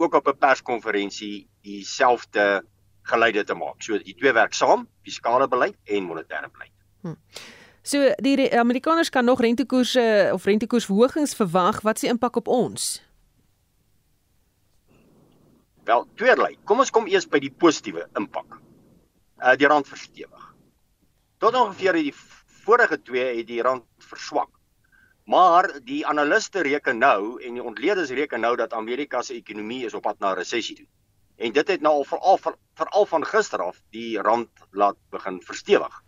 ook 0.00 0.14
op 0.14 0.28
'n 0.28 0.38
perskonferensie 0.38 1.48
dieselfde 1.62 2.64
geleide 3.02 3.44
te 3.44 3.54
maak. 3.54 3.82
So 3.82 3.98
die 3.98 4.14
twee 4.14 4.32
werk 4.32 4.52
saam, 4.52 4.88
fiskale 5.02 5.48
beleid 5.48 5.76
en 5.84 6.04
monetêre 6.04 6.50
beleid. 6.52 6.72
Hm. 7.02 7.16
So 7.82 8.12
die 8.20 8.58
Amerikaners 8.58 9.08
kan 9.08 9.24
nog 9.24 9.40
rentekoerse 9.40 10.30
of 10.32 10.44
rentekoersverhogings 10.44 11.34
verwag. 11.34 11.80
Wat 11.80 11.98
se 11.98 12.06
impak 12.06 12.36
op 12.36 12.48
ons? 12.48 13.02
Wel, 15.84 16.06
tweedelei. 16.14 16.58
Kom 16.64 16.78
ons 16.78 16.90
kom 16.92 17.08
eers 17.08 17.26
by 17.28 17.40
die 17.40 17.50
positiewe 17.50 18.04
impak. 18.20 18.58
Uh 19.40 19.56
die 19.56 19.66
rand 19.66 19.88
verstewig. 19.88 20.44
Tot 21.40 21.56
ongeveer 21.56 21.96
die 21.96 22.12
vorige 22.66 23.00
twee 23.02 23.38
het 23.38 23.48
die 23.48 23.62
rand 23.64 23.86
verswak. 24.04 24.52
Maar 25.24 25.70
die 25.84 26.02
analiste 26.06 26.60
reken 26.66 26.98
nou 26.98 27.40
en 27.40 27.56
die 27.56 27.64
ontleeders 27.64 28.10
reken 28.10 28.40
nou 28.44 28.56
dat 28.56 28.72
Amerika 28.76 29.22
se 29.22 29.34
ekonomie 29.34 29.86
is 29.86 29.94
op 29.94 30.02
pad 30.02 30.18
na 30.20 30.34
resessie 30.36 30.76
toe. 30.76 30.86
En 31.36 31.52
dit 31.56 31.68
het 31.68 31.80
nou 31.80 31.94
al 31.94 32.04
veral 32.04 32.38
veral 32.74 33.06
van 33.06 33.24
gister 33.24 33.62
af 33.62 33.80
die 33.90 34.20
rand 34.20 34.50
laat 34.70 34.96
begin 35.10 35.40
verstewig. 35.42 36.02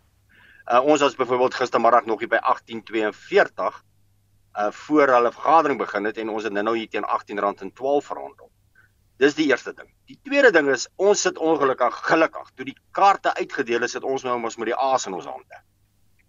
Uh 0.71 0.79
ons 0.85 1.01
was 1.01 1.15
byvoorbeeld 1.15 1.53
gistermiddag 1.59 2.05
nog 2.05 2.19
hier 2.19 2.29
by 2.31 2.39
1842 2.39 3.83
uh 4.53 4.71
voor 4.71 5.07
hulle 5.07 5.31
vergadering 5.31 5.79
begin 5.79 6.05
het 6.05 6.17
en 6.17 6.29
ons 6.29 6.43
het 6.43 6.53
nou 6.53 6.77
hier 6.77 6.89
teen 6.89 7.03
R18.12 7.03 8.05
verhandel. 8.07 8.51
Dis 9.17 9.35
die 9.35 9.49
eerste 9.49 9.73
ding. 9.73 9.89
Die 10.09 10.17
tweede 10.23 10.51
ding 10.51 10.69
is 10.71 10.87
ons 10.95 11.21
sit 11.21 11.37
ongelukkig 11.37 11.99
gelukkig 12.07 12.49
toe 12.55 12.65
die 12.65 12.77
kaarte 12.91 13.33
uitgedeel 13.35 13.83
is, 13.83 13.93
het 13.93 14.03
ons 14.03 14.23
nou 14.23 14.37
mos 14.39 14.57
met 14.57 14.71
die 14.71 14.75
aas 14.75 15.05
in 15.07 15.13
ons 15.13 15.27
hande. 15.29 15.61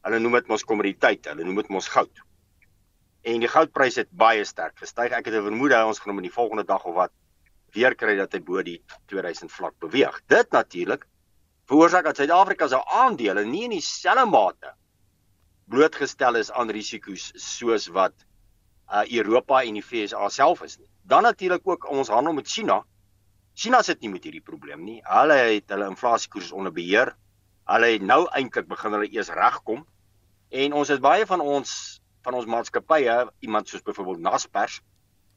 Hulle 0.05 0.19
noem 0.21 0.39
dit 0.41 0.51
mos 0.53 0.67
kommoditeit, 0.69 1.27
hulle 1.31 1.47
noem 1.47 1.63
dit 1.63 1.71
mos 1.73 1.89
goud. 1.89 2.25
En 3.25 3.41
die 3.41 3.49
goudprys 3.49 3.97
het 4.03 4.11
baie 4.11 4.45
sterk 4.45 4.77
gestyg. 4.83 5.15
Ek 5.17 5.25
het 5.25 5.35
'n 5.35 5.47
vermoede 5.49 5.85
ons 5.87 5.99
gaan 5.99 6.11
hom 6.13 6.19
in 6.19 6.29
die 6.29 6.37
volgende 6.39 6.65
dag 6.65 6.85
of 6.85 6.95
wat 6.95 7.13
weer 7.73 7.95
kry 7.95 8.17
dat 8.17 8.33
hy 8.33 8.41
bo 8.41 8.63
die 8.63 8.83
2000 9.07 9.53
vlak 9.53 9.79
beweeg. 9.79 10.21
Dit 10.27 10.51
natuurlik 10.51 11.07
veroorsaak 11.71 12.05
dat 12.05 12.17
Suid-Afrika 12.21 12.69
se 12.69 12.81
aandele 12.85 13.45
nie 13.45 13.65
in 13.69 13.77
dieselfde 13.77 14.27
mate 14.31 14.75
blootgestel 15.73 16.37
is 16.37 16.51
aan 16.53 16.71
risiko's 16.71 17.31
soos 17.41 17.89
wat 17.97 18.15
uh 18.93 19.05
Europa 19.09 19.63
en 19.65 19.79
die 19.79 19.83
FSA 19.83 20.29
self 20.29 20.63
is 20.63 20.77
nie. 20.79 20.89
Dan 21.09 21.25
natuurlik 21.25 21.65
ook 21.65 21.89
ons 21.91 22.09
handel 22.13 22.37
met 22.37 22.49
China. 22.49 22.83
China 23.55 23.83
sit 23.83 24.01
nie 24.01 24.11
met 24.13 24.25
hierdie 24.25 24.45
probleem 24.45 24.85
nie. 24.85 25.01
Hulle 25.09 25.37
het 25.41 25.73
hulle 25.73 25.89
inflasiekoers 25.89 26.53
onder 26.53 26.73
beheer. 26.73 27.15
Hulle 27.71 27.93
het 27.95 28.03
nou 28.05 28.25
eintlik 28.37 28.69
begin 28.69 28.93
hulle 28.93 29.09
eers 29.09 29.33
regkom. 29.33 29.87
En 30.51 30.77
ons 30.77 30.89
het 30.93 31.01
baie 31.01 31.27
van 31.27 31.41
ons 31.41 32.01
van 32.25 32.37
ons 32.39 32.49
maatskappye, 32.49 33.15
iemand 33.45 33.69
soos 33.69 33.83
byvoorbeeld 33.85 34.23
Naspers, 34.25 34.79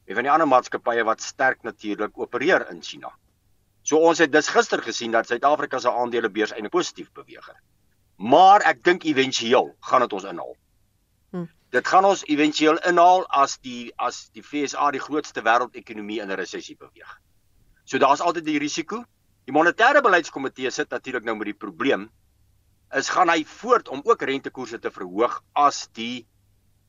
en 0.08 0.16
van 0.16 0.24
die 0.24 0.32
ander 0.32 0.48
maatskappye 0.48 1.04
wat 1.04 1.20
sterk 1.20 1.60
natuurlik 1.62 2.16
opereer 2.16 2.64
in 2.72 2.80
China. 2.82 3.10
So 3.88 4.04
ons 4.04 4.20
het 4.20 4.32
dus 4.32 4.52
gister 4.52 4.82
gesien 4.84 5.14
dat 5.16 5.26
Suid-Afrika 5.26 5.80
se 5.80 5.92
aandelebeurs 5.92 6.52
eintlik 6.52 6.74
positief 6.76 7.12
beweeg 7.16 7.46
het. 7.46 7.60
Maar 8.16 8.66
ek 8.68 8.82
dink 8.84 9.06
éventueel 9.08 9.72
gaan 9.90 10.04
dit 10.04 10.12
ons 10.12 10.26
inhaal 10.28 10.56
dit 11.74 11.88
gaan 11.88 12.06
ons 12.08 12.24
éventueel 12.32 12.78
inhaal 12.88 13.26
as 13.36 13.58
die 13.64 13.92
as 14.00 14.28
die 14.32 14.42
FSA 14.42 14.88
die 14.94 15.02
grootste 15.04 15.42
wêreldekonomie 15.44 16.20
in 16.22 16.30
'n 16.30 16.40
resessie 16.40 16.76
beweeg. 16.76 17.10
So 17.84 17.98
daar's 17.98 18.20
altyd 18.20 18.44
die 18.44 18.58
risiko. 18.58 19.04
Die 19.44 19.52
monetêre 19.52 20.02
beleidskomitee 20.02 20.70
sit 20.70 20.90
natuurlik 20.90 21.24
nou 21.24 21.36
met 21.36 21.44
die 21.44 21.60
probleem 21.66 22.10
is 22.96 23.08
gaan 23.08 23.28
hy 23.28 23.44
voort 23.44 23.88
om 23.88 24.00
ook 24.04 24.22
rentekoerse 24.22 24.78
te 24.78 24.90
verhoog 24.90 25.42
as 25.52 25.88
die 25.92 26.26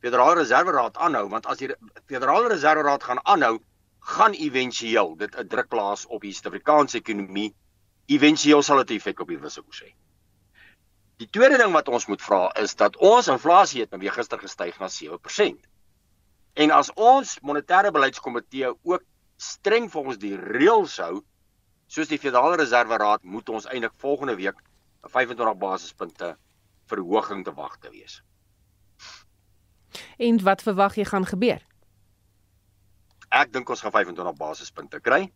Federale 0.02 0.36
Reserveraad 0.36 0.97
aanhou 0.97 1.30
want 1.30 1.45
as 1.45 1.58
die 1.58 1.70
Federale 2.08 2.47
Reserveraad 2.47 3.04
gaan 3.04 3.20
aanhou 3.24 3.60
gaan 4.00 4.34
éventueel 4.34 5.16
dit 5.18 5.36
'n 5.36 5.47
druk 5.47 5.68
plaas 5.68 6.06
op 6.06 6.22
die 6.22 6.34
Suid-Afrikaanse 6.34 6.97
ekonomie. 6.97 7.56
Éventueel 8.06 8.62
sal 8.62 8.78
dit 8.78 8.91
effek 8.97 9.20
op 9.20 9.28
die 9.28 9.38
wisselkoers 9.38 9.84
hê. 9.84 9.93
Die 11.18 11.30
tweede 11.30 11.58
ding 11.58 11.72
wat 11.72 11.88
ons 11.88 12.06
moet 12.06 12.22
vra 12.22 12.52
is 12.56 12.76
dat 12.76 12.95
ons 12.97 13.28
inflasie 13.28 13.82
het 13.82 13.89
nou 13.89 14.00
weer 14.02 14.12
gister 14.12 14.39
gestyg 14.39 14.80
na 14.80 14.88
7%. 14.88 15.68
En 16.54 16.72
as 16.72 16.93
ons 16.93 17.39
monetêre 17.41 17.91
beleidskomitee 17.91 18.72
ook 18.84 19.04
streng 19.36 19.91
volgens 19.91 20.18
die 20.18 20.36
reëls 20.36 20.97
hou, 20.97 21.22
soos 21.88 22.08
die 22.08 22.20
Federale 22.20 22.56
Reserve 22.56 22.97
Raad, 22.97 23.24
moet 23.24 23.50
ons 23.50 23.66
eintlik 23.66 23.93
volgende 23.97 24.36
week 24.36 24.56
'n 25.04 25.10
25 25.10 25.58
basispunte 25.58 26.38
verhoging 26.88 27.43
te 27.43 27.54
wag 27.54 27.78
te 27.78 27.89
wees. 27.89 28.24
En 30.18 30.43
wat 30.43 30.62
verwag 30.62 30.95
jy 30.95 31.06
gaan 31.06 31.26
gebeur? 31.26 31.62
Ek 33.32 33.53
dink 33.53 33.69
ons 33.69 33.82
gaan 33.82 33.91
25 33.91 34.38
basispunte 34.38 34.99
kry. 34.99 35.32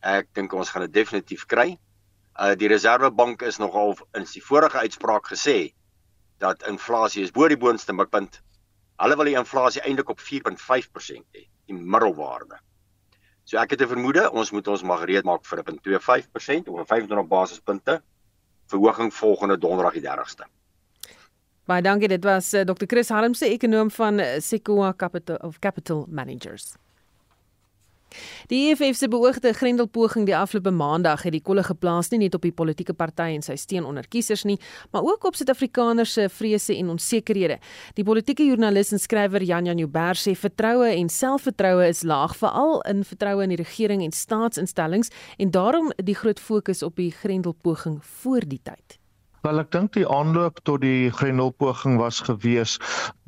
Ek 0.00 0.28
dink 0.34 0.52
ons 0.52 0.70
gaan 0.70 0.82
dit 0.82 0.92
definitief 0.92 1.46
kry 1.46 1.78
uh, 2.40 2.54
die 2.56 2.68
Reserwebank 2.68 3.42
is 3.42 3.58
nogal 3.58 3.96
in 4.16 4.26
sy 4.26 4.40
vorige 4.44 4.78
uitspraak 4.78 5.28
gesê 5.32 5.72
dat 6.40 6.64
inflasie 6.68 7.24
is 7.24 7.32
bo 7.34 7.48
die 7.48 7.58
boonste 7.60 7.92
mikpunt. 7.92 8.40
Hulle 9.00 9.16
wil 9.16 9.30
die 9.30 9.38
inflasie 9.38 9.82
eintlik 9.84 10.12
op 10.12 10.20
4.5% 10.20 11.36
hê, 11.36 11.46
die 11.68 11.76
middelwaarde. 11.76 12.60
So 13.44 13.58
ek 13.58 13.70
het 13.74 13.82
'n 13.82 13.88
vermoede 13.88 14.30
ons 14.30 14.52
moet 14.52 14.68
ons 14.68 14.82
mag 14.82 15.04
reed 15.04 15.24
maak 15.24 15.44
vir 15.44 15.58
'n 15.58 15.80
2.5% 15.80 16.68
of 16.68 16.80
'n 16.80 16.86
25 16.86 17.28
basispunte 17.28 18.02
verhoging 18.66 19.12
volgende 19.12 19.58
donderdag 19.58 19.92
die 19.92 20.02
30ste. 20.02 20.44
Baie 21.66 21.82
dankie, 21.82 22.08
dit 22.08 22.24
was 22.24 22.54
uh, 22.54 22.62
Dr. 22.64 22.86
Chris 22.86 23.08
Harmse, 23.08 23.46
ekonom 23.46 23.90
van 23.90 24.20
uh, 24.20 24.38
Sequoia 24.38 24.92
Capital 24.92 25.36
of 25.36 25.58
Capital 25.58 26.06
Managers. 26.08 26.76
Die 28.50 28.70
EFF 28.70 28.96
se 28.98 29.08
beoogde 29.08 29.52
grendelpoging 29.54 30.26
die 30.26 30.36
afgelope 30.36 30.70
maandag 30.70 31.22
het 31.26 31.32
die 31.32 31.42
kolle 31.42 31.62
geplaas 31.66 32.10
nie 32.10 32.18
net 32.24 32.34
op 32.34 32.42
die 32.46 32.54
politieke 32.54 32.94
party 32.94 33.30
en 33.36 33.44
sy 33.46 33.56
steun 33.60 33.86
onder 33.88 34.06
kiesers 34.08 34.44
nie, 34.48 34.58
maar 34.92 35.06
ook 35.06 35.24
op 35.30 35.38
Suid-Afrikaners 35.38 36.12
se 36.12 36.28
vrese 36.28 36.76
en 36.76 36.90
onsekerhede. 36.96 37.58
Die 37.94 38.04
politieke 38.04 38.46
joernalis 38.46 38.92
en 38.92 39.02
skrywer 39.02 39.42
Jan 39.42 39.66
Jan 39.70 39.78
Jubber 39.78 40.18
sê 40.18 40.34
vertroue 40.36 40.90
en 40.92 41.08
selfvertroue 41.08 41.88
is 41.88 42.02
laag 42.02 42.36
veral 42.36 42.80
in 42.90 43.04
vertroue 43.04 43.44
in 43.46 43.54
die 43.54 43.62
regering 43.62 44.04
en 44.04 44.12
staatsinstellings 44.12 45.12
en 45.38 45.50
daarom 45.50 45.92
die 45.96 46.16
groot 46.18 46.40
fokus 46.40 46.82
op 46.82 46.96
die 46.96 47.12
grendelpoging 47.12 48.00
voor 48.22 48.46
die 48.48 48.60
tyd. 48.62 48.99
Wel 49.40 49.62
ek 49.62 49.70
dink 49.72 49.94
die 49.96 50.04
aanloop 50.04 50.58
tot 50.68 50.82
die 50.84 51.08
Grendelpoging 51.16 51.94
was 51.96 52.18
gewees 52.26 52.74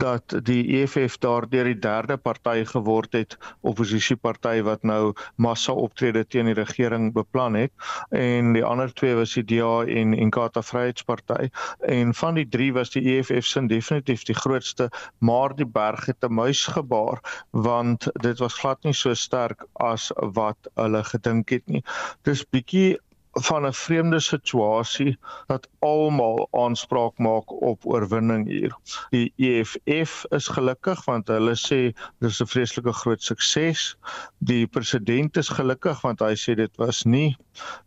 dat 0.02 0.34
die 0.44 0.60
EFF 0.76 1.14
daardeur 1.24 1.70
die 1.70 1.78
derde 1.80 2.18
party 2.20 2.66
geword 2.68 3.14
het, 3.16 3.36
oppositieparty 3.64 4.58
wat 4.66 4.82
nou 4.84 5.14
massa 5.40 5.72
optrede 5.72 6.26
teen 6.28 6.50
die 6.50 6.56
regering 6.58 7.06
beplan 7.16 7.56
het 7.56 7.72
en 8.18 8.52
die 8.52 8.64
ander 8.64 8.92
twee 8.92 9.14
was 9.16 9.32
die 9.38 9.44
DA 9.54 9.86
en 9.88 10.12
Inkatha 10.12 10.60
Vryheidsparty 10.60 11.48
en 11.88 12.12
van 12.20 12.36
die 12.36 12.48
drie 12.56 12.68
was 12.76 12.92
die 12.92 13.04
EFF 13.14 13.48
sin 13.48 13.70
definitief 13.72 14.26
die 14.28 14.36
grootste, 14.36 14.90
maar 15.24 15.56
die 15.56 15.68
berg 15.78 16.10
het 16.10 16.28
'n 16.28 16.34
muis 16.42 16.66
gebaar 16.76 17.24
want 17.52 18.10
dit 18.20 18.44
was 18.44 18.58
glad 18.60 18.84
nie 18.84 18.92
so 18.92 19.14
sterk 19.14 19.64
as 19.80 20.10
wat 20.36 20.68
hulle 20.76 21.04
gedink 21.04 21.56
het 21.56 21.66
nie. 21.66 21.82
Dis 22.22 22.44
bietjie 22.44 22.98
van 23.32 23.66
'n 23.66 23.72
vreemde 23.72 24.20
situasie 24.20 25.18
dat 25.46 25.68
almal 25.78 26.48
aanspraak 26.50 27.18
maak 27.18 27.62
op 27.62 27.86
oorwinning 27.86 28.46
hier. 28.46 28.76
Die 29.10 29.32
EFF 29.36 30.24
is 30.28 30.48
gelukkig 30.48 31.04
want 31.04 31.28
hulle 31.28 31.54
sê 31.56 31.96
dis 32.18 32.40
'n 32.40 32.46
vreeslike 32.46 32.92
groot 32.92 33.22
sukses. 33.22 33.96
Die 34.38 34.66
president 34.66 35.36
is 35.36 35.48
gelukkig 35.48 36.00
want 36.00 36.20
hy 36.20 36.34
sê 36.34 36.54
dit 36.54 36.76
was 36.76 37.04
nie. 37.04 37.36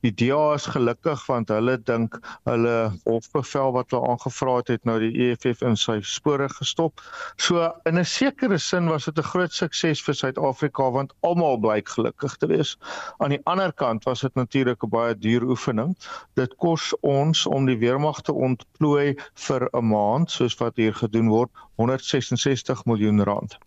Die 0.01 0.13
DA 0.13 0.53
is 0.53 0.65
gelukkig 0.65 1.25
want 1.25 1.49
hulle 1.49 1.77
dink 1.83 2.19
hulle 2.43 2.91
hofbevel 3.03 3.71
wat 3.71 3.91
hulle 3.91 4.07
aangevra 4.07 4.55
het 4.55 4.67
het 4.67 4.83
nou 4.83 4.99
die 4.99 5.13
EFF 5.29 5.61
in 5.61 5.77
sy 5.77 5.99
spore 6.01 6.49
gestop. 6.49 7.01
So 7.37 7.71
in 7.85 7.99
'n 7.99 8.05
sekere 8.05 8.57
sin 8.57 8.87
was 8.87 9.05
dit 9.05 9.17
'n 9.17 9.23
groot 9.23 9.53
sukses 9.53 10.01
vir 10.01 10.15
Suid-Afrika 10.15 10.91
want 10.91 11.13
almal 11.21 11.57
blyk 11.57 11.89
gelukkig 11.89 12.35
te 12.37 12.47
wees. 12.47 12.77
Aan 13.19 13.29
die 13.29 13.41
ander 13.45 13.73
kant 13.73 14.03
was 14.03 14.21
dit 14.21 14.35
natuurlik 14.35 14.83
'n 14.83 14.89
baie 14.89 15.15
duur 15.15 15.34
oefening. 15.43 15.95
Dit 16.33 16.55
kos 16.55 16.93
ons 17.01 17.45
om 17.45 17.65
die 17.65 17.77
weermag 17.77 18.21
te 18.21 18.33
ontplooi 18.33 19.15
vir 19.47 19.69
'n 19.73 19.85
maand 19.85 20.31
soos 20.31 20.57
wat 20.59 20.75
hier 20.75 20.93
gedoen 20.93 21.29
word, 21.29 21.51
166 21.75 22.85
miljoen 22.85 23.23
rand. 23.23 23.57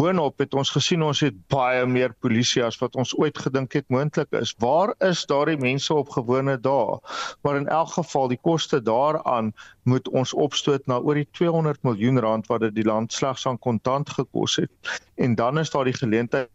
Boonop 0.00 0.38
het 0.38 0.54
ons 0.54 0.70
gesien 0.72 1.02
ons 1.04 1.20
het 1.20 1.34
baie 1.52 1.82
meer 1.86 2.14
polisie 2.24 2.62
as 2.64 2.78
wat 2.80 2.94
ons 2.96 3.10
ooit 3.18 3.36
gedink 3.38 3.74
het 3.76 3.84
moontlik 3.92 4.30
is. 4.38 4.54
Waar 4.64 4.94
is 5.04 5.26
daardie 5.28 5.58
mense 5.60 5.92
op 5.94 6.08
gewone 6.14 6.54
dae? 6.60 6.96
Maar 7.42 7.56
in 7.56 7.68
elk 7.68 7.92
geval 7.98 8.28
die 8.32 8.38
koste 8.40 8.80
daaraan 8.82 9.52
moet 9.82 10.08
ons 10.08 10.32
opstoot 10.32 10.86
na 10.86 10.96
oor 11.04 11.20
die 11.20 11.28
200 11.36 11.82
miljoen 11.82 12.22
rand 12.24 12.48
wat 12.48 12.64
dit 12.64 12.74
die 12.74 12.86
land 12.88 13.12
slegs 13.12 13.44
aan 13.46 13.58
kontant 13.58 14.08
gekos 14.10 14.56
het. 14.56 14.96
En 15.20 15.34
dan 15.34 15.58
is 15.58 15.70
daar 15.70 15.84
die 15.84 15.98
geleentheid 16.00 16.48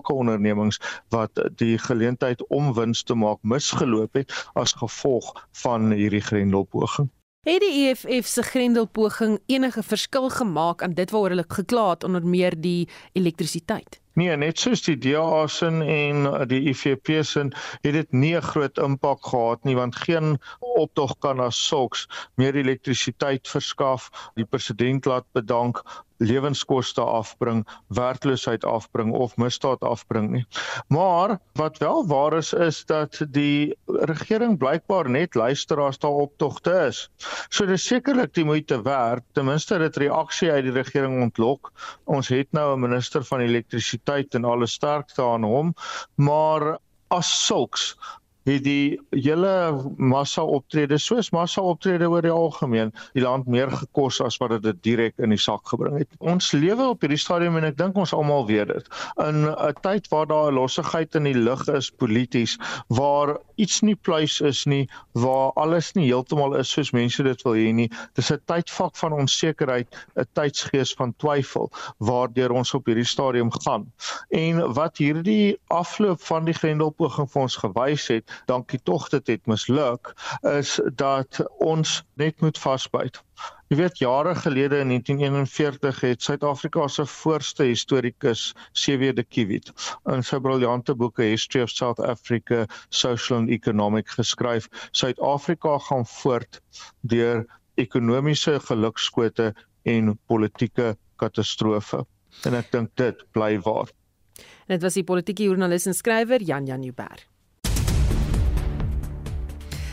ondernemings 0.00 0.80
wat 1.08 1.30
die 1.56 1.78
geleentheid 1.78 2.46
om 2.48 2.74
wins 2.74 3.02
te 3.02 3.14
maak 3.14 3.38
misgeloop 3.42 4.14
het 4.14 4.32
as 4.54 4.72
gevolg 4.72 5.46
van 5.52 5.90
hierdie 5.90 6.20
grendelpoging. 6.20 7.10
Het 7.42 7.58
die 7.60 7.88
EFF 7.88 8.26
se 8.26 8.42
grendelpoging 8.42 9.40
enige 9.46 9.82
verskil 9.82 10.28
gemaak 10.30 10.82
aan 10.82 10.94
dit 10.94 11.10
waaroor 11.10 11.28
hulle 11.28 11.44
gekla 11.48 11.88
het 11.90 12.04
onder 12.04 12.26
meer 12.26 12.54
die 12.60 12.88
elektrisiteit? 13.12 13.98
Nee, 14.14 14.36
net 14.36 14.58
soos 14.60 14.84
die 14.86 14.94
DA 15.00 15.46
sin 15.48 15.80
en 15.82 16.26
die 16.48 16.60
IFP 16.70 17.10
sin 17.24 17.50
het 17.80 17.96
dit 17.96 18.12
nie 18.12 18.36
'n 18.36 18.46
groot 18.46 18.78
impak 18.78 19.26
gehad 19.26 19.64
nie 19.64 19.74
want 19.74 19.96
geen 19.96 20.38
optog 20.60 21.18
kan 21.18 21.40
as 21.40 21.66
sulks 21.66 22.06
meer 22.36 22.54
elektrisiteit 22.54 23.48
verskaf. 23.48 24.10
Die 24.34 24.44
president 24.44 25.04
laat 25.04 25.26
bedank 25.32 25.82
lewenskoste 26.22 27.02
afbring, 27.02 27.62
werkloosheid 27.86 28.64
afbring 28.64 29.12
of 29.12 29.36
misdaad 29.36 29.82
afbring 29.86 30.30
nie. 30.30 30.44
Maar 30.88 31.38
wat 31.58 31.78
wel 31.82 32.06
waar 32.06 32.36
is 32.38 32.52
is 32.52 32.84
dat 32.84 33.20
die 33.30 33.76
regering 33.86 34.58
blykbaar 34.58 35.10
net 35.10 35.34
luister 35.34 35.80
as 35.80 35.98
daar 35.98 36.22
optogte 36.26 36.74
is. 36.88 37.10
So 37.48 37.66
dis 37.66 37.86
sekerlik 37.86 38.34
die 38.34 38.44
moeite 38.44 38.82
werd, 38.82 39.24
ten 39.32 39.48
minste 39.48 39.78
dit 39.78 39.96
reaksie 39.96 40.50
uit 40.50 40.64
die 40.64 40.76
regering 40.76 41.20
ontlok. 41.22 41.72
Ons 42.04 42.28
het 42.28 42.52
nou 42.52 42.76
'n 42.76 42.80
minister 42.80 43.24
van 43.24 43.40
elektrisiteit 43.40 44.34
en 44.34 44.44
alle 44.44 44.66
sterkte 44.66 45.22
aan 45.22 45.44
hom, 45.44 45.74
maar 46.14 46.78
as 47.08 47.46
sulks 47.46 47.96
het 48.44 48.64
die 48.64 48.98
hele 49.10 49.52
massa 49.96 50.42
optrede 50.42 50.98
soos 50.98 51.30
massa 51.34 51.62
optrede 51.62 52.08
oor 52.10 52.24
die 52.24 52.32
algemeen 52.34 52.92
die 53.14 53.22
land 53.22 53.46
meer 53.46 53.70
gekos 53.70 54.20
as 54.24 54.38
wat 54.42 54.56
dit 54.62 54.82
direk 54.82 55.14
in 55.22 55.30
die 55.34 55.40
sak 55.40 55.66
gebring 55.70 56.00
het. 56.00 56.10
Ons 56.18 56.52
lewe 56.56 56.88
op 56.94 57.04
hierdie 57.04 57.20
stadium 57.20 57.56
en 57.60 57.68
ek 57.70 57.78
dink 57.78 57.98
ons 57.98 58.14
almal 58.16 58.46
weet 58.48 58.72
dit. 58.72 58.88
In 59.22 59.46
'n 59.46 59.74
tyd 59.82 60.08
waar 60.10 60.26
daar 60.26 60.50
'n 60.50 60.58
lossigheid 60.58 61.14
in 61.14 61.24
die 61.24 61.38
lug 61.38 61.66
is 61.68 61.90
polities, 61.90 62.58
waar 62.88 63.38
iets 63.56 63.80
nie 63.80 63.94
pluis 63.94 64.40
is 64.40 64.64
nie, 64.66 64.88
waar 65.12 65.52
alles 65.52 65.92
nie 65.94 66.06
heeltemal 66.06 66.56
is 66.56 66.70
soos 66.70 66.92
mense 66.92 67.22
dit 67.22 67.42
wil 67.42 67.54
hê 67.54 67.72
nie. 67.72 67.90
Dis 68.14 68.32
'n 68.32 68.40
tydvak 68.46 68.96
van 68.96 69.12
onsekerheid, 69.12 69.88
'n 70.16 70.26
tydsgees 70.34 70.94
van 70.94 71.14
twyfel 71.16 71.70
waardeur 71.98 72.50
ons 72.50 72.74
op 72.74 72.86
hierdie 72.86 73.06
stadium 73.06 73.50
gaan. 73.52 73.92
En 74.30 74.72
wat 74.74 74.98
hierdie 74.98 75.58
afloop 75.68 76.20
van 76.20 76.44
die 76.44 76.54
Grendelpoging 76.54 77.30
vir 77.30 77.42
ons 77.42 77.56
gewys 77.56 78.06
het, 78.08 78.31
dankie 78.50 78.80
tog 78.82 79.08
dit 79.08 79.26
het 79.26 79.46
misluk 79.46 80.12
is 80.52 80.80
dat 80.94 81.42
ons 81.58 82.02
net 82.20 82.40
moet 82.40 82.58
vasbyt. 82.58 83.22
Jy 83.72 83.78
weet 83.78 83.98
jare 83.98 84.34
gelede 84.36 84.82
in 84.84 84.90
1941 84.92 86.00
het 86.04 86.22
Suid-Afrika 86.22 86.88
se 86.88 87.06
voorste 87.08 87.64
historikus 87.64 88.52
C.W. 88.72 89.14
de 89.16 89.24
Kiewit 89.24 89.72
in 90.12 90.20
sy 90.22 90.38
briljante 90.44 90.94
boek 90.94 91.22
A 91.24 91.30
History 91.30 91.64
of 91.64 91.72
South 91.72 92.00
Africa 92.00 92.66
Social 92.88 93.38
and 93.38 93.50
Economic 93.50 94.12
geskryf. 94.12 94.68
Suid-Afrika 94.90 95.78
gaan 95.88 96.06
voort 96.06 96.60
deur 97.00 97.46
ekonomiese 97.80 98.58
gelukskote 98.60 99.54
en 99.88 100.18
politieke 100.26 100.96
katastrofe. 101.16 102.04
En 102.44 102.60
ek 102.60 102.72
dink 102.76 102.92
dit 103.00 103.26
bly 103.32 103.56
waar. 103.64 103.88
Dit 104.68 104.84
was 104.84 105.00
die 105.00 105.04
politieke 105.04 105.48
joernalis 105.48 105.88
en 105.88 105.96
skrywer 105.96 106.44
Jan 106.44 106.68
Jan 106.68 106.84
Jubber. 106.84 107.31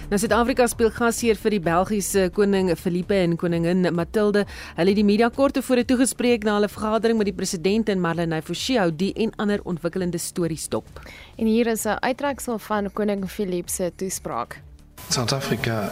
Nou 0.09 0.17
Suid-Afrika 0.17 0.65
speel 0.65 0.89
gasheer 0.89 1.37
vir 1.37 1.53
die 1.53 1.59
Belgiese 1.61 2.23
koning 2.33 2.71
Filippe 2.81 3.13
en 3.13 3.35
koningin 3.37 3.85
Mathilde. 3.93 4.41
Hulle 4.73 4.89
het 4.89 4.97
die 4.97 5.05
media 5.05 5.27
kort 5.29 5.53
tevore 5.53 5.83
toegespreek 5.85 6.47
na 6.47 6.55
hulle 6.55 6.69
vergadering 6.73 7.19
met 7.19 7.29
die 7.29 7.35
president 7.37 7.91
en 7.93 8.01
Marlene 8.01 8.39
Forsie 8.41 8.79
hou 8.81 8.87
die 8.89 9.11
en 9.21 9.35
ander 9.37 9.61
ontwikkelende 9.69 10.17
stories 10.17 10.65
dop. 10.73 10.89
En 11.37 11.45
hier 11.45 11.69
is 11.69 11.85
'n 11.85 12.01
uittreksel 12.01 12.57
van 12.57 12.89
koning 12.91 13.29
Filippe 13.29 13.71
se 13.71 13.91
toespraak. 13.95 14.61
South 15.09 15.31
Africa 15.31 15.91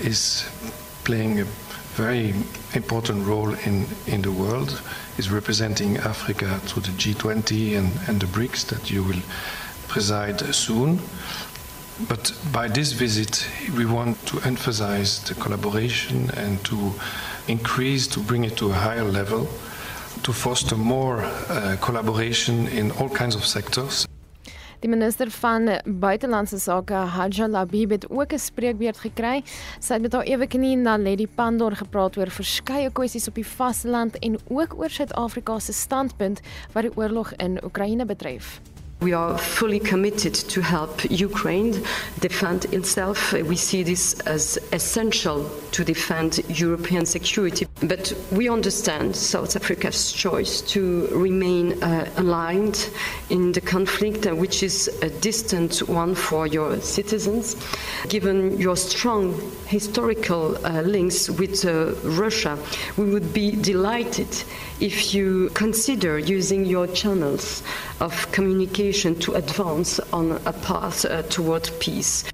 is 0.00 0.46
playing 1.02 1.40
a 1.40 1.46
very 1.94 2.34
important 2.72 3.26
role 3.26 3.54
in 3.66 3.86
in 4.06 4.22
the 4.22 4.32
world 4.32 4.80
is 5.16 5.30
representing 5.30 5.98
Africa 5.98 6.58
to 6.64 6.80
the 6.80 6.92
G20 6.96 7.76
and 7.76 7.92
and 8.08 8.20
the 8.20 8.26
BRICS 8.26 8.64
that 8.64 8.88
you 8.88 9.04
will 9.04 9.22
preside 9.88 10.54
soon. 10.54 11.00
But 12.06 12.32
by 12.52 12.68
this 12.68 12.92
visit, 12.92 13.44
we 13.76 13.84
want 13.84 14.24
to 14.26 14.40
emphasize 14.46 15.18
the 15.24 15.34
collaboration 15.34 16.30
and 16.36 16.62
to 16.64 16.92
increase, 17.48 18.06
to 18.08 18.20
bring 18.20 18.44
it 18.44 18.56
to 18.56 18.70
a 18.70 18.72
higher 18.72 19.02
level, 19.02 19.48
to 20.22 20.32
foster 20.32 20.76
more 20.76 21.24
uh, 21.24 21.76
collaboration 21.80 22.68
in 22.68 22.92
all 22.92 23.08
kinds 23.08 23.34
of 23.34 23.44
sectors. 23.44 24.06
Die 24.80 24.88
minister 24.88 25.30
van 25.30 25.80
buitelandse 25.84 26.58
sake, 26.58 26.94
Haja 26.94 27.48
Labib 27.48 27.90
het 27.90 28.10
ook 28.10 28.32
'n 28.32 28.38
spreekbeurt 28.38 28.98
gekry. 28.98 29.42
Sy 29.80 29.92
het 29.92 30.02
met 30.02 30.12
haar 30.12 30.22
ewe 30.22 30.46
knie 30.46 30.76
na 30.76 30.98
Lady 30.98 31.26
Pandor 31.26 31.76
gepraat 31.76 32.16
oor 32.16 32.30
verskeie 32.30 32.90
kwessies 32.92 33.28
op 33.28 33.34
die 33.34 33.46
vasteland 33.46 34.18
en 34.18 34.38
ook 34.46 34.74
oor 34.78 34.90
Suid-Afrika 34.90 35.58
se 35.58 35.72
standpunt 35.72 36.40
wat 36.72 36.82
die 36.82 36.96
oorlog 36.96 37.32
in 37.36 37.64
Oekraïne 37.64 38.06
betref. 38.06 38.60
We 39.00 39.12
are 39.12 39.38
fully 39.38 39.78
committed 39.78 40.34
to 40.34 40.60
help 40.60 41.08
Ukraine 41.08 41.84
defend 42.18 42.64
itself. 42.74 43.32
We 43.32 43.54
see 43.54 43.84
this 43.84 44.18
as 44.20 44.58
essential 44.72 45.48
to 45.70 45.84
defend 45.84 46.40
European 46.48 47.06
security. 47.06 47.68
But 47.80 48.12
we 48.32 48.48
understand 48.48 49.14
South 49.14 49.54
Africa's 49.54 50.10
choice 50.10 50.62
to 50.72 51.06
remain 51.12 51.80
uh, 51.80 52.10
aligned 52.16 52.90
in 53.30 53.52
the 53.52 53.60
conflict, 53.60 54.26
uh, 54.26 54.34
which 54.34 54.64
is 54.64 54.88
a 55.00 55.10
distant 55.10 55.88
one 55.88 56.16
for 56.16 56.48
your 56.48 56.80
citizens. 56.80 57.56
Given 58.08 58.58
your 58.58 58.76
strong 58.76 59.40
historical 59.66 60.56
uh, 60.66 60.82
links 60.82 61.30
with 61.30 61.64
uh, 61.64 61.94
Russia, 62.02 62.58
we 62.96 63.04
would 63.04 63.32
be 63.32 63.52
delighted 63.52 64.42
if 64.80 65.12
you 65.12 65.50
consider 65.54 66.18
using 66.18 66.64
your 66.64 66.86
channels 66.86 67.62
of 68.00 68.30
communication 68.32 69.14
to 69.18 69.34
advance 69.34 70.00
on 70.12 70.32
a 70.46 70.52
path 70.52 71.04
uh, 71.04 71.22
toward 71.22 71.70
peace. 71.78 72.24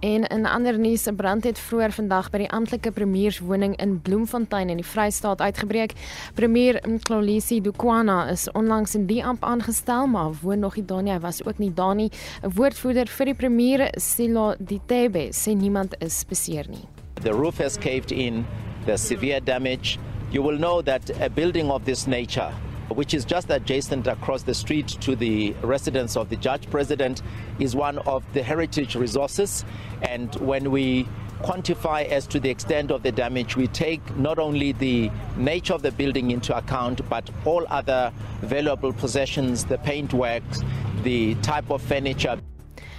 En 0.00 0.24
in 0.24 0.46
ander 0.46 0.78
nuus, 0.78 1.06
'n 1.06 1.14
brand 1.14 1.44
het 1.44 1.58
vroeër 1.58 1.92
vandag 1.92 2.30
by 2.30 2.38
die 2.38 2.50
amptelike 2.50 2.90
premierswoning 2.90 3.76
in 3.76 4.00
Bloemfontein 4.02 4.68
in 4.68 4.76
die 4.76 4.86
Vrystaat 4.86 5.40
uitgebreek. 5.40 5.92
Premier 6.34 6.82
Mxolisi 6.88 7.60
Dukwana 7.60 8.28
is 8.30 8.50
onlangs 8.52 8.94
in 8.94 9.06
die 9.06 9.24
amp 9.24 9.44
aangestel, 9.44 10.06
maar 10.06 10.30
woon 10.42 10.58
nog 10.58 10.76
nie 10.76 10.84
daar 10.84 11.02
nie. 11.02 11.12
Hy 11.12 11.20
was 11.20 11.44
ook 11.44 11.58
nie 11.58 11.74
daar 11.74 11.94
nie. 11.94 12.10
'n 12.42 12.52
Woordvoerder 12.54 13.06
vir 13.06 13.24
die 13.24 13.34
premier, 13.34 13.88
Silo 13.92 14.54
Ditebe, 14.58 15.28
sê 15.30 15.56
niemand 15.56 15.94
is 15.98 16.24
beseer 16.24 16.66
nie. 16.68 16.88
The 17.22 17.32
roof 17.32 17.58
has 17.58 17.76
caved 17.78 18.10
in. 18.10 18.46
There's 18.84 19.06
severe 19.06 19.40
damage. 19.40 19.98
You 20.30 20.42
will 20.42 20.58
know 20.58 20.82
that 20.82 21.08
a 21.20 21.30
building 21.30 21.70
of 21.70 21.84
this 21.84 22.06
nature 22.06 22.52
which 22.88 23.14
is 23.14 23.24
just 23.24 23.50
adjacent 23.50 24.06
across 24.06 24.42
the 24.42 24.54
street 24.54 24.88
to 24.88 25.16
the 25.16 25.52
residence 25.62 26.16
of 26.16 26.28
the 26.28 26.36
judge 26.36 26.68
president, 26.70 27.22
is 27.58 27.74
one 27.74 27.98
of 28.00 28.24
the 28.32 28.42
heritage 28.42 28.94
resources. 28.94 29.64
And 30.02 30.34
when 30.36 30.70
we 30.70 31.08
quantify 31.42 32.06
as 32.06 32.26
to 32.28 32.40
the 32.40 32.48
extent 32.48 32.90
of 32.90 33.02
the 33.02 33.12
damage, 33.12 33.56
we 33.56 33.66
take 33.68 34.16
not 34.16 34.38
only 34.38 34.72
the 34.72 35.10
nature 35.36 35.74
of 35.74 35.82
the 35.82 35.92
building 35.92 36.30
into 36.30 36.56
account, 36.56 37.06
but 37.08 37.28
all 37.44 37.66
other 37.68 38.12
valuable 38.40 38.92
possessions, 38.92 39.64
the 39.64 39.78
paintworks, 39.78 40.64
the 41.02 41.34
type 41.36 41.70
of 41.70 41.82
furniture. 41.82 42.38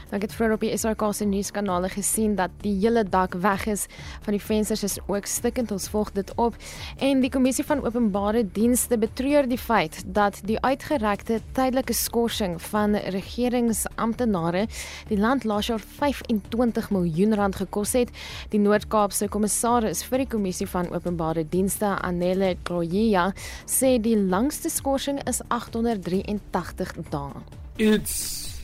Ek 0.07 0.23
het 0.23 0.31
vroeër 0.31 0.53
op 0.55 0.61
die 0.63 0.71
SAK 0.71 1.01
se 1.11 1.25
nuuskanale 1.27 1.89
gesien 1.91 2.37
dat 2.39 2.53
die 2.63 2.71
hele 2.79 3.03
dak 3.03 3.33
weg 3.43 3.65
is 3.67 3.87
van 4.23 4.37
die 4.37 4.41
vensters 4.41 4.83
is 4.87 4.95
ook 5.07 5.27
stikkend. 5.27 5.71
Ons 5.75 5.89
volg 5.91 6.13
dit 6.15 6.31
op. 6.39 6.55
En 7.03 7.19
die 7.19 7.31
kommissie 7.31 7.65
van 7.67 7.83
openbare 7.83 8.45
dienste 8.55 8.97
betreur 8.97 9.49
die 9.51 9.59
feit 9.59 9.99
dat 10.05 10.39
die 10.47 10.59
uitgerekte 10.63 11.41
tydelike 11.51 11.93
skorsing 11.93 12.55
van 12.69 12.95
regeringsamptenare 12.95 14.67
die 15.11 15.19
land 15.19 15.43
laas 15.43 15.67
jaar 15.67 15.83
25 15.99 16.89
miljoen 16.95 17.35
rand 17.35 17.59
gekos 17.59 17.95
het. 17.99 18.11
Die 18.55 18.63
Noord-Kaapse 18.63 19.27
kommissaris 19.27 20.05
vir 20.07 20.23
die 20.23 20.31
kommissie 20.31 20.69
van 20.71 20.87
openbare 20.95 21.43
dienste, 21.43 21.97
Anelle 21.99 22.55
Kloyia, 22.63 23.33
sê 23.67 23.97
die 23.99 24.15
langste 24.17 24.71
skorsing 24.71 25.19
is 25.27 25.43
883 25.51 26.95
dae. 27.11 27.43
It's 27.77 28.56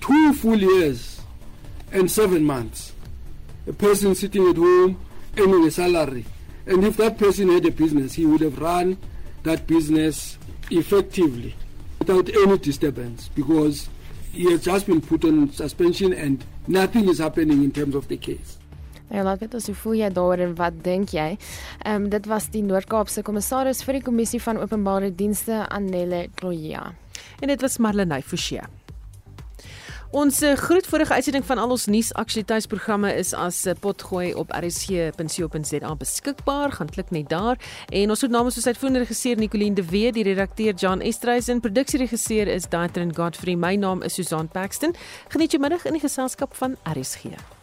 two 0.00 0.32
full 0.34 0.58
years 0.58 1.20
and 1.92 2.10
seven 2.10 2.44
months. 2.44 2.92
A 3.66 3.72
person 3.72 4.14
sitting 4.14 4.48
at 4.48 4.56
home 4.56 4.98
earning 5.38 5.66
a 5.66 5.70
salary. 5.70 6.24
And 6.66 6.84
if 6.84 6.96
that 6.96 7.18
person 7.18 7.48
had 7.48 7.66
a 7.66 7.70
business, 7.70 8.14
he 8.14 8.26
would 8.26 8.40
have 8.40 8.58
run 8.58 8.96
that 9.42 9.66
business 9.66 10.38
effectively 10.70 11.54
without 11.98 12.28
any 12.28 12.58
disturbance 12.58 13.28
because 13.34 13.88
he 14.32 14.50
has 14.50 14.62
just 14.62 14.86
been 14.86 15.00
put 15.00 15.24
on 15.24 15.52
suspension 15.52 16.12
and 16.12 16.44
nothing 16.66 17.08
is 17.08 17.18
happening 17.18 17.64
in 17.64 17.72
terms 17.72 17.94
of 17.94 18.08
the 18.08 18.16
case. 18.16 18.56
Ja, 19.10 19.24
laat 19.26 19.40
weet 19.42 19.54
ons 19.58 19.66
hoe 19.66 19.74
voel 19.74 19.96
jy 19.98 20.08
daaroor 20.14 20.42
en 20.44 20.52
wat 20.54 20.76
dink 20.84 21.10
jy? 21.16 21.32
Ehm 21.82 22.04
um, 22.04 22.10
dit 22.12 22.26
was 22.30 22.46
die 22.54 22.62
Noord-Kaapse 22.62 23.24
kommissaris 23.26 23.82
vir 23.82 23.98
die 23.98 24.04
kommissie 24.06 24.38
van 24.42 24.60
openbare 24.62 25.10
dienste 25.10 25.64
Annelle 25.66 26.28
Kloya. 26.38 26.92
En 27.42 27.50
dit 27.50 27.64
was 27.66 27.80
Marlenae 27.82 28.22
Forsie. 28.22 28.62
Ons 30.10 30.40
eh, 30.42 30.56
groet 30.58 30.86
vorige 30.86 31.14
uitsending 31.14 31.44
van 31.46 31.58
al 31.62 31.70
ons 31.70 31.84
nuusaktualiteitsprogramme 31.86 33.12
is 33.14 33.30
as 33.30 33.60
eh, 33.70 33.76
potgooi 33.78 34.32
op 34.34 34.50
rsg.co.za 34.50 35.92
beskikbaar. 36.00 36.72
Gaan 36.72 36.90
klik 36.90 37.12
net 37.14 37.28
daar. 37.30 37.60
En 37.94 38.10
ons 38.10 38.20
het 38.20 38.30
namens 38.30 38.56
ons 38.58 38.66
uitvoerende 38.66 39.04
regisseur 39.04 39.38
Nicoline 39.38 39.78
de 39.78 39.84
Wet, 39.84 40.14
die 40.18 40.26
redakteur 40.26 40.74
John 40.74 41.00
Estreisen, 41.00 41.62
produksieregisseur 41.62 42.50
is 42.50 42.66
Daitrin 42.68 43.14
Godfrey. 43.14 43.54
My 43.54 43.76
naam 43.78 44.02
is 44.02 44.18
Susan 44.18 44.48
Paxton. 44.48 44.98
Geniet 45.28 45.54
jou 45.54 45.62
middag 45.62 45.86
in 45.86 45.94
die 45.94 46.02
geselskap 46.02 46.58
van 46.58 46.74
RSG. 46.82 47.59